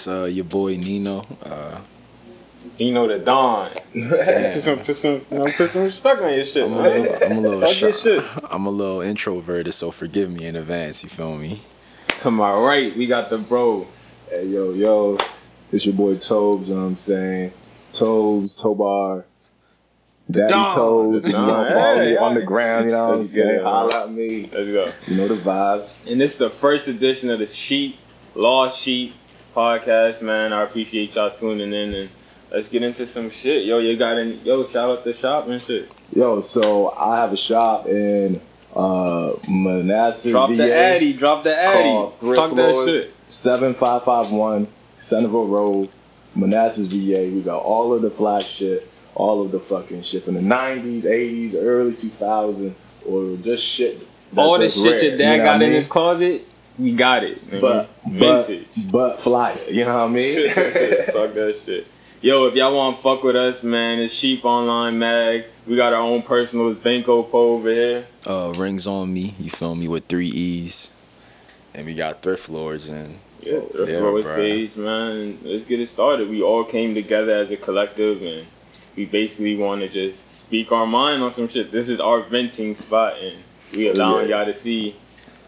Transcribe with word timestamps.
This 0.00 0.08
uh 0.08 0.24
your 0.24 0.46
boy 0.46 0.78
Nino. 0.78 1.26
Uh, 1.44 1.78
You 2.78 2.90
know 2.94 3.06
the 3.06 3.18
Don. 3.18 3.68
Damn. 3.92 4.08
put 4.54 4.62
some, 4.62 4.78
put 4.78 4.96
some, 4.96 5.20
you 5.30 5.38
know, 5.38 5.44
put 5.54 5.70
some 5.70 5.82
respect 5.82 6.22
on 6.22 6.32
your 6.32 6.46
shit, 6.46 6.64
I'm 6.64 6.72
a 6.72 6.82
man. 6.82 7.02
little, 7.02 7.16
I'm 7.22 7.32
a 7.36 7.40
little 7.42 7.60
Talk 7.60 7.68
shy. 7.74 7.90
shit. 7.90 8.24
I'm 8.50 8.64
a 8.64 8.70
little 8.70 9.02
introverted, 9.02 9.74
so 9.74 9.90
forgive 9.90 10.30
me 10.30 10.46
in 10.46 10.56
advance. 10.56 11.02
You 11.02 11.10
feel 11.10 11.36
me? 11.36 11.60
To 12.20 12.30
my 12.30 12.50
right, 12.50 12.96
we 12.96 13.06
got 13.06 13.28
the 13.28 13.36
bro. 13.36 13.86
Hey, 14.30 14.46
yo, 14.46 14.72
yo, 14.72 15.18
it's 15.70 15.84
your 15.84 15.94
boy 15.94 16.16
Tobes, 16.16 16.70
you 16.70 16.76
know 16.76 16.80
what 16.84 16.86
I'm 16.88 16.96
saying? 16.96 17.52
Tobes, 17.92 18.54
Tobar, 18.54 19.26
Daddy 20.30 20.48
Don. 20.48 20.74
Tobes, 20.74 21.26
you 21.26 21.32
know, 21.32 21.68
follow 21.74 21.98
me 21.98 22.04
Hey, 22.06 22.16
on 22.16 22.34
the 22.36 22.42
ground, 22.42 22.86
you 22.86 22.92
know 22.92 23.08
what 23.10 23.18
I'm 23.18 23.26
saying? 23.36 23.62
Holla 23.62 24.04
at 24.04 24.10
me, 24.12 24.48
Let's 24.50 24.70
go. 24.70 24.86
you 25.08 25.16
know 25.18 25.28
the 25.28 25.34
vibes. 25.36 26.10
And 26.10 26.18
this 26.18 26.32
is 26.32 26.38
the 26.38 26.48
first 26.48 26.88
edition 26.88 27.28
of 27.28 27.38
the 27.40 27.46
Sheep, 27.46 27.98
Lost 28.34 28.80
Sheep 28.80 29.12
podcast, 29.54 30.22
man. 30.22 30.52
I 30.52 30.62
appreciate 30.62 31.14
y'all 31.14 31.30
tuning 31.30 31.72
in 31.72 31.94
and 31.94 32.10
let's 32.50 32.68
get 32.68 32.82
into 32.82 33.06
some 33.06 33.30
shit. 33.30 33.64
Yo, 33.64 33.78
you 33.78 33.96
got 33.96 34.18
any, 34.18 34.34
yo, 34.44 34.66
shout 34.66 34.90
out 34.90 35.04
the 35.04 35.14
shop 35.14 35.48
and 35.48 35.60
shit. 35.60 35.90
Yo, 36.14 36.40
so 36.40 36.90
I 36.96 37.20
have 37.20 37.32
a 37.32 37.36
shop 37.36 37.86
in 37.86 38.40
uh, 38.74 39.32
Manassas, 39.48 40.30
Drop 40.32 40.50
VA, 40.50 40.56
the 40.56 40.74
Addy, 40.74 41.12
drop 41.12 41.44
the 41.44 41.56
Addy. 41.56 42.10
Thrift 42.18 42.36
Talk 42.38 42.54
that 42.56 42.84
shit. 42.86 43.14
7551 43.28 44.68
Centerville 44.98 45.46
Road, 45.46 45.88
Manassas, 46.34 46.86
VA. 46.86 47.30
We 47.32 47.42
got 47.42 47.62
all 47.62 47.94
of 47.94 48.02
the 48.02 48.10
flash 48.10 48.48
shit, 48.48 48.88
all 49.14 49.42
of 49.42 49.52
the 49.52 49.60
fucking 49.60 50.02
shit 50.02 50.24
from 50.24 50.34
the 50.34 50.40
90s, 50.40 51.02
80s, 51.02 51.54
early 51.56 51.92
2000s, 51.92 52.74
or 53.06 53.36
just 53.36 53.64
shit. 53.64 54.06
All 54.36 54.58
the 54.58 54.70
shit 54.70 54.84
rare, 54.84 55.04
your 55.04 55.18
dad 55.18 55.32
you 55.32 55.38
know 55.38 55.44
got 55.44 55.50
I 55.50 55.54
in 55.54 55.60
mean? 55.60 55.72
his 55.72 55.86
closet, 55.86 56.46
we 56.80 56.92
got 56.94 57.24
it. 57.24 57.50
man. 57.50 57.60
but 57.60 57.90
but 58.04 58.46
vintage. 58.46 58.90
but 58.90 59.20
flyer. 59.20 59.58
You 59.68 59.84
know 59.84 59.98
what 60.06 60.10
I 60.10 60.12
mean? 60.12 60.48
Talk 60.48 61.34
that 61.34 61.60
shit. 61.64 61.86
Yo, 62.22 62.46
if 62.46 62.54
y'all 62.54 62.74
want 62.76 62.96
to 62.96 63.02
fuck 63.02 63.22
with 63.22 63.36
us, 63.36 63.62
man, 63.62 63.98
it's 63.98 64.12
Sheep 64.12 64.44
Online 64.44 64.98
Mag. 64.98 65.44
We 65.66 65.76
got 65.76 65.92
our 65.94 66.00
own 66.02 66.22
personal 66.22 66.74
Banco 66.74 67.22
Po 67.22 67.52
over 67.54 67.70
here. 67.70 68.06
Uh, 68.26 68.52
rings 68.56 68.86
on 68.86 69.12
me. 69.12 69.34
You 69.38 69.48
feel 69.50 69.74
me 69.74 69.88
with 69.88 70.06
three 70.06 70.28
E's, 70.28 70.90
and 71.74 71.86
we 71.86 71.94
got 71.94 72.20
thrift 72.22 72.48
lords 72.50 72.88
and 72.90 73.18
Yeah, 73.40 73.60
Thrift 73.60 73.90
yeah, 73.90 73.98
Lords 74.00 74.26
bruh. 74.26 74.36
page, 74.36 74.76
man. 74.76 75.38
Let's 75.42 75.64
get 75.64 75.80
it 75.80 75.88
started. 75.88 76.28
We 76.28 76.42
all 76.42 76.64
came 76.64 76.94
together 76.94 77.32
as 77.32 77.50
a 77.50 77.56
collective, 77.56 78.20
and 78.22 78.46
we 78.96 79.06
basically 79.06 79.56
want 79.56 79.80
to 79.80 79.88
just 79.88 80.30
speak 80.30 80.72
our 80.72 80.86
mind 80.86 81.22
on 81.22 81.32
some 81.32 81.48
shit. 81.48 81.70
This 81.70 81.88
is 81.88 82.00
our 82.00 82.20
venting 82.20 82.76
spot, 82.76 83.14
and 83.18 83.36
we 83.72 83.88
allowing 83.88 84.28
Yeah. 84.28 84.38
y'all 84.44 84.52
to 84.52 84.58
see 84.58 84.94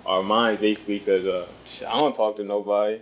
our 0.07 0.23
minds, 0.23 0.61
basically, 0.61 0.99
because 0.99 1.27
uh, 1.27 1.47
I 1.89 1.99
don't 2.01 2.15
talk 2.15 2.37
to 2.37 2.45
nobody. 2.45 3.01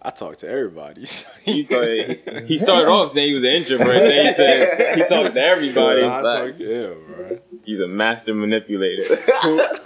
I 0.00 0.10
talk 0.10 0.36
to 0.38 0.48
everybody. 0.48 1.04
He, 1.46 1.64
started, 1.64 2.44
he 2.48 2.58
started 2.58 2.88
off 2.88 3.12
saying 3.12 3.28
he 3.28 3.34
was 3.34 3.44
an 3.44 3.50
introvert. 3.50 3.86
Then 3.86 4.26
he 4.26 4.32
said 4.32 4.98
he 4.98 5.04
talked 5.04 5.34
to 5.34 5.40
everybody. 5.40 6.04
I 6.04 6.20
talk, 6.20 6.58
yeah, 6.58 6.88
bro. 7.06 7.38
He's 7.64 7.78
a 7.80 7.86
master 7.86 8.34
manipulator. 8.34 9.04
I 9.28 9.76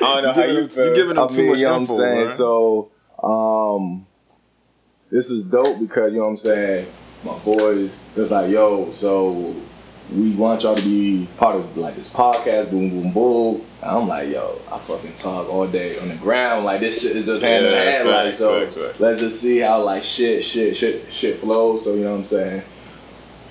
don't 0.00 0.22
know 0.22 0.32
how 0.32 0.44
you 0.44 0.68
feel. 0.68 0.86
You 0.86 0.94
giving 0.94 1.18
I 1.18 1.26
too 1.26 1.36
mean, 1.36 1.48
much 1.50 1.58
you 1.58 1.64
know 1.66 1.76
info, 1.76 1.92
what 1.96 2.02
I'm 2.02 2.16
saying? 2.16 2.26
bruh. 2.28 2.32
So, 2.32 2.90
um, 3.22 4.06
this 5.10 5.30
is 5.30 5.44
dope 5.44 5.80
because, 5.80 6.12
you 6.12 6.20
know 6.20 6.24
what 6.26 6.30
I'm 6.30 6.36
saying? 6.38 6.86
My 7.24 7.38
boys, 7.40 7.94
it's 8.16 8.30
like, 8.30 8.50
yo, 8.50 8.90
so 8.92 9.54
we 10.12 10.32
want 10.32 10.62
y'all 10.62 10.74
to 10.74 10.82
be 10.82 11.28
part 11.36 11.56
of 11.56 11.76
like 11.76 11.94
this 11.96 12.08
podcast, 12.10 12.70
boom, 12.70 12.90
boom, 12.90 13.12
boom. 13.12 13.62
And 13.82 13.90
I'm 13.90 14.08
like, 14.08 14.28
yo, 14.28 14.60
I 14.70 14.78
fucking 14.78 15.14
talk 15.14 15.48
all 15.48 15.66
day 15.66 15.98
on 15.98 16.08
the 16.08 16.16
ground. 16.16 16.64
Like, 16.64 16.80
this 16.80 17.00
shit 17.00 17.16
is 17.16 17.26
just 17.26 17.42
hand 17.42 17.64
in 17.66 17.72
Yeah, 17.72 17.82
hand. 17.84 18.08
Like, 18.08 18.34
so 18.34 18.64
facts, 18.66 18.76
facts. 18.76 19.00
let's 19.00 19.20
just 19.20 19.40
see 19.40 19.58
how, 19.58 19.82
like, 19.82 20.02
shit, 20.02 20.44
shit, 20.44 20.76
shit, 20.76 21.10
shit 21.12 21.38
flows. 21.38 21.84
So, 21.84 21.94
you 21.94 22.04
know 22.04 22.12
what 22.12 22.18
I'm 22.18 22.24
saying? 22.24 22.62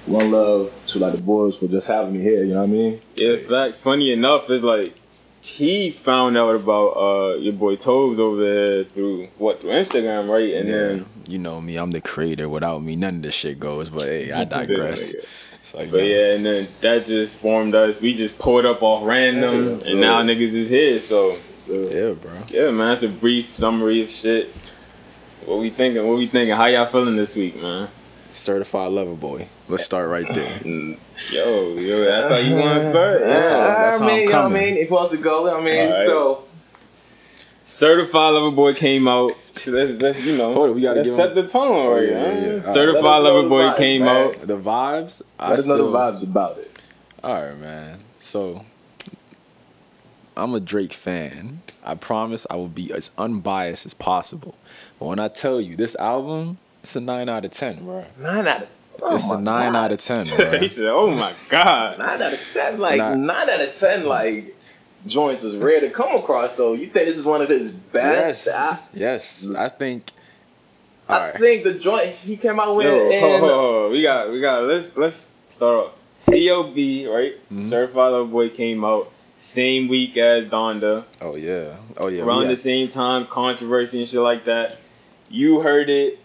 One 0.06 0.32
love 0.32 0.72
to, 0.88 1.00
like, 1.00 1.14
the 1.16 1.22
boys 1.22 1.56
for 1.58 1.68
just 1.68 1.88
having 1.88 2.14
me 2.14 2.20
here, 2.22 2.44
you 2.44 2.54
know 2.54 2.62
what 2.62 2.70
I 2.70 2.74
mean? 2.74 3.02
Yeah, 3.16 3.38
facts. 3.38 3.80
Funny 3.80 4.12
enough, 4.12 4.50
it's 4.50 4.64
like 4.64 4.96
he 5.42 5.90
found 5.92 6.38
out 6.38 6.54
about 6.54 6.90
uh 6.98 7.36
your 7.36 7.54
boy 7.54 7.76
Tobes 7.78 8.20
over 8.20 8.42
there 8.44 8.84
through 8.84 9.28
what 9.38 9.62
through 9.62 9.72
Instagram, 9.72 10.30
right? 10.30 10.54
And 10.54 10.68
yeah, 10.68 10.76
then 10.76 11.06
you 11.28 11.38
know 11.40 11.62
me. 11.62 11.78
I'm 11.78 11.92
the 11.92 12.02
creator. 12.02 12.50
Without 12.50 12.84
me, 12.84 12.96
none 12.98 13.18
of 13.18 13.22
this 13.22 13.34
shit 13.36 13.60
goes. 13.60 13.90
But 13.90 14.04
hey, 14.04 14.32
I 14.32 14.44
This 14.44 14.50
digress. 14.68 15.16
Nigga. 15.62 15.62
It's 15.62 15.74
like, 15.76 15.92
But 15.92 15.98
man, 16.02 16.10
yeah, 16.10 16.34
and 16.34 16.46
then 16.46 16.68
that 16.82 17.06
just 17.06 17.36
formed 17.36 17.76
us. 17.76 18.02
We 18.02 18.14
just 18.16 18.38
pulled 18.40 18.66
up 18.66 18.82
off 18.82 19.04
random, 19.06 19.80
Yeah, 19.82 19.88
and 19.92 20.02
now 20.02 20.22
niggas 20.22 20.54
is 20.54 20.70
here. 20.70 21.00
So 21.00 21.38
So, 21.56 21.74
yeah, 21.74 22.14
bro. 22.14 22.32
yeah, 22.50 22.72
man, 22.72 22.90
that's 22.90 23.04
a 23.04 23.10
brief 23.10 23.56
summary 23.56 24.02
of 24.02 24.10
shit. 24.10 24.54
What 25.46 25.60
we 25.60 25.70
thinking? 25.70 26.06
What 26.08 26.18
we 26.18 26.28
thinking? 26.28 26.56
How 26.56 26.66
y'all 26.66 26.86
feeling 26.86 27.16
this 27.16 27.36
week, 27.36 27.62
man? 27.62 27.88
Certified 28.28 28.92
lover 28.92 29.14
boy. 29.16 29.48
Let's 29.68 29.84
start 29.86 30.10
right 30.10 30.28
there. 30.34 30.60
Mm, 30.64 30.98
yo, 31.32 31.74
yo, 31.74 32.04
that's 32.06 32.30
how 32.30 32.38
you 32.38 32.56
want 32.56 32.82
to 32.82 32.90
start. 32.92 33.20
That's 33.22 33.46
Yeah. 33.46 33.52
how- 33.52 33.82
that's 33.84 33.96
I 33.96 34.04
how 34.04 34.10
I'm 34.10 34.16
mean, 34.16 34.22
you 34.22 34.28
know 34.28 34.32
what 34.34 34.40
I 34.40 34.44
coming. 34.50 34.62
mean? 34.76 34.78
If 34.84 34.90
wants 34.92 35.12
to 35.12 35.18
go, 35.18 35.58
I 35.58 35.64
mean, 35.64 35.92
Alright. 35.92 36.06
so. 36.08 36.44
Certified 37.70 38.34
Lover 38.34 38.56
Boy 38.56 38.74
came 38.74 39.08
out. 39.08 39.32
Let's, 39.68 39.92
let's 40.02 40.26
you 40.26 40.36
know. 40.38 40.54
Hold 40.54 40.70
on, 40.70 40.76
we 40.76 40.82
gotta 40.82 40.98
let's 41.02 41.10
give 41.10 41.16
set 41.16 41.30
him- 41.30 41.36
the 41.36 41.48
tone 41.48 41.88
right. 41.88 41.98
Oh, 41.98 42.00
yeah, 42.02 42.20
huh? 42.20 42.26
yeah. 42.40 42.48
Alright, 42.48 42.66
Certified 42.66 43.04
us 43.04 43.24
Lover 43.24 43.48
Boy 43.50 43.62
vibes, 43.62 43.78
came 43.78 44.04
man. 44.06 44.26
out. 44.28 44.48
The 44.48 44.58
vibes. 44.58 45.22
I 45.40 45.50
Let 45.52 45.60
us 45.60 45.66
know 45.66 45.78
the 45.78 45.84
feel- 45.84 45.94
vibes 45.94 46.24
about 46.24 46.58
it. 46.58 46.80
All 47.24 47.34
right, 47.44 47.58
man. 47.58 48.04
So 48.20 48.66
I'm 50.36 50.54
a 50.56 50.60
Drake 50.60 50.94
fan. 50.94 51.62
I 51.86 51.96
promise 51.96 52.48
I 52.50 52.56
will 52.56 52.68
be 52.70 52.92
as 52.92 53.12
unbiased 53.18 53.86
as 53.86 53.94
possible. 53.94 54.56
But 55.00 55.06
when 55.06 55.20
I 55.20 55.28
tell 55.28 55.62
you 55.62 55.76
this 55.76 55.96
album, 55.98 56.58
it's 56.82 56.96
a 56.96 57.02
nine 57.02 57.30
out 57.30 57.46
of 57.46 57.52
ten, 57.52 57.84
bro. 57.86 58.06
Nine 58.20 58.48
out 58.48 58.62
of 58.64 58.68
oh 59.02 59.16
it's 59.16 59.30
a 59.30 59.40
nine 59.40 59.76
out 59.76 59.92
of 59.92 60.00
ten, 60.00 60.28
bro. 60.36 60.60
he 60.60 60.68
said, 60.68 60.88
"Oh 60.88 61.12
my 61.12 61.34
god." 61.50 62.00
nine 62.00 62.22
out 62.22 62.34
of 62.34 62.52
ten. 62.54 62.80
Like 62.80 62.98
Nah. 62.98 63.16
nine 63.16 63.50
out 63.50 63.60
of 63.62 63.74
ten. 63.74 64.06
Like 64.06 64.56
joints 65.08 65.44
is 65.44 65.56
rare 65.56 65.80
to 65.82 65.90
come 65.90 66.16
across. 66.16 66.56
So 66.56 66.74
you 66.74 66.88
think 66.88 67.08
this 67.08 67.18
is 67.18 67.26
one 67.26 67.42
of 67.42 67.50
his 67.50 67.72
best? 67.72 68.46
yes, 68.48 68.56
I, 68.56 68.80
yes. 68.94 69.50
I 69.58 69.70
think. 69.70 70.12
All 71.08 71.16
I 71.16 71.32
right. 71.32 71.40
think 71.40 71.64
the 71.64 71.74
joint 71.74 72.08
he 72.10 72.38
came 72.38 72.60
out 72.60 72.76
with. 72.76 72.86
Yo, 72.86 73.10
and, 73.12 73.20
ho, 73.22 73.38
ho, 73.40 73.48
ho. 73.48 73.90
we 73.90 74.04
got, 74.04 74.32
we 74.32 74.42
got. 74.42 74.64
Let's 74.64 74.96
let's 74.96 75.28
start 75.50 75.76
off. 75.76 75.92
Cob 76.26 76.76
right? 76.76 77.36
Mhm. 77.52 77.62
Certified 77.70 78.12
Lover 78.12 78.26
Boy 78.26 78.50
came 78.50 78.84
out 78.84 79.12
same 79.40 79.88
week 79.88 80.18
as 80.18 80.46
Donda, 80.48 81.06
Oh 81.22 81.36
yeah. 81.36 81.78
Oh 81.98 82.08
yeah. 82.10 82.24
around 82.24 82.48
we 82.50 82.56
the 82.56 82.58
same 82.58 82.90
time, 82.90 83.26
controversy 83.26 84.02
and 84.02 84.10
shit 84.10 84.20
like 84.20 84.46
that. 84.46 84.78
You 85.30 85.62
heard 85.62 85.90
it 85.90 86.19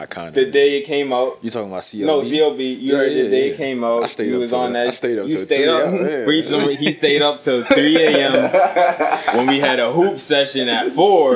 I 0.00 0.06
kind 0.06 0.34
the 0.34 0.50
day 0.50 0.78
it 0.78 0.86
came 0.86 1.12
out. 1.12 1.38
You 1.42 1.50
talking 1.50 1.68
about 1.70 1.82
CLB? 1.82 2.06
No, 2.06 2.22
CLB. 2.22 2.80
You 2.80 2.92
Yeah, 2.92 2.96
heard 2.96 3.12
yeah, 3.12 3.22
the 3.24 3.28
day 3.30 3.46
yeah. 3.48 3.52
it 3.52 3.56
came 3.58 3.84
out. 3.84 4.02
I 4.02 4.06
stayed 4.06 4.28
you 4.28 4.36
up 4.36 4.40
was 4.40 4.52
on 4.54 4.72
that. 4.72 4.86
I 4.86 4.90
stayed 4.92 5.18
up 5.18 5.28
you 5.28 5.38
stayed 5.38 5.68
up. 5.68 5.84
a.m., 5.92 6.06
yeah. 6.06 6.76
He 6.76 6.92
stayed 6.94 7.20
up 7.20 7.42
till 7.42 7.62
3 7.64 7.96
a.m. 8.02 9.36
when 9.36 9.46
we 9.48 9.60
had 9.60 9.78
a 9.78 9.92
hoop 9.92 10.18
session 10.18 10.70
at 10.70 10.92
4 10.92 11.34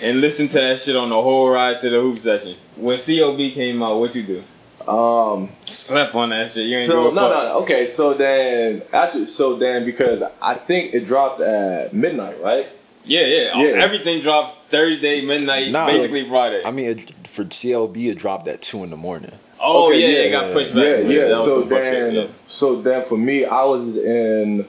and 0.00 0.22
listened 0.22 0.50
to 0.52 0.58
that 0.60 0.80
shit 0.80 0.96
on 0.96 1.10
the 1.10 1.20
whole 1.20 1.50
ride 1.50 1.80
to 1.80 1.90
the 1.90 2.00
hoop 2.00 2.18
session. 2.18 2.56
When 2.76 2.98
COB 2.98 3.36
came 3.52 3.82
out, 3.82 3.98
what 4.00 4.14
you 4.14 4.22
do? 4.22 4.42
um. 4.90 5.50
Slept 5.64 6.14
on 6.14 6.30
that 6.30 6.54
shit. 6.54 6.66
You 6.66 6.78
ain't 6.78 6.86
So 6.86 7.10
no, 7.10 7.28
no, 7.28 7.30
no. 7.30 7.58
Okay. 7.60 7.86
So 7.88 8.14
then, 8.14 8.80
actually, 8.90 9.26
so 9.26 9.56
then 9.56 9.84
because 9.84 10.22
I 10.40 10.54
think 10.54 10.94
it 10.94 11.06
dropped 11.06 11.42
at 11.42 11.92
midnight, 11.92 12.42
right? 12.42 12.68
Yeah, 13.04 13.26
yeah, 13.26 13.58
Yeah. 13.58 13.82
Everything 13.82 14.22
drops 14.22 14.56
Thursday, 14.72 15.24
midnight, 15.24 15.70
Nah. 15.70 15.86
basically 15.86 16.24
Friday. 16.24 16.62
I 16.64 16.70
mean, 16.72 16.86
it, 16.98 17.28
for 17.28 17.44
CLB, 17.44 18.10
it 18.10 18.16
dropped 18.18 18.48
at 18.48 18.62
two 18.62 18.82
in 18.82 18.90
the 18.90 18.96
morning. 18.96 19.30
oh, 19.60 19.88
Okay, 19.90 20.00
yeah, 20.00 20.06
yeah, 20.08 20.14
yeah, 20.14 20.22
it 20.24 20.30
got 20.32 20.52
pushed 20.52 20.74
back. 20.74 20.82
Yeah, 20.84 20.96
yeah. 20.98 21.28
That 21.28 21.38
was 21.38 21.46
So 21.46 21.60
some 21.60 21.68
then, 21.68 22.14
yeah. 22.14 22.26
so 22.48 22.82
then 22.82 23.04
for 23.06 23.16
me, 23.18 23.44
I 23.44 23.62
was 23.64 23.96
in 23.96 24.66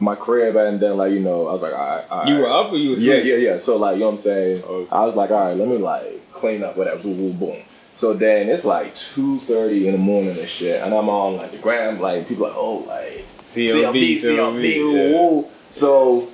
my 0.00 0.14
crib, 0.16 0.56
and 0.56 0.80
then 0.80 0.96
like 0.96 1.12
you 1.12 1.20
know, 1.20 1.46
I 1.48 1.52
was 1.52 1.62
like, 1.62 1.72
all 1.72 1.78
right, 1.96 2.04
all 2.10 2.18
right. 2.18 2.28
You 2.28 2.38
were 2.38 2.50
up 2.50 2.72
or 2.72 2.76
you 2.76 2.90
was 2.90 3.04
Yeah, 3.04 3.14
yeah, 3.16 3.36
yeah. 3.36 3.58
So 3.60 3.76
like, 3.76 3.94
you 3.94 4.00
know 4.00 4.06
what 4.06 4.12
I'm 4.14 4.18
saying? 4.20 4.62
Okay. 4.64 4.88
I 4.90 5.06
was 5.06 5.14
like, 5.16 5.30
all 5.30 5.40
right, 5.46 5.56
let 5.56 5.68
me 5.68 5.78
like 5.78 6.32
clean 6.32 6.62
up 6.64 6.76
whatever, 6.76 7.02
boom, 7.02 7.16
boom, 7.16 7.32
boom. 7.38 7.62
So 7.94 8.12
then 8.14 8.48
it's 8.48 8.64
like 8.64 8.94
two 8.96 9.38
thirty 9.40 9.86
in 9.86 9.92
the 9.92 9.98
morning 9.98 10.36
and 10.38 10.48
shit, 10.48 10.82
and 10.82 10.92
I'm 10.92 11.08
on 11.08 11.36
like 11.36 11.52
the 11.52 11.58
gram, 11.58 12.00
like 12.00 12.26
people 12.28 12.46
like, 12.48 12.56
oh, 12.56 12.78
like 12.88 13.24
CLB, 13.50 14.16
CLB, 14.16 14.36
CLB, 14.36 14.76
yeah. 15.12 15.18
woo. 15.18 15.46
So 15.70 16.28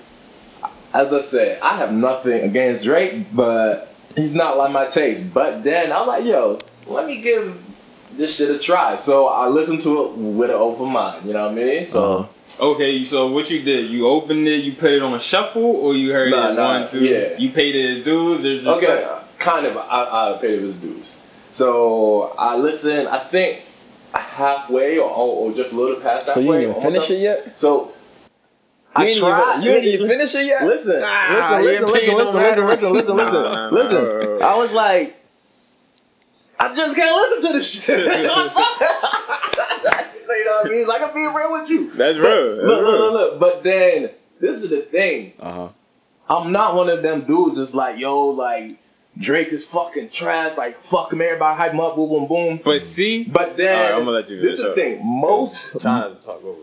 as 0.94 1.12
I 1.12 1.20
said, 1.20 1.60
I 1.62 1.76
have 1.76 1.92
nothing 1.92 2.42
against 2.42 2.84
Drake, 2.84 3.26
but 3.34 3.94
he's 4.16 4.34
not 4.34 4.56
like 4.56 4.72
my 4.72 4.86
taste. 4.86 5.32
But 5.32 5.64
then 5.64 5.92
I 5.92 5.98
was 6.00 6.08
like, 6.08 6.24
yo, 6.24 6.60
let 6.86 7.06
me 7.06 7.20
give 7.20 7.56
this 8.12 8.36
shit 8.36 8.50
a 8.50 8.58
try. 8.58 8.96
So 8.96 9.28
I 9.28 9.46
listened 9.48 9.82
to 9.82 10.04
it 10.06 10.16
with 10.16 10.50
an 10.50 10.56
open 10.56 10.88
mind. 10.90 11.24
You 11.26 11.32
know 11.34 11.44
what 11.44 11.52
I 11.52 11.54
mean? 11.54 11.84
So. 11.84 12.18
Uh-huh. 12.20 12.28
Okay, 12.60 13.04
so 13.04 13.30
what 13.30 13.50
you 13.50 13.60
did? 13.62 13.90
You 13.90 14.08
opened 14.08 14.48
it, 14.48 14.64
you 14.64 14.72
put 14.72 14.90
it 14.90 15.02
on 15.02 15.12
a 15.14 15.20
shuffle, 15.20 15.62
or 15.62 15.92
you 15.94 16.12
heard 16.12 16.30
Nah, 16.30 16.48
it 16.50 16.54
nah, 16.54 16.80
one, 16.80 16.88
two? 16.88 17.04
yeah. 17.04 17.36
You 17.36 17.50
paid 17.50 17.76
it 17.76 17.98
as 17.98 18.04
dues, 18.04 18.42
or 18.44 18.54
just 18.56 18.66
Okay, 18.82 19.18
kind 19.38 19.66
of. 19.66 19.76
I, 19.76 20.34
I 20.34 20.38
paid 20.40 20.60
his 20.60 20.78
dues. 20.78 21.20
So 21.50 22.34
I 22.38 22.56
listened. 22.56 23.08
I 23.08 23.18
think 23.18 23.64
halfway 24.14 24.98
or, 24.98 25.10
or 25.10 25.52
just 25.52 25.72
a 25.72 25.76
little 25.76 26.00
past 26.00 26.26
halfway. 26.26 26.34
So 26.34 26.40
halfway. 26.40 26.60
you 26.62 26.66
didn't 26.68 26.76
even 26.78 26.92
finish 26.92 27.10
it 27.10 27.18
yet? 27.20 27.58
So 27.60 27.84
You 27.84 27.92
I 28.98 29.06
ain't 29.06 29.18
tried. 29.18 29.62
you 29.64 29.70
ain't 29.72 29.84
even 29.84 30.08
finish 30.08 30.34
it 30.34 30.46
yet? 30.46 30.64
Listen, 30.66 31.00
Ah, 31.04 31.58
listen, 31.60 31.64
listen, 31.64 31.86
listen, 32.16 32.16
listen, 32.16 32.16
listen, 32.16 32.66
listen, 32.66 32.92
listen, 32.92 33.16
listen, 33.16 33.16
Nah, 33.16 33.42
nah, 33.42 33.70
nah. 33.70 33.76
listen. 33.76 34.42
I 34.42 34.56
was 34.58 34.72
like, 34.72 35.14
I 36.60 36.74
just 36.74 36.96
can't 36.96 37.16
listen 37.16 37.52
to 37.52 37.58
this 37.58 37.70
shit. 37.70 37.98
you 37.98 38.22
know 38.24 38.34
what 38.34 38.52
I 40.66 40.68
mean? 40.68 40.86
Like 40.86 41.02
I'm 41.02 41.14
being 41.14 41.32
real 41.32 41.52
with 41.52 41.70
you. 41.70 41.90
That's 41.92 42.18
real. 42.18 42.56
That's 42.56 42.68
Look, 42.68 42.76
look, 42.84 42.84
real. 42.84 43.12
look, 43.12 43.12
look. 43.12 43.40
But 43.40 43.62
then 43.64 44.10
this 44.40 44.62
is 44.62 44.70
the 44.70 44.80
thing. 44.80 45.32
Uh 45.40 45.52
huh. 45.52 45.68
I'm 46.28 46.52
not 46.52 46.74
one 46.74 46.90
of 46.90 47.02
them 47.02 47.22
dudes 47.22 47.56
that's 47.56 47.74
like, 47.74 47.98
yo, 47.98 48.28
like 48.28 48.76
Drake 49.16 49.48
is 49.48 49.64
fucking 49.64 50.10
trash. 50.10 50.56
Like 50.58 50.82
fuck 50.82 51.12
him, 51.12 51.22
everybody 51.22 51.56
hype 51.56 51.72
him 51.72 51.80
up, 51.80 51.96
boom, 51.96 52.08
boom, 52.08 52.26
boom. 52.26 52.60
But 52.64 52.84
see, 52.84 53.24
But 53.24 53.56
then 53.56 53.74
Alright, 53.76 53.92
I'm 53.94 54.00
gonna 54.00 54.10
let 54.10 54.28
you 54.28 54.40
this 54.40 54.58
is 54.58 54.64
the 54.64 54.72
thing. 54.74 55.00
Most 55.04 55.74
I'm 55.74 55.80
trying 55.80 56.16
to 56.16 56.22
talk 56.22 56.44
over. 56.44 56.60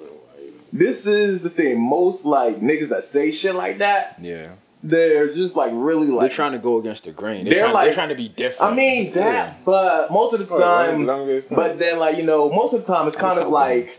This 0.78 1.06
is 1.08 1.42
the 1.42 1.50
thing. 1.50 1.80
Most 1.80 2.26
like 2.26 2.58
niggas 2.58 2.90
that 2.90 3.04
say 3.04 3.32
shit 3.32 3.56
like 3.56 3.78
that, 3.80 4.18
Yeah. 4.22 4.48
they're 4.84 5.34
just 5.34 5.56
like 5.56 5.72
really 5.74 6.08
like 6.08 6.22
They're 6.22 6.30
trying 6.30 6.52
to 6.52 6.60
go 6.60 6.78
against 6.78 7.06
the 7.06 7.12
grain. 7.12 7.46
They're, 7.46 7.54
They're 7.54 7.62
trying, 7.64 7.74
like- 7.74 7.86
they're 7.86 7.94
trying 7.94 8.10
to 8.10 8.16
be 8.16 8.30
different. 8.30 8.72
I 8.74 8.76
mean 8.76 9.14
that, 9.14 9.34
Yeah. 9.34 9.54
but 9.66 10.12
most 10.12 10.34
of 10.34 10.40
the 10.48 10.58
time, 10.60 11.06
let 11.06 11.20
me 11.20 11.26
get 11.26 11.36
it 11.36 11.50
but 11.50 11.80
then 11.80 12.00
like 12.00 12.18
you 12.18 12.24
know, 12.24 12.52
most 12.52 12.74
of 12.74 12.86
the 12.86 12.94
time 12.94 13.08
it's 13.08 13.18
kind 13.18 13.40
of 13.40 13.48
like 13.50 13.98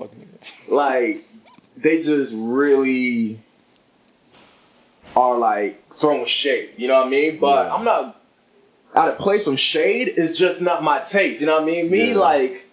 like 0.68 1.24
they 1.76 2.02
just 2.02 2.32
really 2.36 3.40
are 5.14 5.36
like 5.38 5.82
throwing 5.94 6.26
shade. 6.26 6.70
You 6.76 6.88
know 6.88 6.98
what 6.98 7.06
I 7.06 7.10
mean? 7.10 7.38
But 7.38 7.66
Yeah. 7.66 7.74
I'm 7.74 7.84
not 7.84 8.20
out 8.94 9.08
of 9.10 9.18
place 9.18 9.44
from 9.44 9.56
shade. 9.56 10.12
It's 10.16 10.38
just 10.38 10.60
not 10.60 10.82
my 10.82 11.00
taste. 11.00 11.40
You 11.40 11.46
know 11.46 11.54
what 11.54 11.62
I 11.62 11.66
mean? 11.66 11.90
Me 11.90 12.10
Yeah. 12.10 12.16
like, 12.18 12.66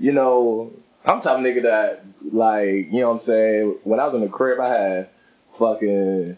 you 0.00 0.12
know, 0.12 0.72
I'm 1.04 1.20
the 1.20 1.24
type 1.28 1.38
of 1.38 1.44
nigga 1.44 1.62
that 1.62 2.04
like, 2.32 2.92
you 2.92 3.00
know 3.00 3.08
what 3.08 3.14
I'm 3.14 3.20
saying. 3.20 3.76
When 3.84 4.00
I 4.00 4.06
was 4.06 4.14
in 4.14 4.20
the 4.22 4.28
crib, 4.28 4.60
I 4.60 4.68
had 4.68 5.08
fucking 5.58 6.36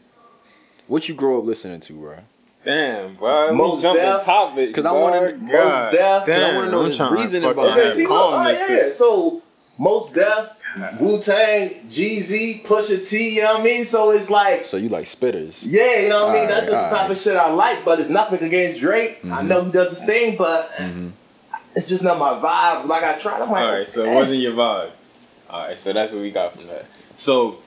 What 0.86 1.08
you 1.08 1.14
grow 1.14 1.38
up 1.38 1.44
listening 1.44 1.80
to, 1.80 1.92
bro? 1.94 2.16
Damn, 2.64 3.14
bro. 3.14 3.52
Most 3.54 3.76
we 3.76 3.82
jumping 3.82 4.02
Def- 4.02 4.24
topic. 4.24 4.74
'Cause 4.74 4.84
I 4.86 4.92
wanna- 4.92 5.30
dog. 5.32 5.42
Most 5.42 5.52
God 5.52 5.90
Def- 5.92 6.26
'cause 6.26 6.42
I 6.42 6.54
wanna 6.56 6.70
know 6.70 6.80
I'm 6.82 6.88
his 6.88 6.96
trying 6.96 7.14
to 7.14 7.20
reasoning 7.20 7.42
fucking 7.50 7.62
behind 7.62 7.80
Okay, 7.80 7.88
it. 7.90 7.94
see, 7.96 8.02
look, 8.06 8.10
calm 8.10 8.46
oh, 8.46 8.48
this 8.50 8.60
yeah, 8.60 8.66
shit. 8.66 8.86
yeah. 8.86 8.92
So 8.92 9.42
Mos 9.78 10.12
Def, 10.12 10.48
Wu 11.00 11.18
Tang, 11.20 11.70
Jeezy, 11.88 12.64
Pusha 12.64 13.08
T. 13.08 13.36
You 13.36 13.42
know 13.42 13.52
what 13.54 13.60
I 13.60 13.64
mean? 13.64 13.84
So 13.84 14.10
it's 14.10 14.28
like. 14.30 14.64
So 14.64 14.76
you 14.76 14.88
like 14.88 15.04
spitters? 15.04 15.64
Yeah, 15.68 16.00
you 16.00 16.08
know 16.08 16.26
what 16.26 16.36
I 16.36 16.38
mean? 16.40 16.48
That's 16.48 16.68
just 16.68 16.90
the 16.90 16.96
type 16.96 17.10
of 17.10 17.16
shit 17.18 17.36
I 17.36 17.50
like, 17.50 17.84
but 17.84 18.00
it's 18.00 18.08
nothing 18.10 18.42
against 18.42 18.80
Drake. 18.80 19.18
I 19.24 19.26
Mm-hmm. 19.28 19.48
know 19.48 19.64
he 19.64 19.70
does 19.70 19.90
his 19.90 20.04
thing, 20.04 20.36
but 20.36 20.70
it's 21.74 21.88
just 21.88 22.02
not 22.02 22.18
my 22.18 22.32
vibe. 22.34 22.86
Like 22.88 23.02
I 23.04 23.18
tried, 23.18 23.42
I'm 23.42 23.50
like, 23.50 23.62
All 23.64 23.72
right, 23.78 23.88
so 23.88 24.04
it 24.04 24.12
wasn't 24.14 24.38
your 24.38 24.52
vibe. 24.52 24.90
All 25.48 25.66
right, 25.66 25.78
so 25.78 25.92
that's 25.92 26.12
what 26.12 26.22
we 26.22 26.30
got 26.30 26.54
from 26.54 26.66
that. 26.66 26.86
So 27.16 27.60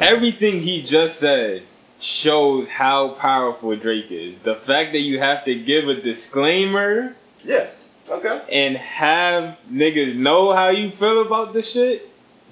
everything 0.00 0.60
he 0.60 0.82
just 0.82 1.18
said 1.18 1.62
shows 2.00 2.68
how 2.68 3.10
powerful 3.10 3.74
Drake 3.76 4.10
is. 4.10 4.40
The 4.40 4.54
fact 4.54 4.92
that 4.92 5.00
you 5.00 5.18
have 5.18 5.44
to 5.44 5.54
give 5.54 5.88
a 5.88 6.00
disclaimer 6.00 7.16
yeah, 7.44 7.68
okay. 8.08 8.42
and 8.50 8.76
have 8.76 9.58
niggas 9.70 10.16
know 10.16 10.54
how 10.54 10.68
you 10.68 10.90
feel 10.90 11.22
about 11.22 11.52
the 11.52 11.62
shit 11.62 12.08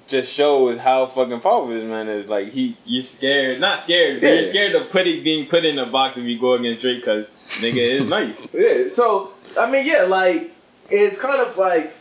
just 0.07 0.31
shows 0.31 0.79
how 0.79 1.05
fucking 1.05 1.39
powerful 1.41 1.67
this 1.67 1.83
man 1.83 2.07
is. 2.07 2.27
Like 2.27 2.51
he, 2.51 2.77
you're 2.85 3.03
scared, 3.03 3.59
not 3.59 3.81
scared, 3.81 4.21
Yeah. 4.21 4.33
you're 4.33 4.47
scared 4.47 4.75
of 4.75 4.89
putting 4.89 5.23
being 5.23 5.47
put 5.47 5.65
in 5.65 5.77
a 5.79 5.85
box 5.85 6.17
if 6.17 6.25
you 6.25 6.39
go 6.39 6.53
against 6.53 6.81
Drake 6.81 6.99
because 6.99 7.27
nigga 7.59 7.77
is 7.77 8.07
nice. 8.09 8.53
Yeah, 8.53 8.89
so 8.89 9.33
I 9.59 9.69
mean, 9.69 9.85
yeah, 9.85 10.03
like 10.03 10.51
it's 10.89 11.19
kind 11.19 11.41
of 11.41 11.57
like 11.57 11.93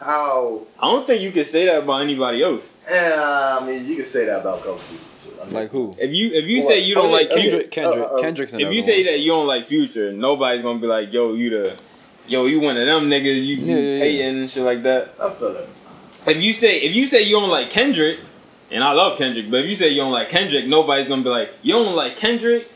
how. 0.00 0.62
I 0.78 0.90
don't 0.90 1.06
think 1.06 1.22
you 1.22 1.30
can 1.32 1.44
say 1.44 1.66
that 1.66 1.78
about 1.82 2.02
anybody 2.02 2.42
else. 2.42 2.72
Eh, 2.86 3.14
I 3.16 3.64
mean, 3.66 3.84
you 3.86 3.96
can 3.96 4.04
say 4.04 4.24
that 4.26 4.40
about 4.40 4.62
Kofi. 4.62 4.96
So, 5.16 5.32
I 5.42 5.44
mean, 5.46 5.54
Like 5.54 5.70
who? 5.70 5.94
If 5.98 6.12
you 6.12 6.32
if 6.32 6.44
you 6.46 6.58
What? 6.58 6.66
say 6.66 6.78
you 6.80 6.94
don't 6.94 7.06
Okay, 7.06 7.12
like 7.14 7.30
okay. 7.32 7.42
Kendrick. 7.42 7.70
Kendrick. 7.70 8.04
Uh, 8.06 8.14
uh, 8.14 8.20
Kendrick's 8.20 8.52
if 8.52 8.58
another 8.60 8.74
you 8.74 8.82
say 8.82 9.02
that 9.04 9.18
you 9.18 9.28
don't 9.32 9.46
like 9.46 9.66
Future, 9.66 10.12
nobody's 10.12 10.62
gonna 10.62 10.78
be 10.78 10.86
like, 10.86 11.12
yo, 11.12 11.34
you 11.34 11.50
the, 11.50 11.76
yo, 12.26 12.46
you 12.46 12.60
one 12.60 12.76
of 12.76 12.86
them 12.86 13.10
niggas, 13.10 13.24
you, 13.44 13.56
you 13.56 13.66
Yeah, 13.66 13.74
yeah, 13.76 13.80
yeah. 13.80 13.98
hating 13.98 14.38
and 14.40 14.50
shit 14.50 14.62
like 14.64 14.82
that. 14.84 15.14
I 15.20 15.30
feel 15.30 15.56
it. 15.56 15.68
If 16.26 16.42
you 16.42 16.52
say 16.52 16.78
if 16.80 16.94
you 16.94 17.06
say 17.06 17.22
you 17.22 17.38
don't 17.40 17.50
like 17.50 17.70
Kendrick, 17.70 18.20
and 18.70 18.84
I 18.84 18.92
love 18.92 19.18
Kendrick, 19.18 19.50
but 19.50 19.60
if 19.60 19.66
you 19.66 19.76
say 19.76 19.88
you 19.88 20.00
don't 20.02 20.12
like 20.12 20.28
Kendrick, 20.30 20.66
nobody's 20.66 21.08
gonna 21.08 21.22
be 21.22 21.30
like, 21.30 21.50
you 21.62 21.72
don't 21.74 21.96
like 21.96 22.16
Kendrick. 22.16 22.68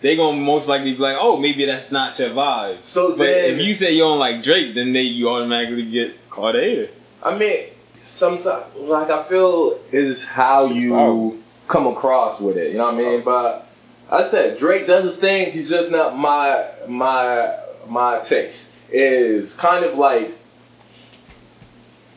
They 0.00 0.16
gonna 0.16 0.36
most 0.36 0.68
likely 0.68 0.92
be 0.92 0.98
like, 0.98 1.16
oh, 1.18 1.38
maybe 1.38 1.64
that's 1.64 1.90
not 1.90 2.18
your 2.18 2.30
vibe. 2.30 2.82
So 2.82 3.16
but 3.16 3.24
then- 3.24 3.58
if 3.58 3.64
you 3.66 3.74
say 3.74 3.92
you 3.92 4.00
don't 4.00 4.18
like 4.18 4.42
Drake, 4.42 4.74
then 4.74 4.92
they 4.92 5.02
you 5.02 5.30
automatically 5.30 5.84
get 5.86 6.14
hater. 6.36 6.90
I 7.22 7.36
mean, 7.36 7.66
sometimes 8.02 8.64
like 8.76 9.10
I 9.10 9.22
feel 9.24 9.78
is 9.92 10.24
how 10.24 10.66
you 10.66 11.42
come 11.68 11.86
across 11.86 12.40
with 12.40 12.56
it. 12.56 12.72
You 12.72 12.78
know 12.78 12.86
what 12.86 12.94
I 12.94 12.98
mean? 12.98 13.22
But 13.22 13.68
I 14.10 14.22
said 14.24 14.58
Drake 14.58 14.86
does 14.86 15.04
his 15.04 15.16
thing. 15.16 15.52
He's 15.52 15.68
just 15.68 15.90
not 15.90 16.16
my 16.16 16.66
my 16.86 17.56
my 17.88 18.20
taste. 18.20 18.72
Is 18.90 19.54
kind 19.54 19.84
of 19.84 19.98
like, 19.98 20.36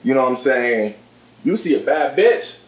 you 0.04 0.14
know 0.14 0.24
what 0.24 0.30
I'm 0.30 0.36
saying? 0.38 0.96
You 1.44 1.58
see 1.58 1.76
a 1.76 1.80
bad 1.80 2.18
bitch, 2.18 2.60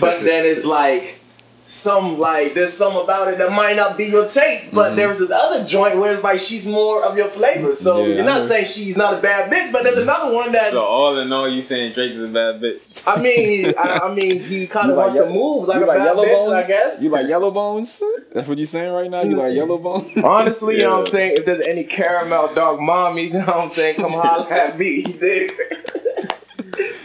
but 0.00 0.20
then 0.22 0.44
it's 0.44 0.66
like 0.66 1.20
some 1.66 2.18
like 2.18 2.54
there's 2.54 2.72
some 2.72 2.96
about 2.96 3.28
it 3.28 3.38
that 3.38 3.50
might 3.50 3.76
not 3.76 3.96
be 3.96 4.04
your 4.06 4.28
taste, 4.28 4.72
but 4.72 4.88
mm-hmm. 4.88 4.96
there's 4.96 5.18
this 5.18 5.30
other 5.30 5.66
joint 5.66 5.98
where 5.98 6.12
it's 6.12 6.22
like 6.22 6.38
she's 6.38 6.66
more 6.66 7.04
of 7.04 7.16
your 7.16 7.28
flavor. 7.28 7.74
So 7.74 8.04
Yeah, 8.04 8.14
you're 8.16 8.24
not 8.24 8.46
saying 8.48 8.66
she's 8.66 8.96
not 8.96 9.14
a 9.14 9.16
bad 9.18 9.50
bitch, 9.50 9.72
but 9.72 9.82
there's 9.82 9.98
another 9.98 10.32
one 10.32 10.52
that's 10.52 10.72
So 10.72 10.84
all 10.84 11.18
in 11.18 11.32
all, 11.32 11.48
you 11.48 11.62
saying 11.62 11.94
Drake 11.94 12.12
is 12.12 12.22
a 12.22 12.28
bad 12.28 12.60
bitch? 12.60 12.80
I 13.06 13.20
mean, 13.20 13.74
I, 13.76 13.98
I 14.04 14.14
mean, 14.14 14.40
he 14.40 14.66
kind 14.68 14.90
of 14.90 14.96
like 14.96 15.08
wants 15.08 15.20
to 15.20 15.30
move 15.30 15.68
like 15.68 15.82
a 15.82 15.86
like 15.86 15.98
bad 15.98 16.04
yellow 16.04 16.24
bitch, 16.24 16.32
bones? 16.32 16.52
I 16.52 16.66
guess. 16.66 17.02
You 17.02 17.10
like 17.10 17.28
yellow 17.28 17.50
bones? 17.50 18.02
That's 18.32 18.48
what 18.48 18.58
you're 18.58 18.66
saying 18.66 18.92
right 18.92 19.10
now? 19.10 19.22
You 19.22 19.36
like 19.36 19.46
mm-hmm. 19.46 19.56
yellow 19.56 19.78
bones? 19.78 20.16
Honestly, 20.24 20.76
you 20.76 20.82
know 20.82 20.98
what 20.98 21.06
I'm 21.06 21.12
saying? 21.12 21.34
If 21.38 21.46
there's 21.46 21.66
any 21.66 21.82
caramel 21.82 22.54
dog 22.54 22.78
mommies, 22.78 23.28
you 23.32 23.40
know 23.40 23.46
what 23.46 23.56
I'm 23.56 23.68
saying? 23.68 23.96
Come 23.96 24.12
holler 24.12 24.52
at 24.52 24.78
me. 24.78 25.04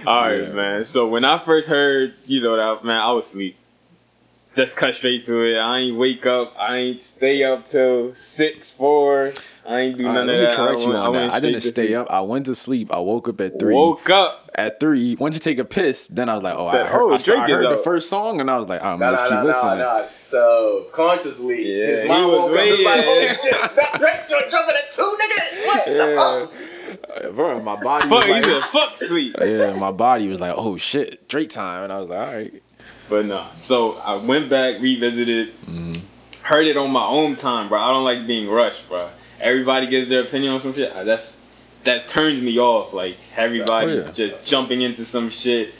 All 0.05 0.21
right, 0.21 0.41
Yeah. 0.41 0.53
man. 0.53 0.85
So 0.85 1.07
when 1.07 1.25
I 1.25 1.37
first 1.39 1.67
heard, 1.67 2.13
you 2.25 2.41
know, 2.41 2.55
that 2.57 2.85
man, 2.85 2.97
I 2.97 3.11
was 3.11 3.27
asleep. 3.27 3.57
Just 4.55 4.75
cut 4.75 4.95
straight 4.95 5.25
to 5.27 5.43
it. 5.45 5.57
I 5.57 5.77
ain't 5.79 5.97
wake 5.97 6.25
up. 6.25 6.53
I 6.59 6.75
ain't 6.77 7.01
stay 7.01 7.43
up 7.43 7.65
till 7.67 8.13
six, 8.13 8.69
four. 8.69 9.31
I 9.65 9.79
ain't 9.79 9.97
do 9.97 10.05
All 10.05 10.09
right, 10.13 10.15
none 10.25 10.27
let 10.27 10.35
of 10.35 10.41
me 10.41 10.45
that. 10.47 10.55
correct 10.57 10.79
I 10.79 10.81
you 10.83 10.87
went- 10.89 10.99
on 10.99 11.11
went 11.13 11.31
that. 11.31 11.33
I 11.35 11.39
didn't 11.39 11.61
stay 11.61 11.87
sleep. 11.87 11.97
up. 11.97 12.07
I 12.11 12.19
went 12.21 12.45
to 12.47 12.55
sleep. 12.55 12.93
I 12.93 12.99
woke 12.99 13.29
up 13.29 13.39
at 13.39 13.57
three. 13.59 13.73
Woke 13.73 14.09
up. 14.09 14.49
At 14.55 14.81
three, 14.81 15.15
went 15.15 15.33
to 15.35 15.39
take 15.39 15.57
a 15.59 15.63
piss. 15.63 16.07
Then 16.07 16.27
I 16.27 16.33
was 16.33 16.43
like, 16.43 16.55
oh, 16.57 16.69
Said, 16.69 16.81
I 16.85 16.89
heard, 16.89 17.01
oh, 17.03 17.13
I, 17.13 17.17
start- 17.19 17.37
I 17.39 17.47
Drake 17.47 17.59
is 17.61 17.67
heard 17.69 17.77
the 17.77 17.81
first 17.83 18.09
song, 18.09 18.41
and 18.41 18.51
I 18.51 18.57
was 18.57 18.67
like, 18.67 18.81
oh, 18.81 18.97
man, 18.97 18.99
Nah, 18.99 19.09
let's 19.11 19.21
nah, 19.21 19.27
keep 19.29 19.37
nah, 19.37 19.43
listening. 19.43 19.77
nah, 19.79 19.99
nah. 20.01 20.05
So 20.07 20.87
consciously, 20.91 21.79
Yeah, 21.79 21.85
his 21.85 22.01
he 22.01 22.07
mom 22.09 22.31
was 22.31 22.39
woke 22.41 22.51
up 22.51 22.57
and 22.59 22.69
was 22.71 22.79
like, 22.81 22.97
way- 22.97 23.05
"Holy 23.05 23.27
shit, 23.37 23.75
that 23.75 23.95
Drake 23.99 24.29
joint 24.29 24.51
jumping 24.51 24.75
at 24.75 24.91
two, 24.91 25.17
nigga! 25.21 25.65
What 25.67 25.85
the 25.85 25.93
Yeah. 25.95 26.17
fuck?" 26.17 27.25
Uh, 27.25 27.29
Bro, 27.31 27.61
my 27.61 27.81
body 27.81 28.09
Fuck, 28.09 28.27
was 28.27 28.45
he 28.45 28.51
like, 28.51 28.63
fuck 28.65 28.97
sleep. 28.97 29.35
yeah, 29.41 29.73
my 29.73 29.91
body 29.91 30.27
was 30.27 30.41
like, 30.41 30.53
oh 30.57 30.75
shit, 30.75 31.29
Drake 31.29 31.49
time, 31.49 31.83
and 31.85 31.93
I 31.93 31.99
was 32.01 32.09
like, 32.09 32.19
all 32.19 32.33
right. 32.33 32.63
But 33.11 33.25
nah. 33.27 33.45
So 33.65 33.97
I 33.97 34.15
went 34.15 34.49
back, 34.49 34.81
revisited, 34.81 35.49
Mm-hmm. 35.65 36.43
heard 36.43 36.65
it 36.65 36.77
on 36.77 36.89
my 36.91 37.05
own 37.05 37.35
time, 37.35 37.69
bro. 37.69 37.77
I 37.79 37.89
don't 37.89 38.03
like 38.05 38.25
being 38.25 38.49
rushed, 38.49 38.87
bro. 38.89 39.09
Everybody 39.39 39.85
gives 39.87 40.09
their 40.09 40.21
opinion 40.23 40.53
on 40.53 40.59
some 40.61 40.73
shit. 40.73 40.91
That's 41.05 41.37
that 41.83 42.07
turns 42.07 42.41
me 42.41 42.57
off. 42.57 42.93
Like 42.93 43.17
everybody 43.35 43.91
Oh, 43.91 44.05
yeah. 44.05 44.11
just 44.11 44.45
jumping 44.47 44.81
into 44.81 45.03
some 45.05 45.29
shit, 45.29 45.73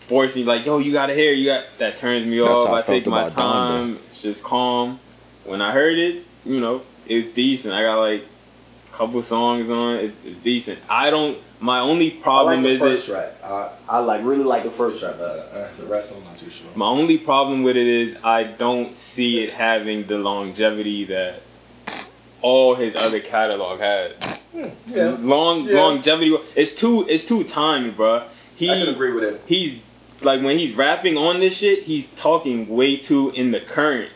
forcing 0.00 0.46
like, 0.46 0.64
yo, 0.66 0.78
you 0.78 0.92
gotta 0.92 1.14
hear, 1.14 1.32
you 1.32 1.46
got. 1.46 1.64
That 1.78 1.96
turns 1.96 2.24
me 2.26 2.38
That's 2.38 2.50
off. 2.50 2.68
I 2.68 2.78
I 2.78 2.82
take 2.82 3.06
my 3.06 3.28
time. 3.28 3.98
It's 4.06 4.22
just 4.22 4.44
calm. 4.44 5.00
When 5.44 5.60
I 5.62 5.72
heard 5.72 5.98
it, 5.98 6.24
you 6.44 6.60
know, 6.60 6.82
it's 7.06 7.30
decent. 7.30 7.74
I 7.74 7.82
got 7.82 7.98
like 8.00 8.24
couple 8.98 9.22
songs 9.22 9.70
on. 9.70 9.94
it. 9.96 10.04
It's, 10.06 10.24
it's 10.26 10.36
decent. 10.42 10.78
I 10.90 11.10
don't. 11.10 11.38
My 11.60 11.80
only 11.80 12.12
I 12.12 12.14
like 12.14 12.22
problem 12.22 12.62
the 12.62 12.68
is 12.70 12.78
first 12.80 13.08
it. 13.08 13.12
track. 13.12 13.32
I, 13.44 13.70
I 13.88 13.98
like 14.00 14.24
really 14.24 14.44
like 14.44 14.62
the 14.64 14.70
first 14.70 15.00
track. 15.00 15.14
Uh, 15.18 15.22
uh, 15.24 15.68
the 15.78 15.86
rest 15.86 16.12
I'm 16.14 16.22
not 16.24 16.36
too 16.38 16.50
sure. 16.50 16.68
My 16.74 16.86
only 16.86 17.18
problem 17.18 17.62
with 17.62 17.76
it 17.76 17.86
is 17.86 18.16
I 18.22 18.44
don't 18.44 18.98
see 18.98 19.42
it 19.42 19.50
having 19.54 20.06
the 20.06 20.18
longevity 20.18 21.04
that 21.06 21.40
all 22.42 22.74
his 22.76 22.94
other 22.94 23.18
catalog 23.20 23.80
has. 23.80 24.12
Yeah, 24.86 25.16
Long 25.20 25.64
Yeah. 25.68 25.76
longevity. 25.80 26.36
It's 26.56 26.74
too. 26.74 27.06
It's 27.08 27.26
too 27.26 27.44
timely, 27.44 27.90
bruh. 27.92 28.24
He 28.54 28.70
I 28.70 28.74
can 28.84 28.88
agree 28.94 29.12
with 29.12 29.24
it. 29.24 29.40
he's 29.46 29.80
like 30.22 30.42
when 30.42 30.58
he's 30.58 30.74
rapping 30.74 31.16
on 31.16 31.38
this 31.40 31.56
shit, 31.56 31.84
he's 31.84 32.08
talking 32.12 32.68
way 32.68 32.96
too 32.96 33.30
in 33.30 33.50
the 33.52 33.60
current. 33.60 34.10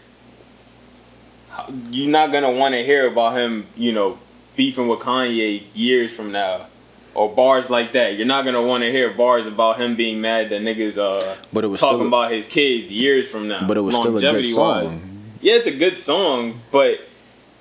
You're 1.91 2.11
not 2.11 2.33
gonna 2.33 2.51
want 2.51 2.75
to 2.75 2.85
hear 2.85 3.07
about 3.07 3.37
him, 3.37 3.67
you 3.77 3.93
know, 3.93 4.19
beefing 4.57 4.89
with 4.89 5.01
Kanye 5.01 5.63
years 5.75 6.13
from 6.13 6.33
now, 6.33 6.67
or 7.15 7.35
bars 7.35 7.71
like 7.71 7.93
that. 7.93 8.17
You're 8.17 8.27
not 8.27 8.45
gonna 8.45 8.63
want 8.63 8.83
to 8.83 8.91
hear 8.91 9.11
bars 9.11 9.47
about 9.47 9.81
him 9.81 9.97
being 9.97 10.21
mad 10.21 10.51
that 10.51 10.63
niggas 10.63 10.99
uh 10.99 11.37
But 11.53 11.65
it 11.65 11.69
was 11.69 11.81
talking 11.81 11.99
still, 11.99 12.09
about 12.09 12.31
his 12.33 12.47
kids 12.49 12.91
years 12.91 13.29
from 13.29 13.49
now. 13.49 13.67
but 13.67 13.77
it 13.77 13.81
was 13.81 13.95
still 13.97 14.17
a 14.17 14.21
good 14.21 14.25
longevity-wise. 14.25 14.85
song. 14.87 15.09
Yeah, 15.41 15.55
it's 15.55 15.67
a 15.67 15.73
good 15.77 15.99
song, 15.99 16.61
but 16.71 17.01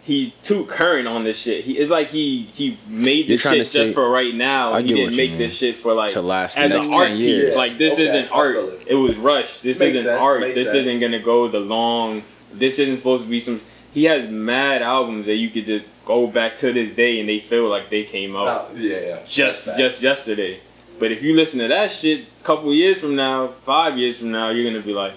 he 0.03 0.33
too 0.41 0.65
current 0.65 1.07
on 1.07 1.23
this 1.23 1.37
shit. 1.37 1.63
He 1.63 1.77
it's 1.77 1.89
like 1.91 2.07
he 2.09 2.43
he 2.53 2.77
made 2.87 3.27
You're 3.27 3.37
this 3.37 3.41
shit 3.43 3.53
to 3.53 3.65
say- 3.65 3.83
just 3.83 3.93
for 3.93 4.09
right 4.09 4.33
now. 4.33 4.73
I 4.73 4.81
he 4.81 4.87
didn't 4.89 5.15
make 5.15 5.31
mean. 5.31 5.37
this 5.37 5.55
shit 5.57 5.77
for 5.77 5.93
like 5.93 6.11
To 6.11 6.21
last 6.21 6.57
as 6.57 6.71
an 6.71 6.91
art 6.93 7.07
10 7.09 7.17
piece. 7.17 7.55
Like 7.55 7.77
this 7.77 7.93
Okay, 7.93 8.07
isn't 8.09 8.31
art. 8.31 8.55
it. 8.55 8.83
It 8.87 8.95
was 8.95 9.15
rushed. 9.17 9.63
This 9.63 9.79
Makes 9.79 9.97
isn't 9.97 10.09
sense, 10.09 10.21
art. 10.21 10.41
makes 10.41 10.55
This 10.55 10.67
sense. 10.71 10.87
isn't 10.87 10.99
gonna 10.99 11.19
go 11.19 11.47
the 11.47 11.59
long. 11.59 12.23
This 12.53 12.79
isn't 12.79 12.97
supposed 12.97 13.23
to 13.25 13.29
be 13.29 13.39
some. 13.39 13.61
He 13.93 14.05
has 14.05 14.29
mad 14.29 14.81
albums 14.81 15.25
that 15.25 15.35
you 15.35 15.49
could 15.49 15.65
just 15.65 15.87
go 16.05 16.27
back 16.27 16.55
to 16.57 16.71
this 16.73 16.93
day 16.93 17.19
and 17.19 17.27
they 17.29 17.39
feel 17.39 17.67
like 17.69 17.89
they 17.89 18.03
came 18.03 18.35
out 18.35 18.69
Oh, 18.71 18.75
yeah, 18.75 18.99
yeah. 18.99 19.19
just 19.27 19.65
That's 19.65 19.77
just 19.77 20.01
yesterday. 20.01 20.59
But 20.99 21.11
if 21.11 21.21
you 21.23 21.35
listen 21.35 21.59
to 21.59 21.67
that 21.67 21.91
shit 21.91 22.25
a 22.41 22.43
couple 22.43 22.73
years 22.73 22.99
from 22.99 23.15
now, 23.15 23.47
five 23.49 23.97
years 23.97 24.19
from 24.19 24.31
now, 24.31 24.49
you're 24.49 24.69
gonna 24.71 24.83
be 24.85 24.93
like, 24.93 25.13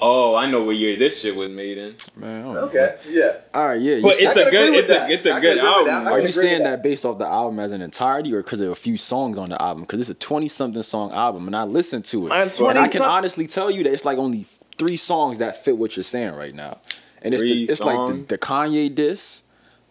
oh, 0.00 0.34
I 0.34 0.50
know 0.50 0.62
what 0.64 0.76
year 0.76 0.96
this 0.96 1.20
shit 1.20 1.36
was 1.36 1.48
made 1.48 1.76
in. 1.76 1.94
Man, 2.16 2.40
I 2.40 2.42
don't 2.44 2.54
know. 2.54 2.60
Okay, 2.62 2.96
yeah. 3.08 3.32
All 3.52 3.66
right, 3.68 3.80
yeah. 3.80 3.96
You 3.96 4.02
But 4.02 4.14
it's 4.18 4.36
a 4.36 4.50
good, 4.50 4.74
it's 4.74 4.90
a, 4.90 5.10
it's 5.10 5.26
a 5.26 5.32
I 5.32 5.40
good 5.40 5.58
can 5.58 5.66
agree 5.66 5.76
with 5.78 5.86
that. 5.86 5.92
album. 5.94 6.12
Are 6.12 6.20
you 6.20 6.32
saying 6.32 6.62
that. 6.62 6.70
that. 6.70 6.82
based 6.82 7.04
off 7.04 7.18
the 7.18 7.26
album 7.26 7.58
as 7.60 7.72
an 7.72 7.82
entirety, 7.82 8.32
or 8.34 8.42
because 8.42 8.58
there 8.58 8.68
are 8.68 8.72
a 8.72 8.76
few 8.76 8.96
songs 8.96 9.36
on 9.38 9.50
the 9.50 9.60
album? 9.62 9.82
Because 9.82 10.00
it's 10.00 10.10
a 10.10 10.14
twenty-something 10.14 10.82
song 10.82 11.12
album, 11.12 11.46
and 11.46 11.54
I 11.54 11.64
listened 11.64 12.04
to 12.06 12.26
it, 12.28 12.32
And 12.32 12.42
and 12.44 12.52
20 12.52 12.80
I 12.80 12.88
can 12.88 13.02
honestly 13.02 13.46
tell 13.46 13.70
you 13.70 13.84
that 13.84 13.92
it's 13.92 14.04
like 14.04 14.18
only 14.18 14.46
three 14.78 14.96
songs 14.96 15.40
that 15.40 15.62
fit 15.64 15.76
what 15.76 15.96
you're 15.96 16.04
saying 16.04 16.34
right 16.36 16.54
now, 16.54 16.78
and 17.22 17.34
it's 17.34 17.42
the, 17.42 17.64
it's 17.64 17.80
like 17.80 18.08
the, 18.08 18.14
the 18.28 18.38
Kanye 18.38 18.94
diss, 18.94 19.42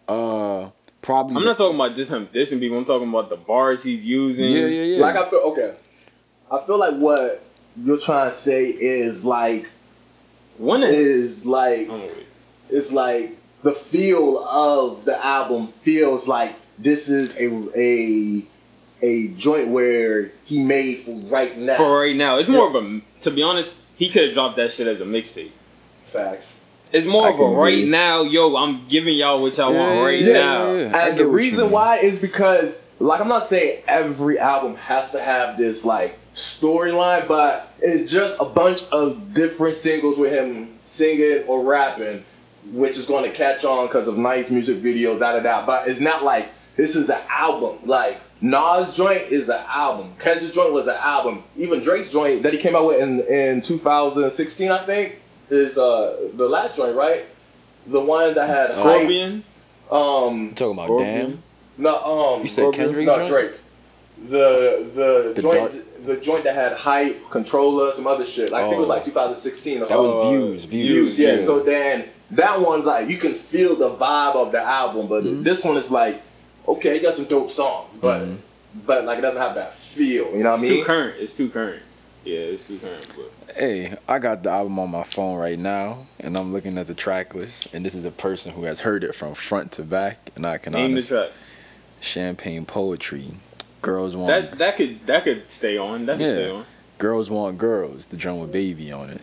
uh, 0.08 0.70
probably. 1.02 1.36
I'm 1.36 1.42
the- 1.42 1.48
not 1.48 1.56
talking 1.58 1.74
about 1.76 1.94
just 1.96 2.10
him 2.10 2.26
dissing 2.28 2.60
people. 2.60 2.78
I'm 2.78 2.84
talking 2.84 3.08
about 3.08 3.28
the 3.30 3.36
bars 3.36 3.82
he's 3.82 4.04
using. 4.04 4.50
Yeah, 4.50 4.66
yeah, 4.66 4.82
yeah. 4.96 5.00
Like 5.02 5.16
I 5.16 5.28
feel 5.28 5.40
okay. 5.40 5.76
I 6.50 6.60
feel 6.66 6.78
like 6.78 6.94
what 6.94 7.42
you're 7.76 7.98
trying 8.00 8.30
to 8.30 8.36
say 8.36 8.66
is 8.66 9.24
like 9.24 9.68
One 10.56 10.82
is. 10.82 10.96
is 10.96 11.46
like 11.46 11.88
I'm 11.90 12.02
with 12.02 12.18
it. 12.18 12.26
it's 12.70 12.92
like 12.92 13.36
the 13.62 13.72
feel 13.72 14.38
of 14.44 15.04
the 15.04 15.24
album 15.24 15.68
feels 15.68 16.26
like 16.28 16.54
this 16.78 17.08
is 17.08 17.36
a 17.36 17.48
a 17.78 18.42
a 19.02 19.28
joint 19.34 19.68
where 19.68 20.32
he 20.44 20.62
made 20.62 20.98
for 21.00 21.14
right 21.28 21.56
now. 21.56 21.76
For 21.76 22.00
right 22.00 22.16
now, 22.16 22.38
it's 22.38 22.48
more 22.48 22.68
of 22.68 22.74
a. 22.74 23.00
To 23.22 23.30
be 23.30 23.42
honest, 23.42 23.76
he 23.96 24.08
could 24.10 24.24
have 24.26 24.34
dropped 24.34 24.56
that 24.56 24.72
shit 24.72 24.86
as 24.86 25.00
a 25.00 25.04
mixtape. 25.04 25.50
Facts. 26.04 26.58
It's 26.92 27.06
more 27.06 27.26
I 27.28 27.32
of 27.32 27.40
a 27.40 27.44
right 27.44 27.74
agree. 27.74 27.88
now, 27.90 28.22
yo. 28.22 28.56
I'm 28.56 28.88
giving 28.88 29.14
y'all 29.14 29.42
what 29.42 29.56
y'all 29.56 29.72
Yeah, 29.72 29.78
want 29.78 30.00
right 30.04 30.20
yeah, 30.20 30.32
now. 30.32 30.72
yeah, 30.72 30.80
yeah. 30.90 30.96
I 30.96 31.08
And 31.10 31.18
the 31.18 31.26
reason 31.26 31.70
why 31.70 31.96
is 31.98 32.20
because, 32.20 32.76
like, 32.98 33.20
I'm 33.20 33.28
not 33.28 33.44
saying 33.44 33.82
every 33.86 34.38
album 34.38 34.76
has 34.76 35.12
to 35.12 35.20
have 35.20 35.58
this 35.58 35.84
like 35.84 36.18
storyline, 36.34 37.28
but 37.28 37.72
it's 37.80 38.10
just 38.10 38.36
a 38.40 38.44
bunch 38.44 38.82
of 38.90 39.34
different 39.34 39.76
singles 39.76 40.16
with 40.18 40.32
him 40.32 40.78
singing 40.86 41.44
or 41.46 41.64
rapping, 41.64 42.24
which 42.72 42.96
is 42.96 43.04
going 43.06 43.24
to 43.24 43.30
catch 43.36 43.64
on 43.64 43.86
because 43.86 44.08
of 44.08 44.16
nice 44.16 44.48
music 44.50 44.78
videos, 44.78 45.18
da 45.20 45.32
da 45.32 45.40
da. 45.40 45.66
But 45.66 45.88
it's 45.88 46.00
not 46.00 46.24
like 46.24 46.50
this 46.76 46.96
is 46.96 47.10
an 47.10 47.20
album. 47.28 47.78
Like 47.84 48.20
Nas 48.40 48.94
joint 48.94 49.22
is 49.30 49.48
an 49.48 49.62
album. 49.68 50.14
Kendrick 50.18 50.54
joint 50.54 50.72
was 50.72 50.86
an 50.86 50.96
album. 51.00 51.42
Even 51.56 51.80
Drake's 51.82 52.10
joint 52.10 52.44
that 52.44 52.52
he 52.52 52.58
came 52.58 52.74
out 52.76 52.86
with 52.86 53.00
in 53.02 53.20
in 53.22 53.60
2016, 53.62 54.70
I 54.70 54.78
think, 54.86 55.18
is 55.50 55.76
uh 55.78 56.28
the 56.34 56.48
last 56.48 56.76
joint, 56.76 56.96
right? 56.96 57.24
The 57.86 58.00
one 58.00 58.34
that 58.34 58.48
had 58.48 58.70
hype. 58.70 58.96
Scorpion. 58.98 59.44
Um, 59.90 60.46
You 60.46 60.52
talking 60.52 60.72
about 60.74 60.84
Scorpion. 60.86 61.30
Damn? 61.30 61.42
no, 61.78 62.04
um, 62.34 62.42
You 62.42 62.48
said 62.48 62.72
Kendrick 62.74 63.06
No, 63.06 63.16
joint? 63.16 63.28
Drake. 63.28 63.52
The 64.22 64.90
the, 64.94 65.32
The 65.34 65.42
joint 65.42 65.72
dark- 65.72 65.84
the 66.04 66.16
joint 66.16 66.44
that 66.44 66.54
had 66.54 66.72
hype, 66.74 67.28
controller, 67.30 67.92
some 67.92 68.06
other 68.06 68.24
shit. 68.24 68.50
Like 68.50 68.64
I 68.64 68.68
think 68.68 68.76
it 68.76 68.80
was 68.80 68.88
Oh. 68.88 68.92
like 68.92 69.04
2016 69.04 69.82
or 69.82 69.86
That 69.86 69.98
was 70.00 70.12
something. 70.12 70.30
views, 70.40 70.64
views. 70.64 71.16
Views, 71.16 71.18
yeah. 71.40 71.44
So 71.44 71.60
then 71.60 72.04
that 72.32 72.60
one's 72.60 72.84
like 72.86 73.08
you 73.08 73.16
can 73.18 73.34
feel 73.34 73.74
the 73.76 73.90
vibe 73.90 74.36
of 74.36 74.52
the 74.52 74.60
album, 74.62 75.06
but 75.08 75.24
Mm-hmm. 75.24 75.42
this 75.44 75.64
one 75.64 75.76
is 75.76 75.90
like 75.90 76.22
okay, 76.66 76.96
you 76.96 77.02
got 77.02 77.14
some 77.14 77.24
dope 77.24 77.50
songs, 77.50 77.94
but 78.00 78.20
Mm-hmm. 78.22 78.36
but 78.86 79.04
like 79.04 79.18
it 79.18 79.22
doesn't 79.22 79.40
have 79.40 79.54
that 79.54 79.74
feel. 79.74 80.30
You 80.36 80.42
know 80.42 80.50
what 80.50 80.60
I 80.60 80.62
It's 80.62 80.70
mean? 80.70 80.78
too 80.80 80.84
current. 80.84 81.14
It's 81.18 81.36
too 81.36 81.48
current. 81.48 81.82
Yeah, 82.24 82.38
it's 82.38 82.66
too 82.66 82.78
current. 82.78 83.06
But 83.16 83.30
Hey, 83.58 83.96
I 84.06 84.20
got 84.20 84.44
the 84.44 84.50
album 84.50 84.78
on 84.78 84.90
my 84.90 85.02
phone 85.02 85.36
right 85.36 85.58
now, 85.58 86.06
and 86.20 86.36
I'm 86.38 86.52
looking 86.52 86.78
at 86.78 86.86
the 86.86 86.94
track 86.94 87.34
list, 87.34 87.74
and 87.74 87.84
this 87.84 87.92
is 87.96 88.04
a 88.04 88.10
person 88.12 88.52
who 88.52 88.62
has 88.64 88.80
heard 88.80 89.02
it 89.02 89.16
from 89.16 89.34
front 89.34 89.72
to 89.72 89.82
back, 89.82 90.30
and 90.36 90.46
I 90.46 90.58
can 90.58 90.74
name 90.74 90.92
the 90.92 90.98
honestly 90.98 91.16
track. 91.16 91.30
champagne 92.00 92.64
poetry. 92.66 93.32
Girls 93.82 94.14
want 94.14 94.28
That 94.28 94.58
that 94.58 94.76
could 94.76 95.04
that 95.08 95.24
could 95.24 95.50
stay 95.50 95.76
on. 95.76 96.06
That 96.06 96.18
could 96.18 96.26
Yeah. 96.26 96.34
stay 96.34 96.50
on. 96.50 96.66
girls 96.98 97.30
want 97.30 97.58
girls. 97.58 98.06
The 98.06 98.16
drum 98.16 98.38
with 98.38 98.52
baby 98.52 98.92
on 98.92 99.10
it. 99.10 99.22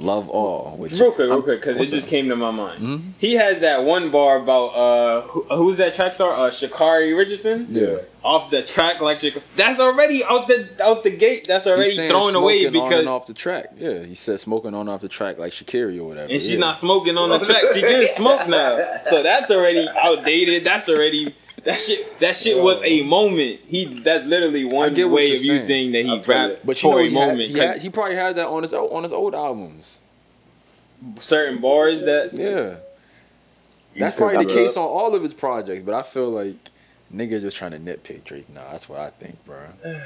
Love 0.00 0.28
all. 0.28 0.76
Which 0.76 0.92
Real 0.92 1.10
quick, 1.10 1.24
real 1.26 1.32
I'm- 1.32 1.42
quick, 1.42 1.60
because 1.60 1.76
it 1.76 1.90
just 1.92 2.06
that? 2.06 2.10
came 2.10 2.28
to 2.28 2.36
my 2.36 2.52
mind. 2.52 2.80
Mhm. 2.82 3.02
He 3.18 3.34
has 3.34 3.58
that 3.60 3.82
one 3.82 4.10
bar 4.10 4.36
about 4.36 4.66
uh, 4.68 5.20
who, 5.22 5.42
who's 5.50 5.76
that 5.78 5.94
track 5.96 6.14
star? 6.14 6.32
Uh, 6.32 6.50
Sha'Carri 6.50 7.16
Richardson. 7.16 7.66
Yeah. 7.70 7.96
Off 8.22 8.50
the 8.50 8.62
track 8.62 9.00
like 9.00 9.18
Shak- 9.20 9.42
That's 9.56 9.80
already 9.80 10.22
out 10.24 10.46
the 10.46 10.68
out 10.82 11.02
the 11.02 11.10
gate. 11.10 11.46
That's 11.48 11.66
already 11.66 11.96
thrown 12.08 12.34
away 12.36 12.68
because 12.68 13.00
and 13.00 13.08
off 13.08 13.26
the 13.26 13.34
track. 13.34 13.72
Yeah, 13.76 14.04
he 14.04 14.14
said 14.14 14.38
smoking 14.38 14.74
on 14.74 14.82
and 14.82 14.90
off 14.90 15.00
the 15.00 15.08
track 15.08 15.38
like 15.38 15.52
Sha'Carri 15.52 15.98
or 15.98 16.04
whatever. 16.04 16.30
and 16.32 16.40
she's 16.40 16.52
yeah. 16.52 16.58
not 16.58 16.78
smoking 16.78 17.16
on 17.16 17.30
the 17.30 17.38
track. 17.40 17.62
She 17.74 17.80
didn't 17.92 18.14
smoke 18.16 18.46
now, 18.48 18.78
so 19.10 19.22
that's 19.22 19.50
already 19.50 19.88
outdated. 20.00 20.62
That's 20.64 20.88
already 20.88 21.34
that 21.68 21.78
shit. 21.80 22.18
That 22.20 22.36
shit 22.36 22.60
was 22.62 22.82
a 22.84 23.02
moment. 23.04 23.60
He 23.66 24.00
that's 24.00 24.24
literally 24.24 24.64
one 24.64 24.94
get 24.94 25.04
what 25.08 25.16
way 25.16 25.26
you're 25.28 25.36
of 25.36 25.42
you 25.44 25.60
saying. 25.60 25.92
saying 25.92 25.92
that 25.92 25.98
I 26.12 26.16
he 26.16 26.22
feel 26.22 26.34
rapped. 26.48 26.66
But 26.66 26.82
you 26.82 26.90
know, 26.90 26.98
a 26.98 27.02
he, 27.04 27.14
had, 27.14 27.28
moment. 27.28 27.40
he, 27.48 27.54
'cause 27.54 27.62
had, 27.62 27.78
he 27.80 27.90
probably 27.90 28.14
had 28.16 28.36
that 28.36 28.46
on 28.48 28.62
his 28.62 28.72
on 28.72 29.02
his 29.04 29.12
old 29.12 29.34
albums. 29.34 30.00
certain 31.20 31.58
bars 31.60 32.02
that 32.02 32.34
Yeah, 32.34 32.76
that's 33.96 34.16
probably 34.16 34.38
the 34.38 34.44
that, 34.44 34.54
case 34.54 34.76
on 34.76 34.84
all 34.84 35.14
of 35.14 35.22
his 35.22 35.34
projects. 35.34 35.82
But 35.82 35.94
I 35.94 36.02
feel 36.02 36.30
like 36.30 36.56
niggas 37.14 37.42
just 37.42 37.56
trying 37.56 37.70
to 37.72 37.78
nitpick 37.78 38.24
Drake. 38.24 38.48
Nah, 38.52 38.70
that's 38.70 38.88
what 38.88 38.98
I 39.00 39.10
think, 39.10 39.36
bro. 39.44 39.58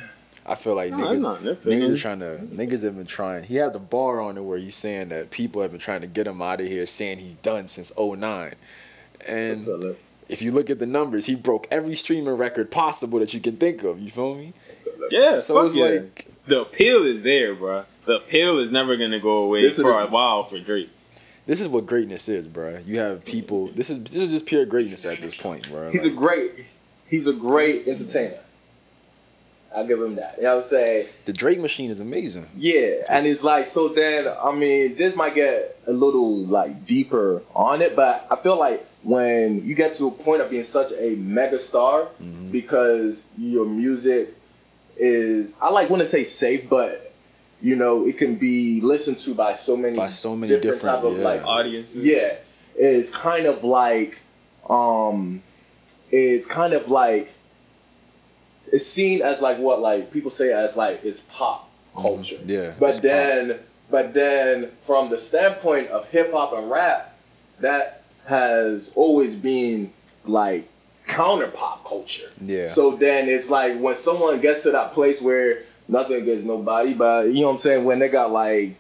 I 0.45 0.57
feel 0.57 0.75
like 0.75 0.91
No, 0.91 0.97
niggas, 0.99 1.09
I'm 1.17 1.23
not 1.23 1.41
niggas 1.43 1.57
nitpicking. 1.65 1.95
are 1.95 1.97
trying 1.97 2.19
to 2.21 2.39
niggas 2.53 2.83
have 2.83 2.97
been 2.97 3.07
trying. 3.07 3.45
He 3.45 3.55
had 3.57 3.73
the 3.73 3.79
bar 3.79 4.21
on 4.21 4.37
it 4.37 4.41
where 4.43 4.59
he's 4.59 4.75
saying 4.75 5.11
that 5.11 5.31
people 5.31 5.63
have 5.63 5.71
been 5.71 5.79
trying 5.81 6.01
to 6.01 6.09
get 6.09 6.27
him 6.27 6.43
out 6.43 6.61
of 6.61 6.67
here, 6.67 6.85
saying 6.87 7.19
he's 7.19 7.37
done 7.37 7.69
since 7.69 7.93
09. 7.97 8.55
And 9.29 9.65
Feel 9.65 9.83
it. 9.85 10.01
If 10.33 10.43
you 10.43 10.51
look 10.51 10.71
at 10.71 10.79
the 10.79 10.87
numbers, 10.87 11.27
he 11.27 11.35
broke 11.35 11.67
every 11.71 11.95
streaming 11.95 12.35
record 12.37 12.71
possible 12.71 13.19
that 13.21 13.33
you 13.35 13.41
can 13.41 13.57
think 13.57 13.83
of. 13.85 14.01
You 14.01 14.11
feel 14.11 14.35
me? 14.35 14.55
yeah. 15.11 15.37
So 15.39 15.55
fuck 15.55 15.67
it's 15.67 15.77
yeah. 15.77 15.85
like 15.85 16.27
the 16.47 16.63
appeal 16.63 17.05
is 17.07 17.23
there, 17.23 17.55
bro. 17.55 17.85
The 18.07 18.17
appeal 18.17 18.59
is 18.59 18.71
never 18.73 18.97
gonna 18.97 19.21
go 19.21 19.39
away 19.45 19.63
This 19.63 19.79
is 19.79 19.83
for 19.85 19.93
the- 19.93 20.07
a 20.09 20.11
while 20.11 20.45
for 20.45 20.59
Drake. 20.59 20.91
this 21.47 21.61
is 21.61 21.69
what 21.69 21.87
greatness 21.87 22.29
is, 22.29 22.49
bro. 22.49 22.81
You 22.87 22.99
have 22.99 23.25
people. 23.25 23.69
This 23.69 23.91
is 23.91 24.03
this 24.05 24.23
is 24.23 24.31
just 24.33 24.47
pure 24.47 24.65
greatness 24.65 25.05
at 25.05 25.21
this 25.21 25.41
point, 25.41 25.69
bro. 25.71 25.91
He's 25.91 26.05
a 26.05 26.11
great 26.11 26.67
he's 27.09 27.27
a 27.27 27.33
great 27.33 27.87
entertainer. 27.87 28.39
I'll 29.75 29.87
give 29.87 30.01
him 30.03 30.17
that. 30.17 30.35
You 30.37 30.43
know 30.45 30.57
what 30.57 30.65
I'm 30.65 30.69
saying? 30.69 31.07
the 31.25 31.33
Drake 31.33 31.59
machine 31.59 31.91
is 31.91 31.99
amazing. 32.01 32.47
Yeah, 32.57 33.05
and 33.09 33.27
it's 33.27 33.43
like 33.43 33.69
so. 33.69 33.89
Then 33.89 34.29
I 34.43 34.53
mean, 34.55 34.97
this 34.97 35.17
might 35.17 35.35
get 35.35 35.79
a 35.87 35.93
little 35.93 36.37
like 36.39 36.87
deeper 36.87 37.43
on 37.55 37.81
it, 37.83 37.97
but 37.97 38.27
I 38.31 38.37
feel 38.37 38.59
like 38.59 38.87
when 39.03 39.67
you 39.67 39.75
get 39.75 39.97
to 39.97 40.07
a 40.09 40.11
point 40.11 40.43
of 40.43 40.51
being 40.51 40.65
such 40.65 40.93
a 40.99 41.17
mega 41.17 41.59
star, 41.59 42.05
Mm-hmm. 42.23 42.51
because 42.51 43.23
your 43.39 43.67
music 43.67 44.35
is 44.97 45.55
I 45.61 45.71
like 45.71 45.91
when 45.91 46.01
to 46.01 46.07
say 46.07 46.25
safe, 46.25 46.69
but 46.69 47.13
you 47.61 47.77
know 47.77 48.07
it 48.07 48.19
can 48.19 48.37
be 48.37 48.81
listened 48.81 49.19
to 49.21 49.35
by 49.35 49.55
so 49.55 49.77
many 49.77 49.97
By 49.97 50.09
so 50.11 50.37
many 50.37 50.53
different- 50.59 50.83
type 50.83 51.03
of 51.05 51.17
yeah. 51.19 51.25
like 51.25 51.43
Audiences. 51.45 51.97
yeah, 51.97 52.37
it's 52.77 53.11
kind 53.11 53.47
of 53.47 53.65
like 53.65 54.19
um, 54.69 55.43
it's 56.11 56.47
kind 56.47 56.73
of 56.73 56.89
like 56.89 57.33
it's 58.71 58.87
seen 58.87 59.23
as 59.23 59.41
like 59.41 59.59
what 59.59 59.81
like 59.81 60.13
people 60.13 60.31
say 60.31 60.53
as 60.53 60.77
like 60.77 61.01
it's 61.05 61.21
pop 61.23 61.69
culture. 61.97 62.37
Mm-hmm. 62.37 62.49
Yeah, 62.51 62.73
But 62.79 62.89
it's 62.91 62.99
pop. 62.99 63.03
then, 63.03 63.59
but 63.91 64.15
then 64.15 64.71
from 64.83 65.11
the 65.11 65.19
standpoint 65.19 65.89
of 65.89 66.09
hip 66.09 66.33
hop 66.33 66.53
and 66.53 66.71
rap, 66.71 67.19
that 67.61 68.02
has 68.27 68.91
always 68.95 69.35
been 69.37 69.93
like 70.25 70.69
counter 71.09 71.49
pop 71.49 71.85
culture. 71.87 72.31
Yeah. 72.41 72.69
So 72.71 72.97
then 72.97 73.29
it's 73.29 73.51
like 73.51 73.79
when 73.79 73.97
someone 73.97 74.41
gets 74.41 74.63
to 74.63 74.71
that 74.73 74.93
place 74.93 75.21
where 75.21 75.63
nothing 75.89 76.17
against 76.23 76.47
nobody, 76.47 76.95
but 76.95 77.27
you 77.27 77.41
know 77.41 77.49
what 77.49 77.53
I'm 77.55 77.59
saying, 77.59 77.85
when 77.85 77.99
they 77.99 78.09
got 78.09 78.31
like 78.33 78.77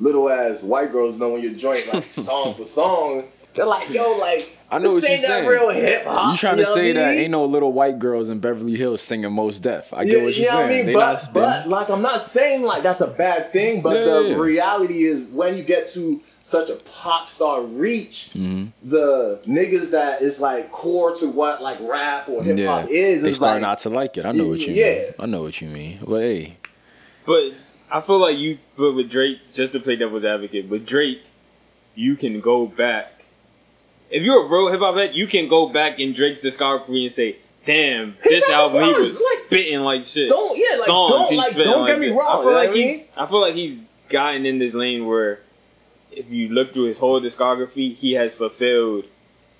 little 0.00 0.28
ass 0.28 0.62
white 0.62 0.90
girls 0.90 1.18
knowing 1.18 1.42
your 1.42 1.54
joint 1.54 1.86
like 1.92 2.04
song 2.10 2.54
for 2.54 2.64
song, 2.64 3.24
they're 3.54 3.64
like, 3.66 3.88
yo, 3.90 4.16
like 4.18 4.56
I 4.70 4.78
know 4.78 4.94
what 4.94 5.06
you're 5.06 5.18
saying. 5.18 5.46
real 5.46 5.68
hip 5.70 6.04
hop. 6.04 6.32
You 6.32 6.38
trying 6.38 6.56
to 6.56 6.62
know 6.62 6.74
say 6.74 6.92
that 6.92 7.14
ain't 7.16 7.30
no 7.30 7.44
little 7.44 7.72
white 7.74 7.98
girls 7.98 8.30
in 8.30 8.40
Beverly 8.40 8.74
Hills 8.74 9.02
singing 9.02 9.30
Mos 9.32 9.60
Def? 9.60 9.92
I 9.92 10.04
get 10.04 10.16
Yeah, 10.18 10.24
what 10.24 10.34
you 10.34 10.42
you're 10.42 10.52
know 10.52 10.58
what 10.60 10.64
I 10.64 10.68
saying. 10.70 10.78
mean? 10.78 10.86
They 10.86 10.92
But, 10.94 11.12
not, 11.22 11.34
but 11.34 11.68
like 11.68 11.90
I'm 11.90 12.02
not 12.02 12.22
saying 12.22 12.62
like 12.62 12.82
that's 12.82 13.02
a 13.02 13.06
bad 13.08 13.52
thing, 13.52 13.82
but 13.82 13.98
Yeah, 13.98 14.04
the 14.04 14.20
yeah, 14.22 14.28
yeah. 14.30 14.36
reality 14.36 15.04
is 15.04 15.22
when 15.28 15.56
you 15.58 15.62
get 15.62 15.90
to 15.92 16.22
such 16.42 16.68
a 16.70 16.76
pop 16.76 17.28
star 17.28 17.62
reach, 17.62 18.30
Mm-hmm. 18.34 18.66
the 18.88 19.40
niggas 19.46 19.90
that 19.92 20.22
is 20.22 20.40
like 20.40 20.70
core 20.72 21.14
to 21.16 21.26
what 21.28 21.62
like 21.62 21.78
rap 21.80 22.28
or 22.28 22.42
hip 22.42 22.58
yeah, 22.58 22.80
hop 22.82 22.90
is, 22.90 23.22
they 23.22 23.32
start 23.34 23.54
like 23.54 23.62
not 23.62 23.78
to 23.80 23.90
like 23.90 24.16
it. 24.16 24.24
I 24.26 24.32
know 24.32 24.48
what 24.48 24.60
you 24.60 24.74
Yeah. 24.74 24.86
mean. 25.02 25.14
I 25.18 25.26
know 25.26 25.42
what 25.42 25.60
you 25.60 25.68
mean. 25.68 25.98
But 26.06 26.20
hey, 26.20 26.56
But 27.26 27.52
I 27.90 28.00
feel 28.00 28.18
like 28.18 28.36
you, 28.36 28.58
but 28.76 28.92
with 28.92 29.10
Drake, 29.10 29.38
just 29.54 29.72
to 29.74 29.80
play 29.80 29.96
devil's 29.96 30.24
advocate, 30.24 30.68
with 30.68 30.86
Drake, 30.86 31.20
you 31.94 32.16
can 32.16 32.40
go 32.40 32.66
back 32.66 33.08
if 34.10 34.22
you're 34.22 34.44
a 34.44 34.46
real 34.46 34.70
hip 34.70 34.80
hop 34.80 34.94
head, 34.96 35.14
you 35.14 35.26
can 35.26 35.48
go 35.48 35.68
back 35.70 35.98
in 35.98 36.12
Drake's 36.12 36.42
discography 36.42 37.04
and 37.04 37.12
say, 37.12 37.36
"Damn, 37.64 38.14
He 38.22 38.28
this 38.28 38.46
album 38.50 38.82
he 38.84 38.92
was 38.92 39.14
like- 39.18 39.44
spitting 39.46 39.80
like 39.80 40.06
shit." 40.06 40.28
Don't 40.28 40.58
yeah, 40.58 40.76
like 40.76 40.86
songs 40.86 41.12
don't 41.14 41.28
he's 41.30 41.38
like 41.38 41.56
don't 41.56 41.86
get 41.86 41.98
me 41.98 42.08
wrong. 42.10 42.26
I 42.28 42.32
feel 42.34 42.44
you 42.44 42.50
know 42.50 42.56
like 42.56 42.68
what 42.68 42.76
he, 42.76 42.84
mean? 42.84 43.04
I 43.16 43.26
feel 43.26 43.40
like 43.40 43.54
he's 43.54 43.78
gotten 44.10 44.44
in 44.44 44.58
this 44.58 44.74
lane 44.74 45.06
where 45.06 45.40
if 46.12 46.30
you 46.30 46.48
look 46.48 46.72
through 46.72 46.84
his 46.84 46.98
whole 46.98 47.20
discography, 47.20 47.96
he 47.96 48.12
has 48.12 48.34
fulfilled 48.34 49.04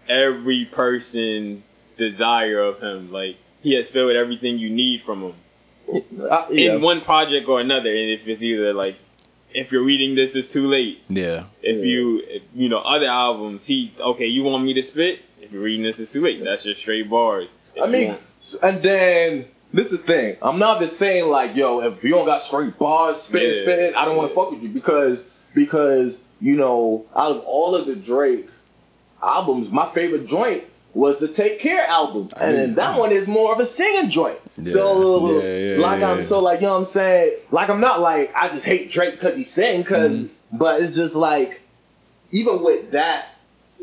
every 0.08 0.64
person's 0.64 1.68
desire 1.96 2.60
of 2.60 2.80
him. 2.80 3.12
Like 3.12 3.36
he 3.62 3.74
has 3.74 3.88
filled 3.88 4.12
everything 4.16 4.58
you 4.58 4.70
need 4.70 5.02
from 5.02 5.22
him 5.22 5.34
Uh, 6.28 6.46
yeah. 6.50 6.74
in 6.74 6.80
one 6.82 7.00
project 7.00 7.48
or 7.48 7.60
another. 7.60 7.90
And 7.90 8.10
if 8.10 8.26
it's 8.28 8.42
either 8.42 8.72
like 8.72 8.96
if 9.54 9.70
you're 9.70 9.82
reading 9.84 10.14
this, 10.14 10.34
it's 10.34 10.48
too 10.48 10.66
late. 10.68 11.00
Yeah. 11.08 11.44
If 11.62 11.78
Yeah. 11.78 11.84
you 11.84 12.22
if, 12.26 12.42
you 12.54 12.68
know 12.68 12.78
other 12.80 13.06
albums, 13.06 13.66
he 13.66 13.92
okay, 14.00 14.26
you 14.26 14.42
want 14.42 14.64
me 14.64 14.74
to 14.74 14.82
spit? 14.82 15.20
If 15.40 15.52
you're 15.52 15.62
reading 15.62 15.82
this, 15.84 15.98
it's 15.98 16.12
too 16.12 16.22
late. 16.22 16.42
That's 16.42 16.62
just 16.64 16.80
straight 16.80 17.08
bars. 17.10 17.50
If 17.74 17.82
I 17.82 17.86
mean, 17.88 18.16
and 18.62 18.82
then 18.82 19.46
this 19.72 19.92
is 19.92 20.00
the 20.00 20.06
thing. 20.06 20.36
I'm 20.42 20.58
not 20.58 20.80
just 20.80 20.96
saying 20.98 21.28
like, 21.30 21.54
yo, 21.56 21.80
if 21.82 22.02
you 22.04 22.10
don't 22.10 22.26
got 22.26 22.42
straight 22.42 22.78
bars, 22.78 23.20
spitting, 23.22 23.56
Yeah. 23.56 23.62
spitting, 23.62 23.94
I 23.94 24.04
don't 24.04 24.16
want 24.16 24.28
to 24.30 24.34
fuck 24.34 24.50
with 24.50 24.62
you 24.62 24.68
because 24.70 25.22
because 25.54 26.18
you 26.42 26.56
know, 26.56 27.06
out 27.16 27.30
of 27.30 27.38
all 27.44 27.74
of 27.74 27.86
the 27.86 27.96
Drake 27.96 28.48
albums, 29.22 29.70
my 29.70 29.86
favorite 29.90 30.26
joint 30.26 30.64
was 30.94 31.18
the 31.20 31.28
Take 31.28 31.58
Care 31.60 31.86
album, 31.86 32.28
I 32.36 32.44
and 32.46 32.56
mean, 32.58 32.74
that 32.74 32.96
uh, 32.96 32.98
one 32.98 33.12
is 33.12 33.26
more 33.26 33.52
of 33.54 33.60
a 33.60 33.64
singing 33.66 34.10
joint. 34.10 34.38
Yeah. 34.58 34.72
So 34.72 35.40
Yeah, 35.40 35.58
yeah, 35.76 35.80
like 35.80 36.02
I'm 36.02 36.22
so 36.22 36.40
like 36.40 36.60
you 36.60 36.66
know 36.66 36.74
what 36.74 36.80
I'm 36.80 36.84
saying. 36.84 37.38
Like 37.50 37.70
I'm 37.70 37.80
not 37.80 38.00
like 38.00 38.30
I 38.34 38.48
just 38.48 38.66
hate 38.66 38.92
Drake 38.92 39.12
because 39.12 39.36
he 39.36 39.44
sing, 39.44 39.80
because 39.82 40.24
Mm-hmm. 40.24 40.58
but 40.58 40.82
it's 40.82 40.94
just 40.94 41.14
like 41.14 41.62
even 42.30 42.62
with 42.62 42.90
that 42.92 43.28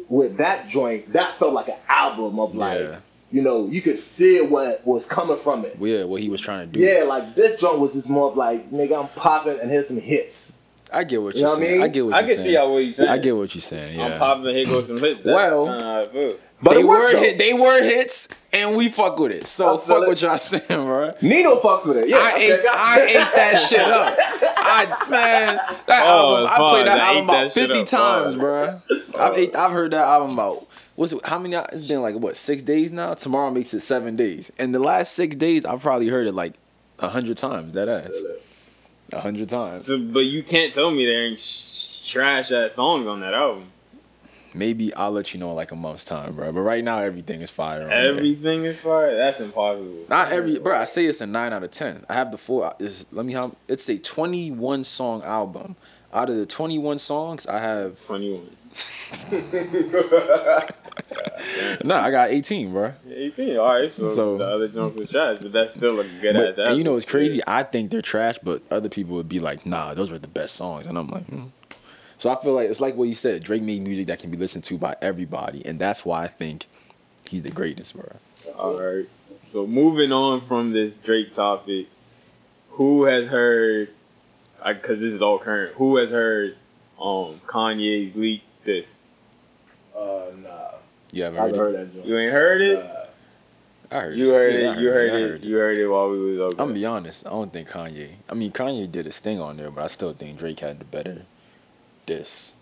with 0.08 0.38
that 0.38 0.68
joint, 0.70 1.14
that 1.14 1.38
felt 1.40 1.54
like 1.54 1.68
an 1.70 1.78
album 1.88 2.40
of 2.40 2.54
like 2.54 2.90
you 3.32 3.42
know 3.42 3.68
you 3.68 3.82
could 3.82 3.98
feel 3.98 4.46
what 4.48 4.86
was 4.86 5.06
coming 5.08 5.38
from 5.38 5.66
it. 5.66 5.78
Yeah, 5.80 6.04
what 6.04 6.22
he 6.22 6.30
was 6.30 6.42
trying 6.42 6.68
to 6.68 6.72
do. 6.72 6.80
Yeah, 6.80 7.04
like 7.06 7.34
this 7.36 7.60
joint 7.60 7.80
was 7.80 7.94
just 7.94 8.10
more 8.10 8.30
of 8.30 8.38
like 8.38 8.70
nigga, 8.70 9.02
I'm 9.02 9.10
popping 9.10 9.60
and 9.60 9.72
here's 9.72 9.88
some 9.88 10.00
hits. 10.00 10.58
I 10.92 11.04
get 11.04 11.22
what 11.22 11.36
You 11.36 11.42
you're 11.42 11.50
know 11.50 11.54
what 11.56 11.62
I 11.64 11.66
saying. 11.66 11.80
I, 11.80 11.84
mean? 11.84 11.92
get 11.92 12.06
what 12.06 12.14
I 12.16 12.20
you're 12.20 12.28
can 12.28 12.36
saying. 12.38 12.48
see 12.50 12.56
how 12.56 12.72
what 12.72 12.84
he's 12.84 12.96
saying. 12.96 13.10
I 13.10 13.18
get 13.18 13.36
what 13.38 13.56
you're 13.56 13.62
saying. 13.62 14.00
Yeah. 14.00 14.06
I'm 14.06 14.18
popping. 14.20 14.56
Here 14.56 14.66
goes 14.66 14.88
some 14.88 14.98
hits. 14.98 15.24
That's 15.24 15.36
Well- 15.36 15.66
kinda 15.66 15.84
how 15.84 16.00
I 16.00 16.04
feel. 16.06 16.34
But 16.62 16.74
they 16.74 16.84
were 16.84 17.14
though. 17.14 17.20
hit, 17.20 17.38
they 17.38 17.54
were 17.54 17.82
hits, 17.82 18.28
and 18.52 18.76
we 18.76 18.90
fuck 18.90 19.18
with 19.18 19.32
it. 19.32 19.48
So 19.48 19.76
I 19.76 19.78
feel 19.78 19.96
fuck 19.96 20.04
it. 20.04 20.08
what 20.10 20.22
y'all 20.22 20.38
saying, 20.38 20.66
bro. 20.68 21.14
Nino 21.22 21.56
fucks 21.62 21.88
with 21.88 21.96
it. 22.00 22.10
Yeah, 22.10 22.18
I 22.18 22.36
ate, 22.38 22.52
I 22.70 23.02
ate 23.02 23.14
that 23.36 23.66
shit 23.70 23.80
up. 23.80 24.18
I 24.58 24.86
man, 25.10 25.56
that 25.88 26.04
Oh, 26.06 26.46
album. 26.46 26.50
I 26.52 26.70
played 26.70 26.88
that 26.88 26.98
I 27.00 27.08
album 27.08 27.24
about 27.30 27.44
that 27.46 27.54
fifty 27.54 27.80
up. 27.80 27.88
times, 27.88 28.34
Pause. 28.34 28.36
bro. 28.36 28.82
I've 29.18 29.38
ate, 29.38 29.56
I've 29.56 29.72
heard 29.72 29.92
that 29.92 30.06
album 30.06 30.32
about 30.34 30.68
what's 30.96 31.14
it, 31.14 31.26
how 31.26 31.40
many? 31.40 31.56
It's 31.72 31.86
been 31.86 32.02
like 32.02 32.16
what 32.16 32.36
six 32.36 32.62
days 32.62 32.92
now. 32.92 33.14
Tomorrow 33.14 33.52
makes 33.52 33.74
it 33.74 33.80
seven 33.80 34.18
days. 34.18 34.52
And 34.60 34.76
the 34.76 34.80
last 34.80 35.14
six 35.14 35.38
days, 35.38 35.64
I've 35.64 35.82
probably 35.82 36.10
heard 36.10 36.28
it 36.28 36.34
like 36.36 36.56
a 37.00 37.08
hundred 37.08 37.38
times. 37.38 37.72
That 37.74 37.88
ass, 37.88 38.12
a 39.14 39.22
hundred 39.22 39.50
times. 39.50 39.86
So, 39.86 39.98
but 40.00 40.22
you 40.22 40.44
can't 40.44 40.74
tell 40.74 40.92
me 40.92 41.06
there 41.06 41.26
ain't 41.28 41.40
sh- 41.40 42.00
trash 42.08 42.52
ass 42.52 42.76
songs 42.76 43.08
on 43.08 43.20
that 43.22 43.34
album. 43.34 43.66
Maybe 44.54 44.94
I'll 44.96 45.12
let 45.12 45.34
you 45.34 45.40
know 45.40 45.52
in 45.52 45.56
like 45.56 45.72
a 45.72 45.76
month's 45.76 46.04
time, 46.04 46.36
bro. 46.36 46.52
But 46.52 46.62
right 46.62 46.84
now, 46.84 47.00
everything 47.00 47.42
is 47.42 47.52
fire. 47.52 47.84
on. 47.84 47.92
Everything 47.92 48.66
is 48.66 48.80
fire. 48.80 49.16
That's 49.16 49.40
impossible. 49.40 50.06
Not 50.10 50.32
every, 50.32 50.58
bro. 50.58 50.76
I 50.76 50.86
say 50.86 51.06
it's 51.06 51.22
a 51.22 51.28
nine 51.28 51.54
out 51.54 51.62
of 51.64 51.70
ten. 51.70 52.04
I 52.10 52.14
have 52.16 52.32
the 52.32 52.38
four. 52.38 52.74
Is 52.80 53.06
let 53.12 53.26
me 53.26 53.34
have. 53.34 53.56
It's 53.68 53.88
a 53.90 54.00
twenty-one 54.00 54.84
song 54.86 55.22
album. 55.24 55.76
Out 56.12 56.32
of 56.32 56.38
the 56.38 56.48
twenty-one 56.48 56.98
songs, 56.98 57.46
I 57.46 57.60
have. 57.60 58.04
Twenty-one. 58.06 58.50
No, 61.84 61.96
I 61.96 62.12
got 62.12 62.30
eighteen, 62.32 62.72
bro. 62.74 62.94
18. 63.10 63.58
All 63.58 63.68
right, 63.74 63.90
so, 63.90 64.10
So- 64.10 64.38
the 64.38 64.46
other 64.46 64.68
Jones 64.68 64.96
was 64.96 65.10
trash, 65.10 65.38
but 65.42 65.52
that's 65.54 65.74
still 65.74 66.00
a 66.00 66.04
good 66.04 66.34
But, 66.36 66.50
ass 66.50 66.58
and 66.58 66.78
you 66.78 66.84
know 66.84 66.94
what's 66.94 67.06
crazy? 67.06 67.42
I 67.48 67.64
think 67.64 67.92
they're 67.92 68.02
trash, 68.02 68.38
but 68.44 68.62
other 68.70 68.90
people 68.90 69.16
would 69.16 69.30
be 69.30 69.40
like, 69.40 69.66
"Nah, 69.66 69.94
those 69.94 70.12
were 70.12 70.20
the 70.20 70.28
best 70.28 70.56
songs," 70.56 70.88
and 70.88 70.98
I'm 70.98 71.08
like, 71.08 71.26
hmm. 71.26 71.46
so 72.18 72.30
I 72.30 72.36
feel 72.44 72.54
like 72.54 72.70
it's 72.70 72.82
like 72.82 72.96
what 72.96 73.08
you 73.08 73.16
said. 73.16 73.44
Drake 73.44 73.62
made 73.62 73.82
music 73.82 74.08
that 74.08 74.20
can 74.20 74.30
be 74.32 74.38
listened 74.38 74.64
to 74.66 74.78
by 74.78 74.96
everybody, 75.02 75.66
and 75.66 75.80
that's 75.80 76.04
why 76.06 76.24
I 76.24 76.28
think 76.28 76.68
he's 77.30 77.44
the 77.44 77.52
greatest, 77.52 77.96
bro. 77.96 78.06
All 78.58 78.78
right. 78.80 79.08
So 79.52 79.66
moving 79.66 80.12
on 80.12 80.42
from 80.42 80.74
this 80.74 80.96
Drake 80.96 81.34
topic, 81.34 81.88
who 82.72 83.06
has 83.06 83.28
heard? 83.28 83.90
Because 84.66 85.00
this 85.00 85.14
is 85.14 85.22
all 85.22 85.40
current. 85.40 85.76
Who 85.76 85.96
has 85.98 86.12
heard 86.12 86.58
um 87.00 87.40
Kanye's 87.48 88.16
leak 88.16 88.42
this? 88.66 88.90
Uh, 89.96 90.26
nah, 90.44 90.72
You 91.12 91.24
haven't 91.24 91.40
heard, 91.40 91.56
heard 91.56 91.76
that 91.76 91.94
joint. 91.94 92.06
You 92.06 92.18
ain't 92.18 92.32
heard 92.32 92.62
it. 92.62 92.84
Nah. 92.84 93.00
I 93.92 94.02
heard 94.02 94.18
You 94.18 94.30
heard 94.30 94.54
Yeah, 94.54 94.70
I 94.70 94.74
it. 94.74 94.80
You 94.80 94.90
heard 94.90 95.14
it. 95.14 95.44
You 95.44 95.56
heard 95.56 95.78
it 95.78 95.88
while 95.88 96.10
we 96.10 96.20
was 96.20 96.40
over. 96.40 96.52
I'm 96.52 96.58
gonna 96.58 96.74
be 96.74 96.86
honest. 96.86 97.26
I 97.26 97.32
don't 97.32 97.52
think 97.52 97.70
Kanye. 97.70 98.12
I 98.30 98.36
mean, 98.36 98.52
Kanye 98.52 98.92
did 98.92 99.06
his 99.06 99.18
thing 99.20 99.40
on 99.40 99.58
there, 99.58 99.72
but 99.72 99.84
I 99.84 99.88
still 99.88 100.14
think 100.14 100.38
Drake 100.38 100.60
had 100.60 100.80
the 100.80 100.86
better 100.86 101.24
diss. 102.06 102.54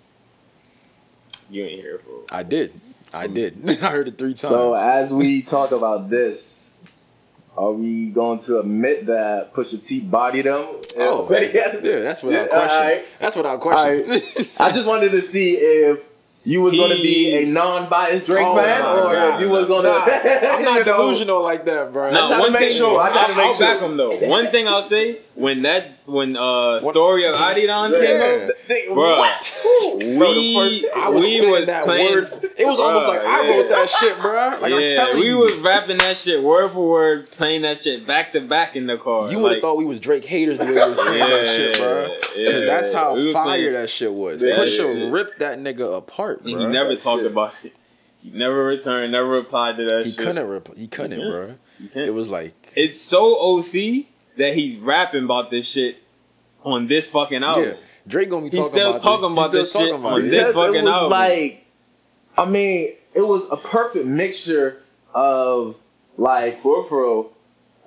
You 1.50 1.66
ain't 1.66 1.82
here 1.82 2.00
for. 2.00 2.34
I 2.34 2.44
did. 2.44 2.80
I 3.14 3.28
hmm. 3.28 3.34
did. 3.34 3.70
I 3.84 3.92
heard 3.92 4.08
it 4.08 4.18
three 4.18 4.34
times. 4.34 4.40
So 4.40 4.74
as 4.74 5.12
we 5.12 5.42
talk 5.44 5.72
about 5.72 6.10
this, 6.10 6.70
are 7.58 7.72
we 7.72 8.10
going 8.12 8.40
to 8.40 8.60
admit 8.60 9.08
that 9.08 9.54
Pusha 9.54 9.86
T 9.86 10.00
bodied 10.00 10.46
him? 10.46 10.66
oh, 10.98 11.28
yeah. 11.32 11.76
yeah, 11.82 12.00
that's 12.02 12.24
without 12.24 12.44
Yeah, 12.44 12.48
question. 12.48 12.78
alright. 12.78 13.06
That's 13.20 13.36
without 13.36 13.60
question. 13.60 14.12
I 14.60 14.72
just 14.72 14.88
wanted 14.88 15.12
to 15.12 15.22
see 15.22 15.56
if 15.56 16.00
you 16.48 16.62
was 16.62 16.74
going 16.74 16.96
to 16.96 17.02
be 17.02 17.34
a 17.44 17.46
non-biased 17.46 18.26
Drake 18.26 18.46
Oh 18.48 18.56
fan, 18.56 18.82
or 18.82 19.12
God. 19.12 19.34
if 19.36 19.42
you 19.42 19.50
was 19.50 19.68
going 19.68 19.84
to. 19.84 19.90
Nah, 19.90 20.54
I'm 20.56 20.64
not 20.70 20.86
delusional 20.86 21.44
like 21.44 21.66
that, 21.66 21.92
bro. 21.92 22.10
I 22.10 22.14
just 22.14 22.22
had 22.32 22.36
to 22.38 22.42
one 22.42 22.54
make 22.54 22.62
thing, 22.70 22.78
sure. 22.78 23.02
I 23.02 23.10
just 23.14 23.20
had 23.20 23.28
to 23.28 23.34
I'll, 23.34 23.38
make 23.38 23.48
I'll 23.48 23.58
sure. 23.58 23.68
back 23.68 23.80
him 23.82 23.98
though. 23.98 24.28
One 24.30 24.48
thing 24.48 24.68
I'll 24.68 24.84
say 24.84 25.20
when 25.38 25.62
that 25.62 26.00
when 26.08 26.36
uh 26.36 26.80
What- 26.80 26.94
story 26.94 27.26
of 27.28 27.36
Adidon 27.36 27.92
came 27.94 28.04
Yeah. 28.04 28.48
out, 28.48 28.94
Bro, 28.96 29.20
What? 29.20 29.54
we 29.98 30.18
Bro, 30.18 30.34
first- 30.56 30.86
I 30.96 31.10
was 31.10 31.24
we 31.26 31.42
was 31.52 31.66
that 31.68 31.84
playing, 31.86 32.12
word. 32.12 32.52
It 32.58 32.66
was 32.66 32.80
almost 32.80 33.06
Bruh, 33.06 33.10
like 33.10 33.22
I 33.22 33.50
wrote 33.50 33.70
that 33.70 33.90
shit, 33.90 34.20
bro. 34.20 34.34
Like 34.60 34.74
I'm 34.74 34.80
yeah, 34.80 34.94
telling 34.96 35.20
we 35.20 35.28
you. 35.28 35.38
was 35.38 35.54
rapping 35.58 35.98
that 35.98 36.18
shit 36.18 36.42
word 36.42 36.70
for 36.72 36.90
word, 36.90 37.30
playing 37.30 37.62
that 37.62 37.84
shit 37.84 38.08
back 38.08 38.34
to 38.34 38.42
back 38.42 38.76
in 38.76 38.88
the 38.88 38.98
car. 38.98 39.30
you 39.32 39.38
would 39.40 39.52
have 39.52 39.58
Like, 39.58 39.62
thought 39.62 39.78
we 39.78 39.86
was 39.86 40.00
Drake 40.00 40.26
haters 40.26 40.58
the 40.58 40.66
way 40.66 40.72
we 40.72 40.76
was 40.80 40.96
doing 40.96 41.20
that 41.20 41.30
Yeah, 41.46 41.56
shit, 41.56 41.78
bro. 41.78 42.16
yeah, 42.36 42.52
Cause 42.52 42.66
that's 42.66 42.92
how 42.94 43.14
we 43.16 43.32
fire 43.32 43.46
playing- 43.46 43.74
that 43.74 43.90
shit 43.92 44.12
was. 44.14 44.42
Yeah, 44.42 44.56
Pusha 44.58 45.00
yeah. 45.04 45.10
ripped 45.12 45.38
that 45.40 45.60
nigga 45.60 45.96
apart, 45.98 46.42
bro. 46.44 46.58
he 46.58 46.66
never 46.66 46.96
That 46.96 47.04
talked 47.04 47.22
shit. 47.22 47.32
about 47.32 47.54
it. 47.64 47.74
He 48.24 48.32
never 48.38 48.64
returned, 48.66 49.12
never 49.12 49.28
replied 49.28 49.78
to 49.78 49.86
that 49.86 50.06
He 50.06 50.12
shit. 50.12 50.20
couldn't 50.26 50.48
rip. 50.48 50.76
He 50.76 50.88
couldn't, 50.88 51.20
Yeah. 51.20 51.30
bro. 51.30 51.54
It 51.94 52.14
was 52.16 52.30
like 52.30 52.54
it's 52.76 53.00
so 53.00 53.36
OC 53.40 54.08
that 54.38 54.54
he's 54.56 54.78
rapping 54.78 55.24
about 55.26 55.52
this 55.52 55.68
shit 55.68 55.98
on 56.64 56.88
this 56.88 57.08
fucking 57.08 57.44
album. 57.44 57.64
Yeah, 57.64 57.74
Drake 58.08 58.30
gonna 58.30 58.44
be 58.44 58.50
He's 58.50 58.58
talking 58.58 58.72
still 58.72 58.90
about 58.92 59.02
talking 59.02 59.26
it. 59.26 59.32
about 59.34 59.42
He's 59.42 59.48
still 59.50 59.64
this 59.64 59.74
talking 59.74 59.88
shit 59.88 59.96
about 60.00 60.12
on 60.14 60.20
it. 60.26 60.30
this 60.30 60.48
Because 60.48 60.54
fucking 60.56 60.76
it 60.76 60.84
was 60.84 60.94
album. 60.94 61.10
like, 61.12 61.66
I 62.38 62.46
mean, 62.46 62.94
it 63.14 63.22
was 63.22 63.50
a 63.52 63.58
perfect 63.58 64.06
mixture 64.06 64.82
of 65.14 65.76
like 66.18 66.60
for 66.60 66.84
for 66.86 67.04
real, 67.04 67.32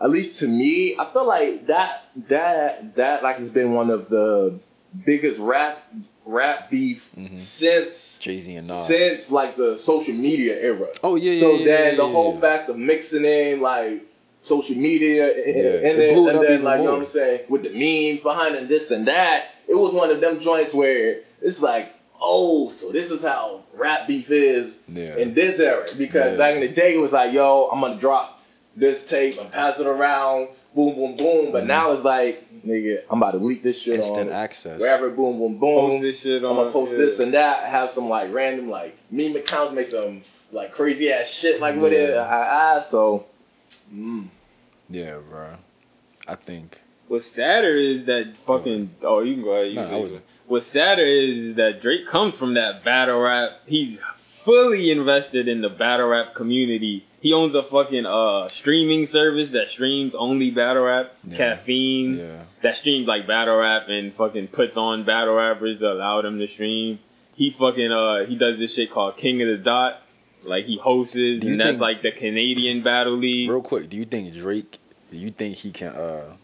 at 0.01 0.11
least 0.11 0.39
to 0.41 0.49
me, 0.49 0.97
I 0.99 1.05
feel 1.07 1.27
like 1.27 1.67
that 1.67 2.07
that 2.29 2.97
that 2.97 3.23
like 3.23 3.37
has 3.37 3.51
been 3.51 3.73
one 3.73 3.91
of 3.91 4.09
the 4.09 4.59
biggest 5.05 5.39
rap 5.41 5.85
rap 6.25 6.71
beef 6.71 7.11
Mhm. 7.17 7.39
since 7.39 8.19
Jay 8.19 8.39
Z 8.41 8.55
and 8.55 8.69
Nas. 8.69 8.87
since 8.87 9.31
like 9.31 9.57
the 9.57 9.79
social 9.79 10.15
media 10.15 10.57
era. 10.61 10.87
oh 11.03 11.17
yeah, 11.17 11.33
yeah. 11.33 11.41
so 11.41 11.53
yeah, 11.55 11.65
then 11.65 11.85
yeah, 11.93 11.97
the 11.97 12.07
yeah, 12.07 12.13
whole 12.13 12.35
yeah. 12.35 12.41
fact 12.41 12.69
of 12.71 12.77
mixing 12.77 13.25
in 13.25 13.61
like 13.61 14.03
social 14.43 14.77
media 14.77 15.27
and, 15.45 15.57
Yeah, 15.57 15.63
and 15.73 15.87
it 15.87 15.97
then, 15.97 16.15
blew 16.15 16.29
and 16.29 16.37
up 16.39 16.43
then 16.45 16.53
even 16.55 16.65
like 16.65 16.79
you 16.79 16.85
know 16.87 16.93
what 16.93 17.01
I'm 17.01 17.07
saying 17.07 17.41
with 17.49 17.63
the 17.63 17.71
memes 17.71 18.23
behind 18.23 18.55
and 18.57 18.69
this 18.69 18.91
and 18.91 19.07
that. 19.09 19.47
It 19.69 19.75
was 19.75 19.93
one 19.95 20.11
of 20.11 20.21
them 20.21 20.41
joints 20.41 20.75
where 20.75 21.21
it's 21.41 21.63
like, 21.63 21.95
oh, 22.21 22.69
so 22.71 22.91
this 22.91 23.11
is 23.11 23.23
how 23.23 23.63
rap 23.75 24.07
beef 24.09 24.31
is 24.31 24.77
Yeah. 24.93 25.17
in 25.17 25.35
this 25.35 25.61
era. 25.61 25.87
Because 25.97 26.33
Yeah. 26.33 26.39
back 26.39 26.55
in 26.57 26.61
the 26.61 26.69
day, 26.69 26.95
it 26.95 26.99
was 27.01 27.13
like, 27.13 27.33
yo, 27.33 27.69
I'm 27.73 27.81
gonna 27.81 27.97
drop 27.97 28.43
this 28.77 29.07
tape 29.09 29.39
and 29.41 29.51
pass 29.51 29.79
it 29.79 29.87
around, 29.87 30.49
boom, 30.75 30.95
boom, 30.95 31.17
boom. 31.17 31.53
But 31.53 31.65
Mhm. 31.65 31.69
now 31.69 31.93
it's 31.93 32.03
like, 32.05 32.45
nigga, 32.67 33.03
I'm 33.11 33.23
about 33.23 33.33
to 33.33 33.39
leak 33.39 33.63
this 33.63 33.79
shit 33.79 33.97
Instant 33.97 34.31
on 34.31 34.37
access. 34.37 34.81
wherever, 34.81 35.09
boom, 35.11 35.39
boom, 35.39 35.59
boom. 35.59 35.91
post 35.91 36.03
this 36.03 36.21
shit 36.21 36.45
on. 36.45 36.51
I'm 36.51 36.57
gonna 36.57 36.71
post 36.73 36.93
yeah. 36.93 36.99
this 36.99 37.19
and 37.21 37.33
that. 37.35 37.65
Have 37.67 37.91
some 37.91 38.09
like 38.09 38.33
random 38.33 38.69
like 38.71 38.97
meme 39.11 39.37
accounts, 39.37 39.73
make 39.73 39.87
some 39.87 40.23
like 40.53 40.73
crazy 40.73 41.13
ass 41.13 41.29
shit 41.29 41.61
like 41.61 41.77
with 41.81 41.93
it. 41.93 42.11
Yeah. 42.15 42.23
I, 42.23 42.77
I, 42.77 42.81
so, 42.81 43.27
mm. 43.93 44.29
Yeah, 44.89 45.19
bro. 45.29 45.55
I 46.27 46.35
think. 46.35 46.81
What's 47.09 47.27
sadder 47.31 47.75
is 47.75 48.05
that 48.07 48.37
fucking. 48.37 48.91
Oh, 49.03 49.21
you 49.21 49.35
can 49.35 49.43
go 49.43 49.53
ahead. 49.53 49.73
You 49.73 49.81
Nah, 49.81 49.99
wasn't. 49.99 50.23
What's 50.47 50.67
sadder 50.67 51.05
is, 51.05 51.39
is 51.39 51.55
that 51.57 51.81
Drake 51.83 52.07
comes 52.07 52.35
from 52.35 52.55
that 52.55 52.85
battle 52.85 53.21
rap. 53.21 53.61
He's 53.67 53.99
fully 54.17 54.91
invested 54.91 55.49
in 55.49 55.61
the 55.61 55.69
battle 55.69 56.09
rap 56.09 56.35
community. 56.35 57.05
He 57.21 57.33
owns 57.35 57.55
a 57.55 57.63
fucking 57.63 58.07
uh 58.07 58.49
streaming 58.49 59.07
service 59.07 59.51
that 59.51 59.69
streams 59.71 60.15
only 60.15 60.51
battle 60.51 60.85
rap. 60.85 61.13
Yeah. 61.25 61.37
Caffeine 61.37 62.17
Yeah. 62.19 62.43
that 62.63 62.77
streams 62.79 63.07
like 63.07 63.27
battle 63.27 63.57
rap 63.59 63.89
and 63.89 64.15
fucking 64.15 64.49
puts 64.49 64.77
on 64.77 65.05
battle 65.05 65.35
rappers 65.35 65.81
to 65.81 65.93
allow 65.93 66.23
them 66.23 66.39
to 66.39 66.49
stream. 66.49 66.99
He 67.35 67.51
fucking 67.51 67.93
uh 67.93 68.25
he 68.25 68.37
does 68.37 68.59
this 68.59 68.75
shit 68.75 68.91
called 68.91 69.17
King 69.19 69.43
of 69.43 69.49
the 69.49 69.59
Dot 69.59 70.03
like 70.45 70.65
he 70.67 70.79
hosts, 70.79 71.15
and 71.17 71.61
that's 71.61 71.79
like 71.81 72.03
the 72.03 72.13
Canadian 72.13 72.83
Battle 72.83 73.15
League. 73.15 73.49
Real 73.51 73.63
quick, 73.63 73.89
do 73.91 73.97
you 73.97 74.05
think 74.05 74.35
Drake? 74.35 74.79
Do 75.11 75.17
you 75.17 75.31
think 75.31 75.57
he 75.57 75.71
can? 75.73 75.89
uh 75.89 76.35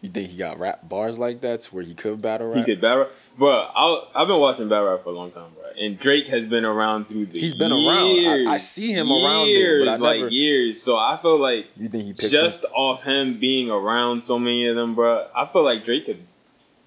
You 0.00 0.08
think 0.10 0.30
he 0.30 0.36
got 0.38 0.58
rap 0.58 0.88
bars 0.88 1.18
like 1.18 1.40
that 1.40 1.60
to 1.62 1.74
where 1.74 1.84
he 1.84 1.94
could 1.94 2.22
battle 2.22 2.48
rap? 2.48 2.58
He 2.58 2.64
could 2.64 2.80
battle, 2.80 3.08
but 3.38 3.70
I, 3.74 4.02
I've 4.14 4.28
been 4.28 4.38
watching 4.40 4.68
battle 4.68 4.88
rap 4.90 5.02
for 5.02 5.10
a 5.10 5.12
long 5.12 5.30
time, 5.32 5.50
bro. 5.54 5.64
And 5.80 5.98
Drake 5.98 6.26
has 6.26 6.46
been 6.48 6.64
around 6.64 7.08
through 7.08 7.26
the 7.26 7.38
He's 7.40 7.54
been 7.54 7.70
around. 7.72 8.04
I- 8.06 8.12
years, 8.12 8.48
I 8.48 8.56
see 8.56 8.92
him 8.92 9.10
around 9.10 9.46
there, 9.46 9.54
years, 9.56 9.84
but 9.84 9.88
I 9.92 9.96
like 9.96 10.18
never- 10.20 10.28
years. 10.30 10.82
So 10.82 10.96
I 10.96 11.16
feel 11.20 11.38
like 11.38 11.66
You 11.76 11.88
think 11.88 12.04
he 12.20 12.28
just 12.28 12.64
him? 12.64 12.70
off 12.74 13.02
him 13.02 13.38
being 13.38 13.70
around 13.70 14.22
so 14.24 14.38
many 14.38 14.66
of 14.68 14.74
them, 14.76 14.94
bro. 14.94 15.26
I 15.34 15.46
feel 15.46 15.62
like 15.64 15.84
Drake 15.84 16.06
could 16.06 16.18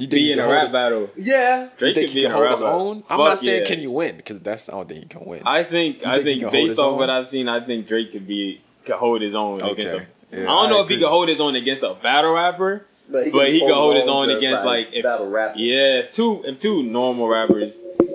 You 0.01 0.07
think 0.07 0.11
be 0.11 0.19
he 0.19 0.31
in 0.31 0.37
can 0.37 0.45
a 0.45 0.47
hold 0.49 0.63
rap 0.63 0.71
battle. 0.71 1.09
Yeah. 1.15 1.63
You 1.63 1.69
Drake 1.77 1.95
think 1.95 2.07
could 2.07 2.13
he 2.13 2.19
be 2.19 2.25
can 2.25 2.31
hold 2.31 2.49
his 2.49 2.61
own? 2.61 2.97
I'm 2.97 3.03
Fuck 3.03 3.17
not 3.19 3.39
saying 3.39 3.61
yeah. 3.61 3.67
can 3.67 3.79
he 3.79 3.87
win 3.87 4.17
because 4.17 4.39
that's 4.41 4.69
I 4.69 4.73
don't 4.73 4.87
think 4.89 5.01
he 5.03 5.05
can 5.07 5.25
win. 5.25 5.41
I 5.45 5.63
think 5.63 6.01
You 6.01 6.07
I 6.07 6.15
think 6.15 6.25
think 6.25 6.39
can 6.41 6.49
hold 6.49 6.55
his 6.61 6.69
based 6.69 6.79
off 6.79 6.91
own? 6.93 6.97
what 6.99 7.09
I've 7.09 7.27
seen, 7.27 7.47
I 7.49 7.59
think 7.65 7.87
Drake 7.87 8.11
could 8.11 8.27
be 8.27 8.61
could 8.85 8.95
hold 8.95 9.21
his 9.21 9.35
own 9.35 9.61
against 9.61 9.95
Okay. 9.95 10.05
a. 10.31 10.37
Yeah, 10.37 10.43
I 10.43 10.45
don't 10.61 10.69
know 10.69 10.79
I 10.79 10.83
if 10.83 10.89
he 10.89 10.97
could 10.97 11.07
hold 11.09 11.27
his 11.29 11.39
own 11.41 11.55
against 11.55 11.83
a 11.83 11.93
battle 12.01 12.33
rapper. 12.33 12.85
But 13.09 13.31
But 13.33 13.49
he 13.49 13.59
could 13.59 13.73
hold 13.73 13.97
his 13.97 14.07
own 14.07 14.29
against, 14.29 14.63
like, 14.63 14.87
if- 14.93 15.03
battle 15.03 15.29
rap. 15.29 15.55
Yeah, 15.57 15.99
if 15.99 16.13
two 16.13 16.43
if 16.45 16.61
two 16.61 16.81
normal 16.83 17.27
rappers, 17.27 17.73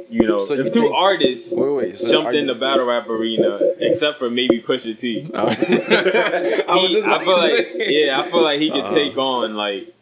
you 0.09 0.27
know, 0.27 0.39
So 0.39 0.55
you 0.55 0.65
if 0.65 0.73
two 0.73 0.81
think- 0.83 0.95
artists 0.95 1.53
Wait, 1.53 1.69
wait. 1.71 1.99
So 1.99 2.09
jumped 2.11 2.31
are 2.31 2.33
in 2.33 2.47
the 2.47 2.55
battle 2.55 2.87
rap 2.87 3.07
arena, 3.07 3.59
except 3.79 4.19
for 4.19 4.31
maybe 4.31 4.63
Pusha 4.63 4.99
T. 4.99 5.31
I 5.35 5.45
was 5.45 6.89
He- 6.89 6.95
just 6.95 7.07
I 7.07 7.19
feel 7.25 7.37
like 7.37 7.67
yeah, 7.77 8.21
I 8.21 8.31
feel 8.31 8.43
like 8.43 8.59
he 8.61 8.71
could 8.71 8.85
Uh-huh. 8.85 8.95
take 8.95 9.19
on 9.19 9.55
like 9.55 9.95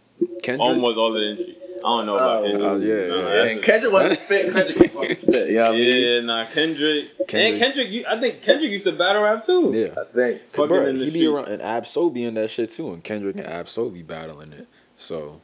Kendrick. 0.44 0.60
almost 0.60 0.96
all 0.96 1.08
of 1.08 1.14
the 1.14 1.28
industry. 1.30 1.56
I 1.84 1.88
don't 1.98 2.06
know 2.06 2.14
about 2.16 2.38
Oh, 2.38 2.46
Kendrick. 2.46 2.62
Oh, 2.64 2.76
yeah, 2.76 3.08
No, 3.08 3.28
yeah. 3.28 3.42
that's 3.44 3.58
Kendrick 3.60 3.92
was 3.92 4.12
a 4.12 4.14
spit. 4.14 4.52
Kendrick 4.54 4.76
can 4.78 4.88
fucking 4.88 5.16
spit. 5.16 5.48
You 5.50 5.54
know 5.56 5.62
what 5.64 5.68
I 5.74 5.78
mean? 5.78 6.02
yeah, 6.02 6.20
nah, 6.20 6.46
Kendrick. 6.46 7.08
And 7.34 7.58
Kendrick, 7.58 8.06
I 8.08 8.20
think 8.20 8.42
Kendrick 8.42 8.70
used 8.70 8.84
to 8.86 8.92
battle 8.92 9.22
rap 9.22 9.44
too. 9.44 9.70
Yeah. 9.74 10.00
I 10.00 10.04
think. 10.12 10.42
Fucking 10.52 10.68
Bro, 10.68 10.86
in 10.86 10.98
the 10.98 11.04
he 11.04 11.10
be 11.10 11.26
around 11.26 11.48
and 11.48 11.60
Ab-Soul 11.60 12.08
be 12.10 12.24
in 12.24 12.34
that 12.34 12.48
shit 12.48 12.70
too, 12.70 12.90
and 12.92 13.04
Kendrick 13.04 13.36
and 13.36 13.46
Ab-Soul 13.46 13.90
be 13.90 14.02
battling 14.02 14.52
it. 14.54 14.66
So, 14.96 15.42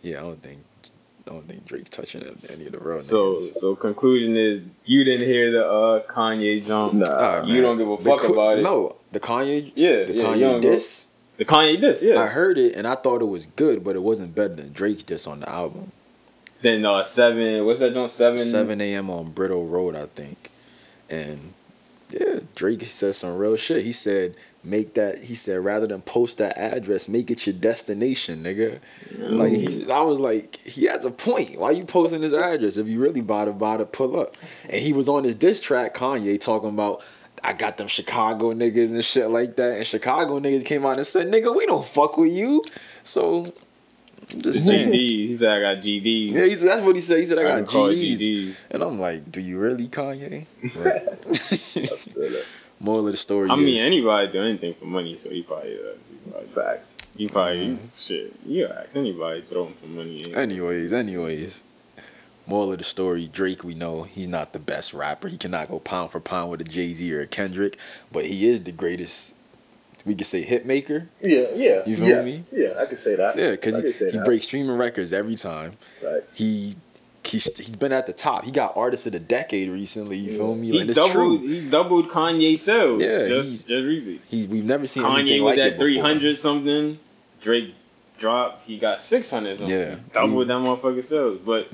yeah, 0.00 0.18
I 0.18 0.20
don't 0.22 0.42
think, 0.42 0.60
I 1.28 1.32
don't 1.32 1.46
think 1.46 1.66
Drake's 1.66 1.90
touching 1.90 2.22
any 2.50 2.66
of 2.66 2.72
the 2.72 2.78
real 2.78 3.00
So, 3.02 3.34
niggas. 3.34 3.56
so 3.58 3.76
conclusion 3.76 4.36
is 4.38 4.62
you 4.86 5.04
didn't 5.04 5.26
hear 5.26 5.52
the 5.52 5.66
uh, 5.66 6.02
Kanye 6.10 6.64
jump. 6.66 6.94
Nah. 6.94 7.06
Alright, 7.10 7.46
you 7.48 7.54
man. 7.54 7.62
don't 7.62 7.78
give 7.78 7.88
a 7.90 7.96
fuck 7.98 8.20
qu- 8.20 8.32
about 8.32 8.58
it. 8.58 8.62
No, 8.62 8.96
the 9.12 9.20
Kanye, 9.20 9.70
Yeah, 9.74 10.04
the 10.04 10.12
yeah, 10.14 10.24
Kanye 10.24 10.40
don't 10.40 10.60
go- 10.60 10.70
diss. 10.70 11.06
The 11.36 11.44
Kanye 11.44 11.80
diss, 11.80 12.02
yeah. 12.02 12.20
I 12.20 12.26
heard 12.26 12.58
it 12.58 12.76
and 12.76 12.86
I 12.86 12.94
thought 12.94 13.20
it 13.22 13.26
was 13.26 13.46
good, 13.46 13.82
but 13.82 13.96
it 13.96 14.02
wasn't 14.02 14.34
better 14.34 14.54
than 14.54 14.72
Drake's 14.72 15.02
diss 15.02 15.26
on 15.26 15.40
the 15.40 15.50
album. 15.50 15.92
Then 16.62 16.84
uh, 16.84 17.04
seven. 17.04 17.64
What's 17.66 17.80
that? 17.80 17.92
Joint 17.92 18.10
seven. 18.10 18.38
7 18.38 18.80
a.m. 18.80 19.10
on 19.10 19.32
Bridle 19.32 19.66
Road, 19.66 19.94
I 19.96 20.06
think. 20.06 20.50
And 21.10 21.52
yeah, 22.10 22.40
Drake 22.54 22.84
said 22.84 23.14
some 23.14 23.36
real 23.36 23.56
shit. 23.56 23.84
He 23.84 23.92
said, 23.92 24.34
make 24.62 24.94
that, 24.94 25.24
he 25.24 25.34
said, 25.34 25.64
rather 25.64 25.86
than 25.86 26.02
post 26.02 26.38
that 26.38 26.56
address, 26.56 27.08
make 27.08 27.30
it 27.30 27.46
your 27.46 27.54
destination, 27.54 28.42
nigga. 28.42 28.78
Like, 29.18 29.52
he, 29.52 29.90
I 29.90 30.00
was 30.00 30.20
like, 30.20 30.56
he 30.56 30.86
has 30.86 31.04
a 31.04 31.10
point. 31.10 31.58
Why 31.58 31.72
you 31.72 31.84
posting 31.84 32.22
his 32.22 32.32
address? 32.32 32.76
If 32.76 32.86
you 32.86 33.00
really 33.00 33.20
bought 33.20 33.48
it, 33.48 33.58
bought 33.58 33.80
it, 33.80 33.92
pull 33.92 34.18
up. 34.18 34.36
And 34.68 34.80
he 34.80 34.92
was 34.92 35.08
on 35.08 35.24
his 35.24 35.34
diss 35.34 35.60
track, 35.60 35.94
Kanye, 35.94 36.40
talking 36.40 36.70
about, 36.70 37.02
I 37.44 37.52
got 37.52 37.76
them 37.76 37.88
Chicago 37.88 38.52
niggas 38.54 38.90
and 38.90 39.04
shit 39.04 39.28
like 39.28 39.56
that. 39.56 39.76
And 39.76 39.86
Chicago 39.86 40.40
niggas 40.40 40.64
came 40.64 40.84
out 40.86 40.96
and 40.96 41.06
said, 41.06 41.28
nigga, 41.28 41.54
we 41.54 41.66
don't 41.66 41.84
fuck 41.86 42.16
with 42.16 42.32
you. 42.32 42.64
So, 43.02 43.52
I'm 44.32 44.40
just 44.40 44.64
saying. 44.64 44.88
GD. 44.90 44.94
He 45.28 45.36
said 45.36 45.50
I 45.52 45.60
got 45.74 45.82
GD. 45.84 46.32
Yeah, 46.32 46.44
he 46.46 46.56
said, 46.56 46.68
that's 46.70 46.82
what 46.82 46.94
he 46.96 47.02
said. 47.02 47.18
He 47.18 47.26
said, 47.26 47.38
I, 47.38 47.42
I 47.56 47.60
got 47.60 47.68
GDs. 47.70 48.18
GD. 48.18 48.54
And 48.70 48.82
I'm 48.82 48.98
like, 48.98 49.30
do 49.30 49.40
you 49.40 49.58
really, 49.58 49.88
Kanye? 49.88 50.46
Moral 52.80 53.06
of 53.06 53.12
the 53.12 53.16
story 53.16 53.48
I 53.50 53.56
mean, 53.56 53.78
anybody 53.78 54.30
do 54.32 54.42
anything 54.42 54.74
for 54.74 54.84
money, 54.86 55.16
so 55.16 55.30
he 55.30 55.42
probably 55.42 55.76
does. 55.76 55.96
He 56.10 56.30
probably, 56.30 56.48
Facts. 56.48 57.10
he 57.16 57.28
probably 57.28 57.66
Mm-hmm. 57.68 57.86
shit. 58.00 58.32
You 58.44 58.66
ask 58.66 58.96
anybody 58.96 59.42
throw 59.48 59.66
him 59.66 59.74
for 59.80 59.86
money. 59.86 60.34
anyways, 60.34 60.92
anyways. 60.92 61.62
Moral 62.46 62.72
of 62.72 62.78
the 62.78 62.84
story, 62.84 63.26
Drake, 63.32 63.64
we 63.64 63.74
know 63.74 64.02
he's 64.02 64.28
not 64.28 64.52
the 64.52 64.58
best 64.58 64.92
rapper. 64.92 65.28
He 65.28 65.36
cannot 65.38 65.68
go 65.68 65.78
pound 65.78 66.10
for 66.10 66.20
pound 66.20 66.50
with 66.50 66.60
a 66.60 66.64
Jay-Z 66.64 67.12
or 67.14 67.22
a 67.22 67.26
Kendrick, 67.26 67.78
but 68.12 68.26
he 68.26 68.46
is 68.46 68.62
the 68.64 68.72
greatest, 68.72 69.34
we 70.04 70.14
could 70.14 70.26
say, 70.26 70.42
hit 70.42 70.66
maker. 70.66 71.08
Yeah, 71.22 71.46
yeah. 71.54 71.82
You 71.86 71.96
feel 71.96 72.06
yeah. 72.08 72.22
me? 72.22 72.44
Yeah, 72.52 72.74
I 72.78 72.84
could 72.86 72.98
say 72.98 73.16
that. 73.16 73.36
Yeah, 73.38 73.52
because 73.52 73.82
he, 73.98 74.10
he 74.10 74.18
breaks 74.24 74.44
streaming 74.46 74.76
records 74.76 75.12
every 75.14 75.36
time. 75.36 75.72
Facts. 76.02 76.36
He 76.36 76.76
he's, 77.24 77.44
he's 77.56 77.76
been 77.76 77.92
at 77.92 78.06
the 78.06 78.12
top. 78.12 78.44
He 78.44 78.50
got 78.50 78.76
artist 78.76 79.06
of 79.06 79.12
the 79.12 79.20
decade 79.20 79.70
recently. 79.70 80.18
You 80.18 80.36
feel 80.36 80.54
me? 80.54 80.66
He 80.66 80.78
Like, 80.80 80.88
it's 80.88 80.96
doubled. 80.96 81.40
true. 81.40 81.48
He 81.48 81.70
doubled 81.70 82.10
Kanye 82.10 82.58
sales. 82.58 83.02
Yeah, 83.02 83.26
just 83.26 83.48
he's- 83.48 83.62
just 83.62 83.70
recently. 83.86 84.20
He, 84.28 84.46
we've 84.46 84.64
never 84.66 84.86
seen 84.86 85.06
anything 85.06 85.26
Kanye 85.26 85.42
was 85.42 85.50
like 85.52 85.58
it 85.58 85.60
at 85.62 85.70
before. 85.72 85.86
three 85.86 85.98
hundred 85.98 86.38
something. 86.38 86.98
Drake 87.40 87.74
dropped. 88.18 88.66
He 88.66 88.76
got 88.78 89.00
six 89.00 89.30
hundred 89.30 89.56
something. 89.56 89.74
Yeah. 89.74 89.96
doubled 90.12 90.48
that 90.48 90.52
motherfucking 90.54 91.04
sales. 91.06 91.38
But 91.42 91.68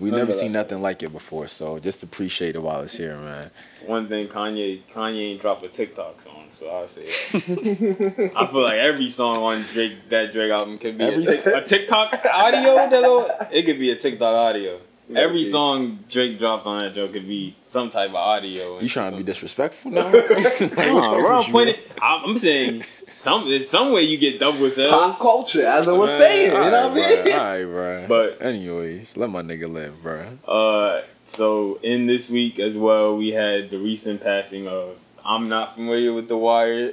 We've 0.00 0.12
never 0.12 0.32
seen 0.32 0.52
nothing 0.52 0.80
like 0.80 1.02
it 1.02 1.12
before, 1.12 1.48
so 1.48 1.78
just 1.78 2.02
appreciate 2.02 2.54
it 2.54 2.62
while 2.62 2.80
it's 2.82 2.96
here, 2.96 3.16
man. 3.16 3.50
one 3.84 4.08
thing, 4.08 4.28
Kanye 4.28 4.82
Kanye 4.92 5.32
ain't 5.32 5.40
dropped 5.40 5.64
a 5.64 5.68
TikTok 5.68 6.20
song, 6.20 6.46
so 6.52 6.68
I'll 6.68 6.86
say 6.88 7.06
that. 7.06 8.32
I 8.36 8.46
feel 8.46 8.62
like 8.62 8.78
every 8.78 9.10
song 9.10 9.42
on 9.42 9.62
Drake 9.72 10.08
that 10.08 10.32
Drake 10.32 10.52
album 10.52 10.78
could 10.78 10.98
be 10.98 11.04
Every 11.04 11.24
a, 11.24 11.56
a 11.58 11.64
TikTok 11.64 12.24
audio. 12.32 12.76
That 12.76 12.90
little, 12.92 13.26
it 13.50 13.64
could 13.64 13.78
be 13.78 13.90
a 13.90 13.96
TikTok 13.96 14.34
audio. 14.34 14.78
Every 15.14 15.40
Yeah. 15.42 15.50
song 15.50 15.98
Drake 16.10 16.38
dropped 16.38 16.66
on 16.66 16.80
that 16.80 16.94
joke 16.94 17.12
could 17.14 17.26
be 17.26 17.54
some 17.66 17.88
type 17.88 18.10
of 18.10 18.16
audio. 18.16 18.78
You 18.80 18.88
trying 18.88 19.12
to 19.12 19.16
be 19.16 19.22
disrespectful 19.22 19.90
now? 19.90 20.02
Like, 20.12 20.92
what's 20.92 21.08
on, 21.08 21.14
up 21.14 21.20
bro, 21.20 21.36
with 21.38 21.46
I'm, 21.46 21.52
pointing, 21.52 21.74
I'm 22.02 22.24
I'm 22.30 22.38
saying 22.38 22.82
some 23.10 23.64
some 23.64 23.92
way 23.92 24.02
you 24.02 24.18
get 24.18 24.38
double 24.38 24.70
sales. 24.70 24.92
Pop 24.92 25.18
culture, 25.18 25.66
as 25.66 25.88
I 25.88 25.92
was 25.92 26.10
Man, 26.10 26.18
saying. 26.18 26.50
You 26.52 26.58
All 26.58 26.70
know 26.70 26.88
what 26.88 27.02
I 27.02 27.08
mean? 27.08 27.22
bro. 27.24 27.32
All 27.32 27.38
right, 27.38 27.64
bro. 27.64 28.06
But- 28.38 28.42
anyways, 28.46 29.16
let 29.16 29.30
my 29.30 29.42
nigga 29.42 29.72
live, 29.72 30.02
bro. 30.02 30.26
Uh, 30.46 31.02
so 31.24 31.78
in 31.82 32.06
this 32.06 32.28
week 32.28 32.58
as 32.58 32.76
well, 32.76 33.16
we 33.16 33.30
had 33.30 33.70
the 33.70 33.78
recent 33.78 34.22
passing 34.22 34.68
of. 34.68 34.96
I'm 35.24 35.48
not 35.48 35.74
familiar 35.74 36.12
with 36.12 36.28
the 36.28 36.36
Wire. 36.38 36.92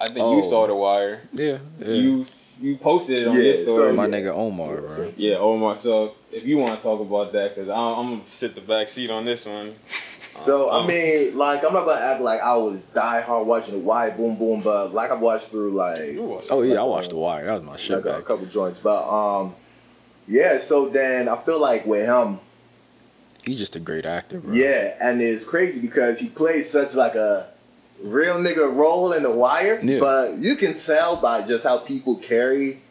I 0.00 0.06
think 0.06 0.18
you 0.18 0.42
Oh. 0.44 0.48
saw 0.50 0.66
the 0.66 0.74
Wire. 0.74 1.22
Yeah, 1.32 1.58
yeah. 1.80 1.88
You 1.88 2.26
you 2.60 2.76
posted 2.76 3.20
it 3.22 3.26
on 3.28 3.36
Yeah, 3.36 3.42
your 3.42 3.64
so 3.66 3.92
my 3.92 4.06
yeah. 4.06 4.14
nigga 4.14 4.30
Omar, 4.34 4.76
bro. 4.80 5.12
yeah, 5.16 5.36
Omar. 5.36 5.78
So 5.78 6.14
if 6.32 6.44
you 6.44 6.58
want 6.58 6.76
to 6.76 6.82
talk 6.82 7.00
about 7.00 7.32
that, 7.32 7.54
because 7.54 7.68
I'm, 7.68 7.98
I'm 7.98 8.10
gonna 8.18 8.26
sit 8.30 8.54
the 8.54 8.60
back 8.60 8.88
seat 8.88 9.10
on 9.10 9.24
this 9.24 9.44
one. 9.46 9.74
So 10.40 10.70
Um, 10.72 10.84
I 10.84 10.88
mean, 10.88 11.36
like 11.36 11.62
I'm 11.64 11.72
not 11.74 11.84
gonna 11.86 12.00
act 12.00 12.20
like 12.22 12.40
I 12.40 12.56
was 12.56 12.80
die 12.94 13.20
hard 13.20 13.46
watching 13.46 13.74
the 13.74 13.80
Wire, 13.80 14.12
Boom 14.12 14.36
Boom, 14.36 14.62
but 14.62 14.92
like 14.94 15.10
I've 15.10 15.20
watched 15.20 15.48
through 15.48 15.72
like 15.72 16.16
Oh 16.50 16.62
yeah, 16.62 16.80
I 16.80 16.84
watched 16.84 17.10
The 17.10 17.16
Wire. 17.16 17.44
That 17.46 17.52
was 17.54 17.62
my 17.62 17.76
shit 17.76 18.04
like 18.04 18.18
a 18.18 18.22
couple 18.22 18.46
joints, 18.46 18.78
but 18.80 19.06
um, 19.08 19.54
yeah. 20.26 20.58
So 20.58 20.88
then 20.88 21.28
I 21.28 21.36
feel 21.36 21.60
like 21.60 21.84
with 21.86 22.06
him, 22.06 22.40
He's 23.44 23.58
just 23.58 23.74
a 23.76 23.80
great 23.80 24.06
actor, 24.06 24.38
bro. 24.38 24.54
yeah, 24.54 24.94
and 25.00 25.20
it's 25.20 25.44
crazy 25.44 25.80
because 25.80 26.18
he 26.20 26.28
plays 26.28 26.70
such 26.70 26.94
like 26.94 27.16
a 27.16 27.48
real 28.00 28.36
nigga 28.36 28.72
role 28.74 29.12
in 29.12 29.24
the 29.24 29.30
Wire, 29.32 29.80
Yeah. 29.82 29.98
but 29.98 30.38
you 30.38 30.54
can 30.56 30.74
tell 30.76 31.16
by 31.16 31.42
just 31.42 31.64
how 31.64 31.78
people 31.78 32.14
carry 32.16 32.81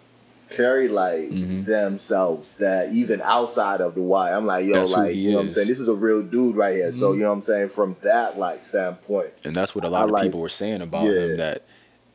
carry 0.52 0.88
like 0.88 1.30
Mhm. 1.30 1.66
themselves 1.66 2.58
that 2.58 2.92
even 2.94 3.22
outside 3.22 3.82
of 3.82 3.96
the 3.96 4.02
Wire, 4.02 4.34
I'm 4.36 4.46
like 4.46 4.66
yo, 4.66 4.74
That's 4.74 4.92
like 4.92 5.16
you 5.16 5.32
know 5.32 5.38
what 5.38 5.44
I'm 5.46 5.50
saying. 5.52 5.68
This 5.68 5.80
is 5.80 5.88
a 5.88 5.94
real 5.94 6.22
dude 6.24 6.56
right 6.56 6.76
here. 6.76 6.92
So 6.92 7.12
Mhm. 7.12 7.16
you 7.16 7.22
know 7.24 7.30
what 7.30 7.36
I'm 7.36 7.42
saying 7.42 7.70
from 7.70 7.96
that 8.02 8.38
like 8.38 8.64
standpoint. 8.64 9.30
And 9.44 9.56
that's 9.56 9.74
what 9.76 9.84
a 9.84 9.90
lot 9.90 10.02
I 10.02 10.04
of 10.06 10.10
like- 10.12 10.24
people 10.24 10.40
were 10.40 10.50
saying 10.50 10.82
about 10.82 11.06
Yeah. 11.06 11.12
him 11.20 11.38
that 11.38 11.62